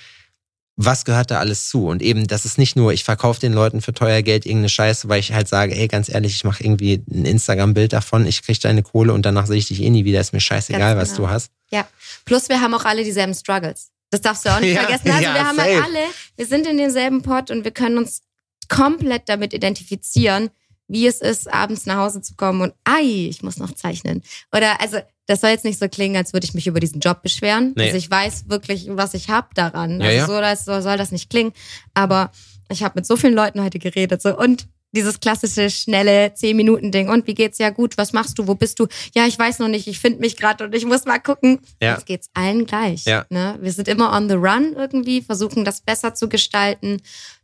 was 0.80 1.06
gehört 1.06 1.32
da 1.32 1.40
alles 1.40 1.70
zu? 1.70 1.88
Und 1.88 2.04
eben, 2.04 2.28
das 2.28 2.46
ist 2.46 2.60
nicht 2.60 2.76
nur, 2.76 2.94
ich 2.94 3.04
verkaufe 3.04 3.40
den 3.40 3.52
Leuten 3.52 3.82
für 3.82 3.94
teuer 3.94 4.22
Geld 4.22 4.46
irgendeine 4.46 4.70
Scheiße, 4.70 5.10
weil 5.10 5.20
ich 5.20 5.34
halt 5.34 5.48
sage, 5.48 5.76
ey, 5.76 5.88
ganz 5.88 6.08
ehrlich, 6.08 6.36
ich 6.36 6.44
mache 6.44 6.64
irgendwie 6.64 7.04
ein 7.12 7.26
Instagram-Bild 7.26 7.94
davon, 7.94 8.28
ich 8.28 8.44
krieg 8.44 8.60
deine 8.62 8.84
Kohle 8.84 9.12
und 9.12 9.26
danach 9.26 9.48
sehe 9.48 9.58
ich 9.58 9.68
dich 9.68 9.82
eh 9.82 9.90
nie 9.90 10.06
wieder, 10.06 10.22
ist 10.22 10.34
mir 10.34 10.40
scheißegal, 10.40 10.94
Ganz 10.96 11.02
was 11.02 11.16
genau. 11.16 11.28
du 11.30 11.34
hast. 11.34 11.52
Ja. 11.72 11.88
Plus 12.26 12.48
wir 12.48 12.62
haben 12.62 12.76
auch 12.76 12.86
alle 12.86 13.04
dieselben 13.04 13.34
Struggles. 13.34 13.90
Das 14.12 14.22
darfst 14.22 14.46
du 14.46 14.50
auch 14.50 14.60
nicht 14.60 14.74
Ja, 14.76 14.82
vergessen. 14.84 15.10
Also 15.10 15.24
ja, 15.24 15.34
wir 15.34 15.48
haben 15.48 15.58
safe. 15.58 15.74
halt 15.74 15.84
alle, 15.84 16.04
wir 16.36 16.46
sind 16.46 16.68
in 16.68 16.78
demselben 16.78 17.24
Pot 17.24 17.50
und 17.50 17.64
wir 17.64 17.72
können 17.72 17.98
uns 17.98 18.22
komplett 18.70 19.28
damit 19.30 19.54
identifizieren, 19.54 20.50
wie 20.88 21.08
es 21.08 21.22
ist, 21.22 21.54
abends 21.54 21.86
nach 21.86 21.98
Hause 21.98 22.22
zu 22.22 22.36
kommen 22.36 22.62
und, 22.62 22.74
ei, 22.84 23.28
ich 23.30 23.44
muss 23.44 23.58
noch 23.58 23.74
zeichnen. 23.74 24.24
Oder, 24.56 24.80
also, 24.82 24.98
das 25.26 25.42
soll 25.42 25.50
jetzt 25.50 25.66
nicht 25.66 25.80
so 25.80 25.90
klingen, 25.90 26.16
als 26.16 26.34
würde 26.34 26.46
ich 26.46 26.54
mich 26.54 26.68
über 26.68 26.80
diesen 26.80 27.02
Job 27.02 27.22
beschweren. 27.22 27.74
Nee. 27.76 27.88
Also 27.88 27.98
ich 27.98 28.10
weiß 28.10 28.46
wirklich, 28.48 28.88
was 28.90 29.14
ich 29.14 29.30
hab 29.30 29.54
daran. 29.56 30.00
Ja, 30.00 30.08
also 30.08 30.18
ja. 30.18 30.26
so, 30.28 30.42
das, 30.42 30.66
so 30.66 30.82
soll 30.82 30.98
das 30.98 31.12
nicht 31.12 31.30
klingen. 31.30 31.52
Aber 31.94 32.32
ich 32.70 32.82
habe 32.82 32.94
mit 32.96 33.06
so 33.06 33.18
vielen 33.18 33.34
Leuten 33.34 33.62
heute 33.62 33.78
geredet. 33.78 34.22
So, 34.22 34.38
und 34.38 34.70
dieses 34.92 35.20
klassische, 35.20 35.70
schnelle 35.70 36.28
10-Minuten-Ding. 36.28 37.10
Und 37.10 37.28
wie 37.28 37.34
geht's? 37.34 37.58
Ja 37.58 37.70
gut, 37.70 37.98
was 37.98 38.14
machst 38.14 38.40
du? 38.40 38.48
Wo 38.48 38.56
bist 38.56 38.80
du? 38.80 38.88
Ja, 39.14 39.28
ich 39.28 39.38
weiß 39.38 39.60
noch 39.60 39.68
nicht, 39.68 39.88
ich 39.88 40.00
finde 40.00 40.20
mich 40.20 40.38
gerade 40.38 40.64
und 40.66 40.74
ich 40.76 40.86
muss 40.86 41.06
mal 41.06 41.20
gucken. 41.20 41.60
Ja. 41.82 41.94
Jetzt 41.94 42.06
geht's 42.06 42.30
allen 42.34 42.66
gleich. 42.66 43.06
Ja. 43.06 43.26
Ne? 43.30 43.58
Wir 43.62 43.72
sind 43.72 43.88
immer 43.88 44.16
on 44.16 44.30
the 44.30 44.36
run 44.36 44.74
irgendwie, 44.76 45.22
versuchen 45.22 45.66
das 45.66 45.82
besser 45.82 46.14
zu 46.16 46.30
gestalten, 46.30 47.02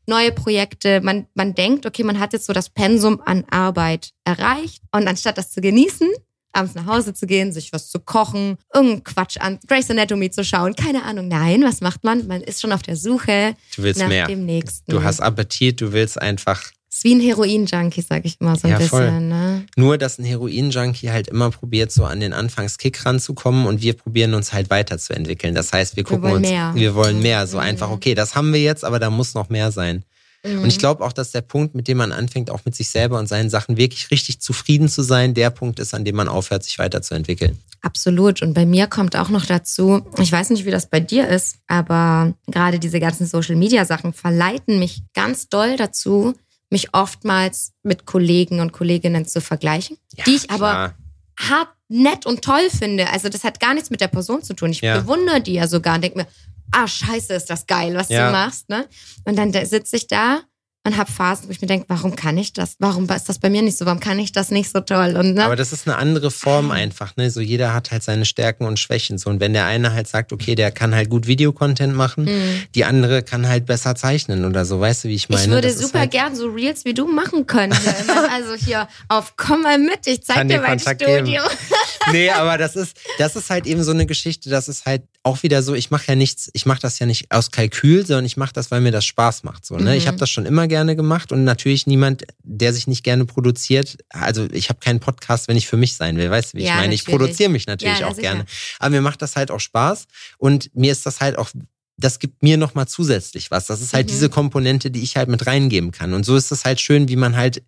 neue 0.07 0.31
Projekte. 0.31 1.01
Man, 1.01 1.27
man 1.33 1.53
denkt, 1.53 1.85
okay, 1.85 2.03
man 2.03 2.19
hat 2.19 2.33
jetzt 2.33 2.45
so 2.45 2.53
das 2.53 2.69
Pensum 2.69 3.21
an 3.25 3.45
Arbeit 3.49 4.11
erreicht. 4.23 4.81
Und 4.91 5.07
anstatt 5.07 5.37
das 5.37 5.51
zu 5.51 5.61
genießen, 5.61 6.09
abends 6.53 6.75
nach 6.75 6.85
Hause 6.85 7.13
zu 7.13 7.25
gehen, 7.25 7.51
sich 7.51 7.73
was 7.73 7.89
zu 7.89 7.99
kochen, 7.99 8.57
irgendeinen 8.73 9.03
Quatsch 9.03 9.37
an 9.37 9.59
Grey's 9.67 9.89
Anatomy 9.89 10.29
zu 10.31 10.43
schauen, 10.43 10.75
keine 10.75 11.03
Ahnung. 11.03 11.27
Nein, 11.27 11.63
was 11.63 11.81
macht 11.81 12.03
man? 12.03 12.27
Man 12.27 12.41
ist 12.41 12.61
schon 12.61 12.71
auf 12.71 12.83
der 12.83 12.95
Suche 12.95 13.55
Du 13.75 13.83
willst 13.83 13.99
nach 13.99 14.07
mehr. 14.07 14.27
dem 14.27 14.45
nächsten. 14.45 14.91
Du 14.91 15.03
hast 15.03 15.19
Appetit, 15.19 15.81
du 15.81 15.91
willst 15.91 16.21
einfach 16.21 16.63
ist 16.93 17.03
wie 17.03 17.15
ein 17.15 17.19
Heroin-Junkie, 17.21 18.01
sag 18.07 18.23
ich 18.25 18.39
immer 18.39 18.55
so 18.55 18.67
ein 18.67 18.71
Ja, 18.73 18.79
voll. 18.79 19.05
bisschen. 19.05 19.29
Ne? 19.29 19.65
Nur, 19.75 19.97
dass 19.97 20.19
ein 20.19 20.25
Heroin-Junkie 20.25 21.09
halt 21.09 21.27
immer 21.27 21.49
probiert, 21.51 21.91
so 21.91 22.05
an 22.05 22.19
den 22.19 22.33
Anfangskick 22.33 23.05
ranzukommen 23.05 23.65
und 23.65 23.81
wir 23.81 23.93
probieren 23.93 24.33
uns 24.33 24.53
halt 24.53 24.69
weiterzuentwickeln. 24.69 25.55
Das 25.55 25.73
heißt, 25.73 25.95
wir 25.95 26.03
gucken 26.03 26.23
wollen 26.23 26.35
uns, 26.37 26.49
mehr. 26.49 26.71
wir 26.75 26.95
wollen 26.95 27.21
mehr. 27.21 27.47
So 27.47 27.57
Mhm. 27.57 27.63
einfach, 27.63 27.89
okay, 27.91 28.13
das 28.15 28.35
haben 28.35 28.53
wir 28.53 28.61
jetzt, 28.61 28.83
aber 28.85 28.99
da 28.99 29.09
muss 29.09 29.33
noch 29.33 29.49
mehr 29.49 29.71
sein. 29.71 30.03
Und 30.45 30.59
Mhm. 30.63 30.65
ich 30.65 30.77
glaube 30.77 31.05
auch, 31.05 31.13
dass 31.13 31.31
der 31.31 31.39
Punkt, 31.41 31.73
mit 31.73 31.87
dem 31.87 31.97
man 31.97 32.11
anfängt, 32.11 32.51
auch 32.51 32.59
mit 32.65 32.75
sich 32.75 32.89
selber 32.89 33.17
und 33.17 33.27
seinen 33.27 33.49
Sachen 33.49 33.77
wirklich 33.77 34.11
richtig 34.11 34.41
zufrieden 34.41 34.89
zu 34.89 35.01
sein, 35.01 35.33
der 35.33 35.49
Punkt 35.51 35.79
ist, 35.79 35.93
an 35.93 36.03
dem 36.03 36.17
man 36.17 36.27
aufhört, 36.27 36.63
sich 36.65 36.77
weiterzuentwickeln. 36.79 37.57
Absolut. 37.81 38.41
Und 38.41 38.53
bei 38.53 38.65
mir 38.65 38.87
kommt 38.87 39.15
auch 39.15 39.29
noch 39.29 39.45
dazu, 39.45 40.01
ich 40.19 40.31
weiß 40.31 40.49
nicht, 40.49 40.65
wie 40.65 40.71
das 40.71 40.89
bei 40.89 40.99
dir 40.99 41.27
ist, 41.29 41.57
aber 41.67 42.33
gerade 42.47 42.77
diese 42.79 42.99
ganzen 42.99 43.25
Social-Media-Sachen 43.25 44.11
verleiten 44.13 44.79
mich 44.79 45.03
ganz 45.13 45.47
doll 45.47 45.77
dazu, 45.77 46.33
mich 46.73 46.93
oftmals 46.93 47.71
mit 47.83 48.05
Kollegen 48.05 48.59
und 48.59 48.73
Kolleginnen 48.73 49.25
zu 49.25 49.39
vergleichen, 49.39 49.97
die 50.25 50.35
ich 50.35 50.49
aber 50.51 50.69
klar. 50.71 50.95
hart 51.39 51.69
nett 51.87 52.25
und 52.25 52.41
toll 52.41 52.69
finde. 52.69 53.09
Also 53.11 53.29
das 53.29 53.43
hat 53.45 53.59
gar 53.61 53.73
nichts 53.73 53.89
mit 53.89 54.01
der 54.01 54.07
Person 54.09 54.43
zu 54.43 54.53
tun. 54.53 54.71
Ich 54.71 54.81
Ja. 54.81 54.99
bewundere 54.99 55.39
die 55.39 55.53
ja 55.53 55.67
sogar 55.67 55.95
und 55.95 56.01
denke 56.03 56.17
mir, 56.19 56.27
ah, 56.71 56.87
scheiße, 56.87 57.33
ist 57.33 57.49
das 57.49 57.65
geil, 57.67 57.95
was 57.95 58.09
Ja. 58.09 58.25
du 58.27 58.31
machst. 58.33 58.67
Ne? 58.69 58.87
Und 59.25 59.37
dann 59.37 59.53
sitze 59.53 59.95
ich 59.95 60.07
da 60.07 60.41
und 60.85 60.97
habe 60.97 61.09
Phasen, 61.11 61.47
wo 61.47 61.51
ich 61.51 61.61
mir 61.61 61.67
denke, 61.67 61.85
warum 61.87 62.15
kann 62.15 62.37
ich 62.37 62.51
das? 62.51 62.75
Warum 62.79 63.09
ist 63.09 63.29
das 63.29 63.39
bei 63.39 63.49
mir 63.49 63.61
nicht 63.61 63.77
so? 63.77 63.85
Warum 63.85 64.01
kann 64.01 64.19
ich 64.19 64.33
das 64.33 64.51
nicht 64.51 64.69
so 64.69 64.81
toll? 64.81 65.15
Und, 65.17 65.33
ne? 65.35 65.45
Aber 65.45 65.55
das 65.55 65.71
ist 65.71 65.87
eine 65.87 65.95
andere 65.97 66.29
Form 66.29 66.71
einfach, 66.71 67.15
ne? 67.15 67.31
So 67.31 67.39
jeder 67.39 67.73
hat 67.73 67.91
halt 67.91 68.03
seine 68.03 68.25
Stärken 68.25 68.65
und 68.65 68.79
Schwächen. 68.79 69.17
So, 69.17 69.29
und 69.29 69.39
wenn 69.39 69.53
der 69.53 69.65
eine 69.65 69.93
halt 69.93 70.07
sagt, 70.09 70.33
okay, 70.33 70.55
der 70.55 70.71
kann 70.71 70.93
halt 70.93 71.09
gut 71.09 71.25
Videocontent 71.27 71.95
machen, 71.95 72.25
Mhm. 72.25 72.63
die 72.75 72.83
andere 72.83 73.23
kann 73.23 73.47
halt 73.47 73.65
besser 73.65 73.95
zeichnen 73.95 74.43
oder 74.45 74.65
so, 74.65 74.79
weißt 74.81 75.05
du, 75.05 75.07
wie 75.07 75.15
ich 75.15 75.29
meine? 75.29 75.43
ich 75.43 75.49
würde 75.49 75.67
Das 75.69 75.77
super 75.79 75.99
halt, 75.99 76.11
gern 76.11 76.35
so 76.35 76.47
Reels 76.49 76.83
wie 76.85 76.93
du 76.93 77.07
machen 77.07 77.47
können. 77.47 77.73
also 78.33 78.53
hier 78.55 78.87
auf 79.07 79.35
Komm 79.37 79.61
mal 79.61 79.77
mit, 79.79 80.05
ich 80.05 80.21
zeig 80.23 80.35
Kann 80.37 80.47
dir 80.49 80.55
dir 80.55 80.61
mein 80.61 80.77
Kontakt 80.77 81.01
Studio. 81.01 81.41
nee, 82.11 82.29
aber 82.29 82.57
das 82.57 82.75
ist, 82.75 82.97
das 83.19 83.35
ist 83.37 83.49
halt 83.49 83.65
eben 83.67 83.83
so 83.83 83.91
eine 83.91 84.05
Geschichte, 84.05 84.49
das 84.49 84.67
ist 84.67 84.85
halt 84.85 85.03
auch 85.23 85.41
wieder 85.43 85.63
so, 85.63 85.73
ich 85.73 85.89
mache 85.91 86.07
ja 86.09 86.15
nichts, 86.15 86.49
ich 86.53 86.65
mache 86.65 86.81
das 86.81 86.99
ja 86.99 87.05
nicht 87.05 87.31
aus 87.31 87.51
Kalkül, 87.51 88.05
sondern 88.05 88.25
ich 88.25 88.35
mache 88.35 88.51
das, 88.53 88.69
weil 88.71 88.81
mir 88.81 88.91
das 88.91 89.05
Spaß 89.05 89.43
macht. 89.43 89.65
So, 89.65 89.75
ne? 89.77 89.91
Mhm. 89.91 89.97
Ich 89.97 90.07
habe 90.07 90.17
das 90.17 90.29
schon 90.29 90.45
immer 90.45 90.67
gerne 90.73 90.95
gemacht 90.95 91.31
und 91.31 91.43
natürlich 91.43 91.85
niemand, 91.87 92.23
der 92.43 92.73
sich 92.73 92.87
nicht 92.87 93.03
gerne 93.03 93.25
produziert, 93.25 93.97
also 94.09 94.47
ich 94.51 94.69
habe 94.69 94.79
keinen 94.79 94.99
Podcast, 94.99 95.47
wenn 95.47 95.57
ich 95.57 95.67
für 95.67 95.77
mich 95.77 95.93
sein 95.95 96.17
will, 96.17 96.29
weißt 96.31 96.53
du, 96.53 96.57
wie 96.57 96.61
ich 96.63 96.69
Ja, 96.69 96.75
meine? 96.77 96.93
Ich 96.93 97.01
natürlich. 97.05 97.19
produziere 97.19 97.49
mich 97.49 97.65
natürlich 97.67 97.99
Ja, 97.99 98.07
auch 98.07 98.15
sicher. 98.15 98.29
gerne. 98.33 98.45
Aber 98.79 98.89
mir 98.89 99.01
macht 99.01 99.21
das 99.21 99.35
halt 99.35 99.51
auch 99.51 99.59
Spaß 99.59 100.05
und 100.37 100.69
mir 100.75 100.91
ist 100.91 101.05
das 101.05 101.21
halt 101.21 101.37
auch 101.37 101.49
das 101.97 102.17
gibt 102.17 102.41
mir 102.41 102.57
nochmal 102.57 102.87
zusätzlich 102.87 103.51
was. 103.51 103.67
Das 103.67 103.79
ist 103.79 103.93
halt 103.93 104.07
Mhm. 104.07 104.11
diese 104.13 104.27
Komponente, 104.29 104.89
die 104.89 105.03
ich 105.03 105.15
halt 105.15 105.29
mit 105.29 105.45
reingeben 105.45 105.91
kann. 105.91 106.13
Und 106.13 106.25
so 106.25 106.35
ist 106.35 106.51
es 106.51 106.65
halt 106.65 106.81
schön, 106.81 107.07
wie 107.07 107.15
man 107.15 107.35
halt 107.35 107.61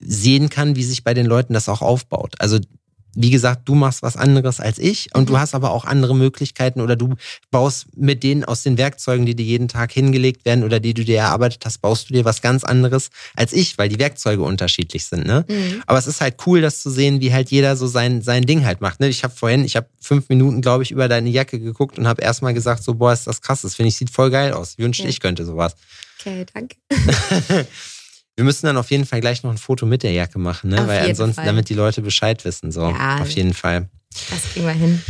sehen 0.00 0.48
kann, 0.48 0.74
wie 0.74 0.82
sich 0.82 1.04
bei 1.04 1.14
den 1.14 1.24
Leuten 1.26 1.52
das 1.54 1.68
auch 1.68 1.80
aufbaut. 1.80 2.34
Also 2.40 2.58
wie 3.14 3.30
gesagt, 3.30 3.68
du 3.68 3.74
machst 3.74 4.02
was 4.02 4.16
anderes 4.16 4.60
als 4.60 4.78
ich 4.78 5.14
und 5.14 5.22
mhm. 5.22 5.26
du 5.26 5.38
hast 5.38 5.54
aber 5.54 5.70
auch 5.70 5.84
andere 5.84 6.14
Möglichkeiten 6.14 6.80
oder 6.80 6.96
du 6.96 7.14
baust 7.50 7.86
mit 7.96 8.22
denen 8.22 8.44
aus 8.44 8.62
den 8.62 8.78
Werkzeugen, 8.78 9.26
die 9.26 9.34
dir 9.34 9.44
jeden 9.44 9.68
Tag 9.68 9.92
hingelegt 9.92 10.44
werden 10.44 10.64
oder 10.64 10.80
die 10.80 10.94
du 10.94 11.04
dir 11.04 11.18
erarbeitet 11.18 11.64
hast, 11.64 11.78
baust 11.78 12.08
du 12.08 12.14
dir 12.14 12.24
was 12.24 12.42
ganz 12.42 12.64
anderes 12.64 13.10
als 13.34 13.52
ich, 13.52 13.78
weil 13.78 13.88
die 13.88 13.98
Werkzeuge 13.98 14.42
unterschiedlich 14.42 15.06
sind. 15.06 15.26
Ne? 15.26 15.44
Mhm. 15.48 15.82
Aber 15.86 15.98
es 15.98 16.06
ist 16.06 16.20
halt 16.20 16.36
cool, 16.46 16.60
das 16.60 16.82
zu 16.82 16.90
sehen, 16.90 17.20
wie 17.20 17.32
halt 17.32 17.50
jeder 17.50 17.76
so 17.76 17.86
sein, 17.86 18.22
sein 18.22 18.42
Ding 18.42 18.64
halt 18.64 18.80
macht. 18.80 19.00
Ne? 19.00 19.08
Ich 19.08 19.24
habe 19.24 19.34
vorhin, 19.34 19.64
ich 19.64 19.76
habe 19.76 19.88
fünf 20.00 20.28
Minuten, 20.28 20.60
glaube 20.60 20.82
ich, 20.82 20.90
über 20.90 21.08
deine 21.08 21.30
Jacke 21.30 21.58
geguckt 21.58 21.98
und 21.98 22.06
habe 22.06 22.22
erstmal 22.22 22.54
gesagt, 22.54 22.84
so, 22.84 22.94
boah, 22.94 23.12
ist 23.12 23.26
das 23.26 23.40
krass, 23.40 23.62
das 23.62 23.74
finde 23.74 23.88
ich, 23.88 23.96
sieht 23.96 24.10
voll 24.10 24.30
geil 24.30 24.52
aus. 24.52 24.78
Wünschte, 24.78 25.04
ja. 25.04 25.10
ich 25.10 25.20
könnte 25.20 25.44
sowas. 25.44 25.74
Okay, 26.20 26.46
danke. 26.52 26.76
Wir 28.40 28.44
müssen 28.44 28.64
dann 28.64 28.78
auf 28.78 28.90
jeden 28.90 29.04
Fall 29.04 29.20
gleich 29.20 29.42
noch 29.42 29.50
ein 29.50 29.58
Foto 29.58 29.84
mit 29.84 30.02
der 30.02 30.12
Jacke 30.12 30.38
machen, 30.38 30.70
ne? 30.70 30.88
Weil 30.88 31.10
ansonsten, 31.10 31.34
Fall. 31.34 31.44
damit 31.44 31.68
die 31.68 31.74
Leute 31.74 32.00
Bescheid 32.00 32.42
wissen. 32.46 32.72
So, 32.72 32.88
ja, 32.88 33.18
auf 33.20 33.28
jeden 33.32 33.52
Fall. 33.52 33.90
Das 34.30 34.50
kriegen 34.50 34.64
wir 34.64 34.72
hin. 34.72 35.02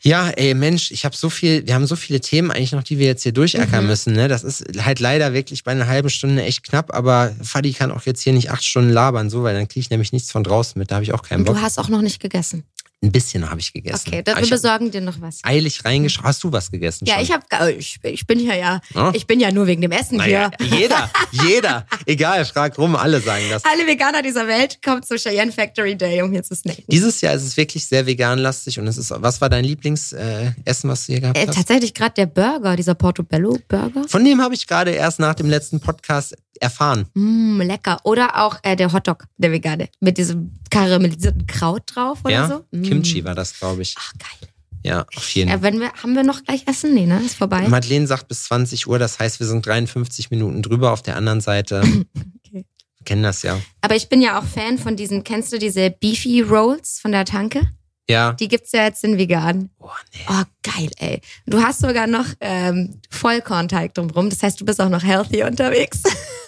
Ja, 0.00 0.30
ey, 0.30 0.54
Mensch, 0.54 0.90
ich 0.90 1.04
habe 1.04 1.14
so 1.14 1.28
viel, 1.28 1.66
wir 1.66 1.74
haben 1.74 1.86
so 1.86 1.96
viele 1.96 2.20
Themen 2.20 2.50
eigentlich 2.50 2.72
noch, 2.72 2.82
die 2.82 2.98
wir 2.98 3.04
jetzt 3.04 3.24
hier 3.24 3.32
durchackern 3.32 3.82
mhm. 3.82 3.90
müssen. 3.90 4.14
Ne? 4.14 4.28
Das 4.28 4.42
ist 4.42 4.64
halt 4.82 5.00
leider 5.00 5.34
wirklich 5.34 5.64
bei 5.64 5.72
einer 5.72 5.86
halben 5.86 6.08
Stunde 6.08 6.42
echt 6.44 6.62
knapp, 6.62 6.94
aber 6.94 7.34
Fadi 7.42 7.74
kann 7.74 7.90
auch 7.90 8.06
jetzt 8.06 8.22
hier 8.22 8.32
nicht 8.32 8.50
acht 8.50 8.64
Stunden 8.64 8.88
labern, 8.88 9.28
so, 9.28 9.42
weil 9.42 9.54
dann 9.54 9.68
kriege 9.68 9.80
ich 9.80 9.90
nämlich 9.90 10.12
nichts 10.12 10.32
von 10.32 10.42
draußen 10.42 10.78
mit. 10.78 10.90
Da 10.90 10.94
habe 10.94 11.04
ich 11.04 11.12
auch 11.12 11.22
keinen 11.22 11.44
Bock. 11.44 11.56
Du 11.56 11.60
hast 11.60 11.78
auch 11.78 11.90
noch 11.90 12.00
nicht 12.00 12.20
gegessen. 12.20 12.64
Ein 13.00 13.12
bisschen 13.12 13.48
habe 13.48 13.60
ich 13.60 13.72
gegessen. 13.72 14.08
Okay, 14.08 14.22
dann 14.24 14.42
wir 14.42 14.50
besorgen 14.50 14.90
dir 14.90 15.00
noch 15.00 15.20
was. 15.20 15.38
Eilig 15.44 15.84
reingeschaut. 15.84 16.24
Hast 16.24 16.42
du 16.42 16.50
was 16.50 16.68
gegessen? 16.68 17.06
Ja, 17.06 17.14
schon? 17.14 17.22
ich 17.22 17.32
habe, 17.32 17.72
ich, 17.72 18.00
ich, 18.02 18.26
bin 18.26 18.40
ja 18.40 18.56
ja, 18.56 18.80
oh? 18.96 19.12
ich 19.14 19.24
bin 19.24 19.38
ja 19.38 19.52
nur 19.52 19.68
wegen 19.68 19.82
dem 19.82 19.92
Essen 19.92 20.16
naja, 20.16 20.50
hier. 20.58 20.68
Jeder, 20.78 21.10
jeder, 21.30 21.86
egal, 22.06 22.44
frag 22.44 22.76
rum, 22.76 22.96
alle 22.96 23.20
sagen 23.20 23.44
das. 23.50 23.64
Alle 23.64 23.86
Veganer 23.86 24.22
dieser 24.22 24.48
Welt 24.48 24.82
kommen 24.82 25.02
zur 25.02 25.16
Cheyenne 25.16 25.52
Factory 25.52 25.96
Day, 25.96 26.22
um 26.22 26.32
hier 26.32 26.42
zu 26.42 26.56
snacken. 26.56 26.84
Dieses 26.88 27.20
Jahr 27.20 27.34
ist 27.34 27.44
es 27.44 27.56
wirklich 27.56 27.86
sehr 27.86 28.06
veganlastig 28.06 28.78
und 28.80 28.86
es 28.88 28.98
ist, 28.98 29.12
was 29.14 29.40
war 29.40 29.48
dein 29.48 29.64
Lieblingsessen, 29.64 30.54
äh, 30.64 30.64
was 30.66 31.06
du 31.06 31.12
hier 31.12 31.20
gehabt 31.20 31.38
äh, 31.38 31.46
hast? 31.46 31.54
Tatsächlich 31.54 31.94
gerade 31.94 32.14
der 32.14 32.26
Burger, 32.26 32.74
dieser 32.74 32.94
Portobello 32.94 33.58
Burger. 33.68 34.08
Von 34.08 34.24
dem 34.24 34.42
habe 34.42 34.54
ich 34.54 34.66
gerade 34.66 34.90
erst 34.90 35.20
nach 35.20 35.34
dem 35.34 35.48
letzten 35.48 35.78
Podcast 35.80 36.36
erfahren. 36.60 37.06
Mm, 37.14 37.60
lecker. 37.60 37.98
Oder 38.04 38.44
auch 38.44 38.58
äh, 38.62 38.76
der 38.76 38.92
Hotdog, 38.92 39.24
der 39.36 39.52
vegane, 39.52 39.88
mit 40.00 40.18
diesem 40.18 40.52
karamellisierten 40.70 41.46
Kraut 41.46 41.82
drauf 41.86 42.18
oder 42.24 42.32
ja? 42.32 42.48
so. 42.48 42.64
Mm. 42.70 42.82
Kimchi 42.82 43.24
war 43.24 43.34
das, 43.34 43.58
glaube 43.58 43.82
ich. 43.82 43.94
Ach, 43.98 44.12
geil. 44.18 44.50
Ja, 44.84 45.04
auf 45.16 45.28
jeden 45.30 45.50
Fall. 45.50 45.62
Wenn 45.62 45.80
wir, 45.80 45.92
haben 45.92 46.14
wir 46.14 46.22
noch 46.22 46.44
gleich 46.44 46.66
Essen? 46.66 46.94
Nee, 46.94 47.06
ne? 47.06 47.20
Ist 47.24 47.34
vorbei. 47.34 47.68
Madeleine 47.68 48.06
sagt 48.06 48.28
bis 48.28 48.44
20 48.44 48.86
Uhr, 48.86 48.98
das 48.98 49.18
heißt, 49.18 49.40
wir 49.40 49.46
sind 49.46 49.66
53 49.66 50.30
Minuten 50.30 50.62
drüber 50.62 50.92
auf 50.92 51.02
der 51.02 51.16
anderen 51.16 51.40
Seite. 51.40 51.80
okay. 52.46 52.64
Wir 52.96 53.04
kennen 53.04 53.22
das 53.22 53.42
ja. 53.42 53.58
Aber 53.80 53.96
ich 53.96 54.08
bin 54.08 54.22
ja 54.22 54.38
auch 54.38 54.44
Fan 54.44 54.78
von 54.78 54.96
diesen, 54.96 55.24
kennst 55.24 55.52
du 55.52 55.58
diese 55.58 55.90
Beefy 55.90 56.42
Rolls 56.42 57.00
von 57.00 57.12
der 57.12 57.24
Tanke? 57.24 57.68
Ja. 58.10 58.32
Die 58.32 58.48
gibt's 58.48 58.72
ja 58.72 58.84
jetzt 58.84 59.04
in 59.04 59.18
vegan. 59.18 59.70
Oh, 59.78 59.90
nee. 60.14 60.20
Oh, 60.28 60.42
geil, 60.62 60.90
ey. 60.96 61.20
Du 61.46 61.62
hast 61.62 61.80
sogar 61.80 62.06
noch 62.06 62.26
ähm, 62.40 63.00
Vollkornteig 63.10 63.94
drumherum. 63.94 64.30
Das 64.30 64.42
heißt, 64.42 64.60
du 64.60 64.64
bist 64.64 64.80
auch 64.80 64.88
noch 64.88 65.02
healthy 65.02 65.42
unterwegs. 65.42 66.02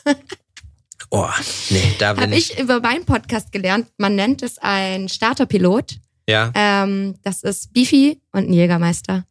oh, 1.10 1.28
nee, 1.68 1.94
da 1.98 2.14
bin 2.14 2.24
Hab 2.24 2.32
ich. 2.32 2.52
ich 2.52 2.58
über 2.58 2.80
meinen 2.80 3.04
Podcast 3.04 3.52
gelernt. 3.52 3.88
Man 3.98 4.14
nennt 4.14 4.42
es 4.42 4.56
ein 4.58 5.08
Starterpilot. 5.08 5.98
Ja. 6.26 6.50
Ähm, 6.54 7.16
das 7.22 7.42
ist 7.42 7.72
Beefy 7.74 8.20
und 8.32 8.48
ein 8.48 8.52
Jägermeister. 8.52 9.26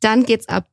Dann 0.00 0.24
geht's 0.24 0.48
ab. 0.48 0.66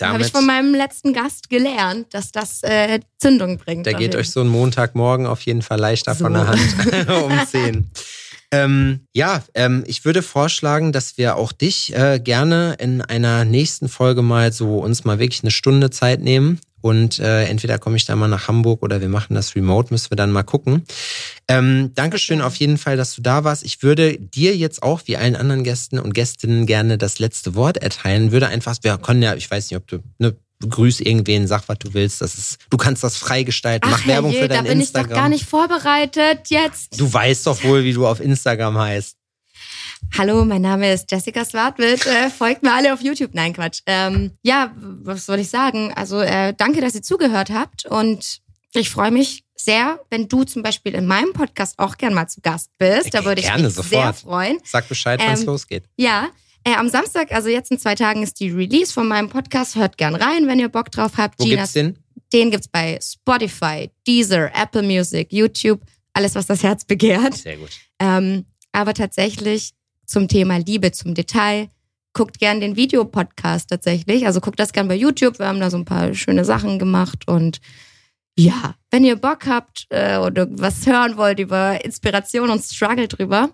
Habe 0.00 0.22
ich 0.22 0.32
von 0.32 0.44
meinem 0.44 0.74
letzten 0.74 1.12
Gast 1.12 1.48
gelernt, 1.48 2.12
dass 2.12 2.32
das 2.32 2.64
äh, 2.64 2.98
Zündung 3.18 3.58
bringt. 3.58 3.86
Da 3.86 3.92
geht 3.92 4.16
euch 4.16 4.30
so 4.30 4.40
ein 4.40 4.48
Montagmorgen 4.48 5.26
auf 5.26 5.42
jeden 5.42 5.62
Fall 5.62 5.78
leichter 5.78 6.14
so. 6.14 6.24
von 6.24 6.32
der 6.32 6.48
Hand 6.48 7.08
um 7.22 7.46
10. 7.46 7.90
Ähm, 8.52 9.00
ja, 9.14 9.42
ähm, 9.54 9.82
ich 9.86 10.04
würde 10.04 10.22
vorschlagen, 10.22 10.92
dass 10.92 11.16
wir 11.16 11.36
auch 11.36 11.52
dich 11.52 11.96
äh, 11.96 12.20
gerne 12.22 12.76
in 12.78 13.00
einer 13.00 13.46
nächsten 13.46 13.88
Folge 13.88 14.20
mal 14.20 14.52
so 14.52 14.76
uns 14.78 15.04
mal 15.04 15.18
wirklich 15.18 15.42
eine 15.42 15.50
Stunde 15.50 15.90
Zeit 15.90 16.20
nehmen. 16.20 16.60
Und 16.82 17.20
äh, 17.20 17.44
entweder 17.44 17.78
komme 17.78 17.96
ich 17.96 18.04
da 18.04 18.16
mal 18.16 18.28
nach 18.28 18.48
Hamburg 18.48 18.82
oder 18.82 19.00
wir 19.00 19.08
machen 19.08 19.34
das 19.34 19.54
remote, 19.54 19.94
müssen 19.94 20.10
wir 20.10 20.16
dann 20.16 20.32
mal 20.32 20.42
gucken. 20.42 20.82
Ähm, 21.46 21.92
Dankeschön 21.94 22.42
auf 22.42 22.56
jeden 22.56 22.76
Fall, 22.76 22.96
dass 22.96 23.14
du 23.14 23.22
da 23.22 23.44
warst. 23.44 23.64
Ich 23.64 23.84
würde 23.84 24.18
dir 24.18 24.56
jetzt 24.56 24.82
auch, 24.82 25.02
wie 25.06 25.16
allen 25.16 25.36
anderen 25.36 25.62
Gästen 25.62 26.00
und 26.00 26.12
Gästinnen, 26.12 26.66
gerne 26.66 26.98
das 26.98 27.20
letzte 27.20 27.54
Wort 27.54 27.78
erteilen. 27.78 28.32
Würde 28.32 28.48
einfach, 28.48 28.76
wir 28.82 28.98
können 28.98 29.22
ja, 29.22 29.34
ich 29.36 29.48
weiß 29.48 29.70
nicht, 29.70 29.78
ob 29.78 29.86
du, 29.86 30.02
ne, 30.18 30.36
grüß 30.68 31.00
irgendwen, 31.00 31.46
sag, 31.46 31.68
was 31.68 31.78
du 31.78 31.94
willst. 31.94 32.20
Das 32.20 32.36
ist, 32.36 32.58
du 32.70 32.76
kannst 32.76 33.02
das 33.02 33.16
freigestalten. 33.16 33.90
Mach 33.90 34.00
Ach, 34.02 34.06
Werbung 34.06 34.32
je, 34.32 34.42
für 34.42 34.48
dein 34.48 34.66
Instagram. 34.66 34.66
Da 34.66 34.72
bin 34.72 34.80
Instagram. 34.80 35.04
ich 35.04 35.10
doch 35.10 35.16
gar 35.16 35.28
nicht 35.28 35.44
vorbereitet 35.44 36.50
jetzt. 36.50 37.00
Du 37.00 37.12
weißt 37.12 37.46
doch 37.46 37.62
wohl, 37.64 37.84
wie 37.84 37.92
du 37.92 38.06
auf 38.06 38.20
Instagram 38.20 38.78
heißt. 38.78 39.16
Hallo, 40.18 40.44
mein 40.44 40.62
Name 40.62 40.92
ist 40.92 41.10
Jessica 41.10 41.44
Swartwitt. 41.44 42.06
Äh, 42.06 42.28
folgt 42.28 42.62
mir 42.62 42.72
alle 42.72 42.92
auf 42.92 43.00
YouTube. 43.00 43.30
Nein, 43.34 43.54
Quatsch. 43.54 43.80
Ähm, 43.86 44.32
ja, 44.42 44.72
was 44.76 45.26
soll 45.26 45.38
ich 45.38 45.48
sagen? 45.48 45.92
Also 45.94 46.20
äh, 46.20 46.52
danke, 46.56 46.80
dass 46.80 46.94
ihr 46.94 47.02
zugehört 47.02 47.50
habt 47.50 47.86
und 47.86 48.40
ich 48.74 48.90
freue 48.90 49.10
mich 49.10 49.44
sehr, 49.54 50.00
wenn 50.10 50.28
du 50.28 50.44
zum 50.44 50.62
Beispiel 50.62 50.94
in 50.94 51.06
meinem 51.06 51.32
Podcast 51.32 51.78
auch 51.78 51.96
gern 51.96 52.14
mal 52.14 52.26
zu 52.26 52.40
Gast 52.40 52.70
bist. 52.78 53.14
Da 53.14 53.24
würde 53.24 53.40
ich 53.40 53.54
mich 53.54 53.74
sofort. 53.74 53.88
sehr 53.88 54.12
freuen. 54.12 54.58
Sag 54.64 54.88
Bescheid, 54.88 55.20
wenn 55.20 55.32
es 55.32 55.40
ähm, 55.40 55.46
losgeht. 55.46 55.84
Ja, 55.96 56.28
äh, 56.64 56.74
am 56.74 56.88
Samstag, 56.88 57.32
also 57.32 57.48
jetzt 57.48 57.70
in 57.70 57.78
zwei 57.78 57.94
Tagen, 57.94 58.22
ist 58.22 58.40
die 58.40 58.50
Release 58.50 58.92
von 58.92 59.08
meinem 59.08 59.28
Podcast. 59.28 59.76
Hört 59.76 59.98
gern 59.98 60.14
rein, 60.14 60.46
wenn 60.46 60.58
ihr 60.58 60.68
Bock 60.68 60.90
drauf 60.90 61.12
habt. 61.16 61.40
Wo 61.40 61.44
Ginas, 61.44 61.72
gibt's 61.72 61.94
den? 61.94 61.98
Den 62.32 62.50
gibt's 62.50 62.68
bei 62.68 62.98
Spotify, 63.02 63.90
Deezer, 64.06 64.50
Apple 64.54 64.82
Music, 64.82 65.32
YouTube, 65.32 65.80
alles, 66.12 66.34
was 66.34 66.46
das 66.46 66.62
Herz 66.62 66.84
begehrt. 66.84 67.34
Sehr 67.34 67.56
gut. 67.56 67.70
Ähm, 67.98 68.46
aber 68.72 68.94
tatsächlich 68.94 69.72
zum 70.06 70.28
Thema 70.28 70.58
Liebe, 70.58 70.92
zum 70.92 71.14
Detail, 71.14 71.68
guckt 72.12 72.38
gern 72.38 72.60
den 72.60 72.76
Videopodcast 72.76 73.70
tatsächlich. 73.70 74.26
Also 74.26 74.40
guckt 74.40 74.60
das 74.60 74.72
gern 74.72 74.88
bei 74.88 74.96
YouTube. 74.96 75.38
Wir 75.38 75.46
haben 75.46 75.60
da 75.60 75.70
so 75.70 75.76
ein 75.76 75.84
paar 75.84 76.14
schöne 76.14 76.44
Sachen 76.44 76.78
gemacht 76.78 77.26
und 77.28 77.60
ja, 78.38 78.76
wenn 78.90 79.04
ihr 79.04 79.16
Bock 79.16 79.46
habt 79.46 79.86
äh, 79.90 80.16
oder 80.16 80.46
was 80.50 80.86
hören 80.86 81.16
wollt 81.16 81.38
über 81.38 81.84
Inspiration 81.84 82.48
und 82.48 82.62
Struggle 82.62 83.08
drüber, 83.08 83.50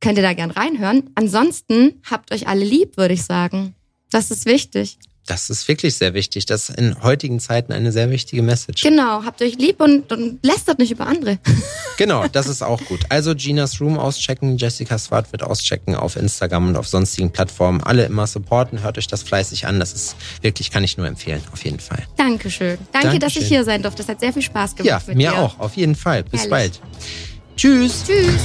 könnt 0.00 0.18
ihr 0.18 0.22
da 0.22 0.32
gern 0.32 0.50
reinhören. 0.50 1.10
Ansonsten 1.14 2.00
habt 2.08 2.32
euch 2.32 2.48
alle 2.48 2.64
lieb, 2.64 2.96
würde 2.96 3.14
ich 3.14 3.24
sagen. 3.24 3.74
Das 4.10 4.30
ist 4.30 4.46
wichtig. 4.46 4.98
Das 5.28 5.50
ist 5.50 5.68
wirklich 5.68 5.94
sehr 5.94 6.14
wichtig. 6.14 6.46
Das 6.46 6.70
ist 6.70 6.78
in 6.78 7.02
heutigen 7.02 7.38
Zeiten 7.38 7.70
eine 7.70 7.92
sehr 7.92 8.10
wichtige 8.10 8.40
Message. 8.40 8.82
Genau, 8.82 9.24
habt 9.24 9.42
euch 9.42 9.56
lieb 9.58 9.78
und, 9.78 10.10
und 10.10 10.42
lästert 10.42 10.78
nicht 10.78 10.90
über 10.90 11.06
andere. 11.06 11.38
genau, 11.98 12.26
das 12.28 12.46
ist 12.46 12.62
auch 12.62 12.82
gut. 12.86 13.00
Also 13.10 13.34
Ginas 13.34 13.78
Room 13.78 13.98
auschecken, 13.98 14.56
Jessica 14.56 14.96
Swart 14.96 15.30
wird 15.32 15.42
auschecken 15.42 15.94
auf 15.94 16.16
Instagram 16.16 16.68
und 16.68 16.76
auf 16.76 16.88
sonstigen 16.88 17.30
Plattformen. 17.30 17.82
Alle 17.82 18.06
immer 18.06 18.26
supporten, 18.26 18.82
hört 18.82 18.96
euch 18.96 19.06
das 19.06 19.22
fleißig 19.22 19.66
an. 19.66 19.78
Das 19.78 19.92
ist 19.92 20.16
wirklich, 20.40 20.70
kann 20.70 20.82
ich 20.82 20.96
nur 20.96 21.06
empfehlen, 21.06 21.42
auf 21.52 21.62
jeden 21.62 21.80
Fall. 21.80 22.04
Dankeschön. 22.16 22.78
Danke, 22.92 23.08
Dankeschön. 23.08 23.20
dass 23.20 23.36
ich 23.36 23.48
hier 23.48 23.64
sein 23.64 23.82
durfte. 23.82 23.98
Das 23.98 24.08
hat 24.08 24.20
sehr 24.20 24.32
viel 24.32 24.42
Spaß 24.42 24.76
gemacht. 24.76 25.04
Ja, 25.08 25.14
mir 25.14 25.30
dir. 25.32 25.38
auch, 25.38 25.58
auf 25.58 25.76
jeden 25.76 25.94
Fall. 25.94 26.24
Bis 26.24 26.44
Herrlich. 26.48 26.50
bald. 26.50 26.80
Tschüss. 27.58 28.04
Tschüss. 28.04 28.44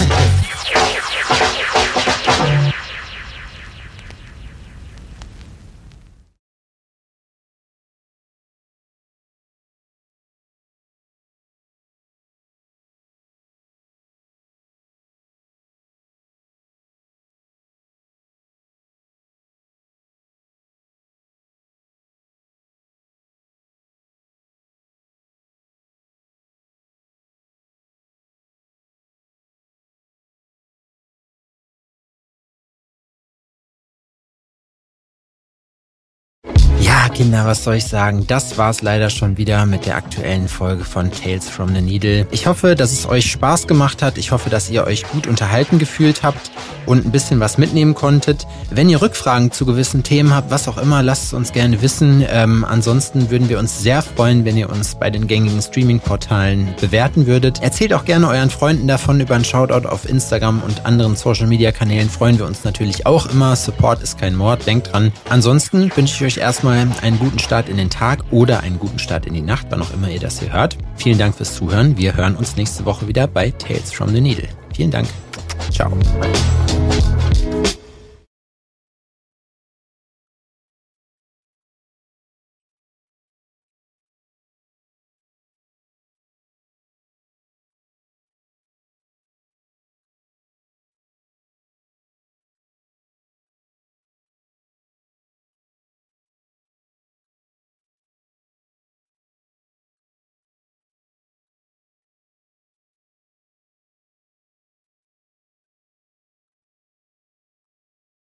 Kinder, 37.13 37.45
was 37.45 37.63
soll 37.63 37.75
ich 37.75 37.85
sagen? 37.85 38.25
Das 38.25 38.57
war's 38.57 38.81
leider 38.81 39.11
schon 39.11 39.37
wieder 39.37 39.67
mit 39.67 39.85
der 39.85 39.97
aktuellen 39.97 40.47
Folge 40.47 40.83
von 40.83 41.11
Tales 41.11 41.47
from 41.47 41.75
the 41.75 41.81
Needle. 41.81 42.25
Ich 42.31 42.47
hoffe, 42.47 42.73
dass 42.73 42.91
es 42.91 43.07
euch 43.07 43.29
Spaß 43.29 43.67
gemacht 43.67 44.01
hat. 44.01 44.17
Ich 44.17 44.31
hoffe, 44.31 44.49
dass 44.49 44.71
ihr 44.71 44.83
euch 44.85 45.03
gut 45.03 45.27
unterhalten 45.27 45.77
gefühlt 45.77 46.23
habt 46.23 46.49
und 46.87 47.05
ein 47.05 47.11
bisschen 47.11 47.39
was 47.39 47.59
mitnehmen 47.59 47.93
konntet. 47.93 48.47
Wenn 48.71 48.89
ihr 48.89 48.99
Rückfragen 48.99 49.51
zu 49.51 49.65
gewissen 49.67 50.01
Themen 50.01 50.33
habt, 50.33 50.49
was 50.49 50.67
auch 50.67 50.77
immer, 50.79 51.03
lasst 51.03 51.25
es 51.25 51.33
uns 51.33 51.53
gerne 51.53 51.83
wissen. 51.83 52.25
Ähm, 52.27 52.65
ansonsten 52.67 53.29
würden 53.29 53.47
wir 53.47 53.59
uns 53.59 53.81
sehr 53.81 54.01
freuen, 54.01 54.43
wenn 54.43 54.57
ihr 54.57 54.71
uns 54.71 54.95
bei 54.95 55.11
den 55.11 55.27
gängigen 55.27 55.61
Streaming-Portalen 55.61 56.73
bewerten 56.81 57.27
würdet. 57.27 57.61
Erzählt 57.61 57.93
auch 57.93 58.05
gerne 58.05 58.27
euren 58.27 58.49
Freunden 58.49 58.87
davon 58.87 59.19
über 59.19 59.35
einen 59.35 59.45
Shoutout 59.45 59.87
auf 59.87 60.09
Instagram 60.09 60.63
und 60.63 60.87
anderen 60.87 61.15
Social-Media-Kanälen. 61.15 62.09
Freuen 62.09 62.39
wir 62.39 62.47
uns 62.47 62.63
natürlich 62.63 63.05
auch 63.05 63.27
immer. 63.27 63.55
Support 63.55 64.01
ist 64.01 64.17
kein 64.17 64.35
Mord, 64.35 64.65
denkt 64.65 64.91
dran. 64.91 65.11
Ansonsten 65.29 65.91
wünsche 65.95 66.15
ich 66.15 66.37
euch 66.37 66.43
erstmal 66.43 66.87
einen 67.03 67.19
guten 67.19 67.37
Start 67.37 67.69
in 67.69 67.77
den 67.77 67.89
Tag 67.89 68.23
oder 68.31 68.61
einen 68.61 68.79
guten 68.79 68.97
Start 68.97 69.25
in 69.25 69.33
die 69.33 69.41
Nacht, 69.41 69.67
wann 69.69 69.81
auch 69.81 69.93
immer 69.93 70.09
ihr 70.09 70.19
das 70.19 70.39
hier 70.39 70.53
hört. 70.53 70.77
Vielen 70.95 71.19
Dank 71.19 71.35
fürs 71.35 71.53
Zuhören. 71.53 71.97
Wir 71.97 72.15
hören 72.15 72.35
uns 72.35 72.55
nächste 72.55 72.85
Woche 72.85 73.07
wieder 73.07 73.27
bei 73.27 73.51
Tales 73.51 73.91
from 73.91 74.09
the 74.09 74.21
Needle. 74.21 74.47
Vielen 74.73 74.89
Dank. 74.89 75.07
Ciao. 75.69 75.91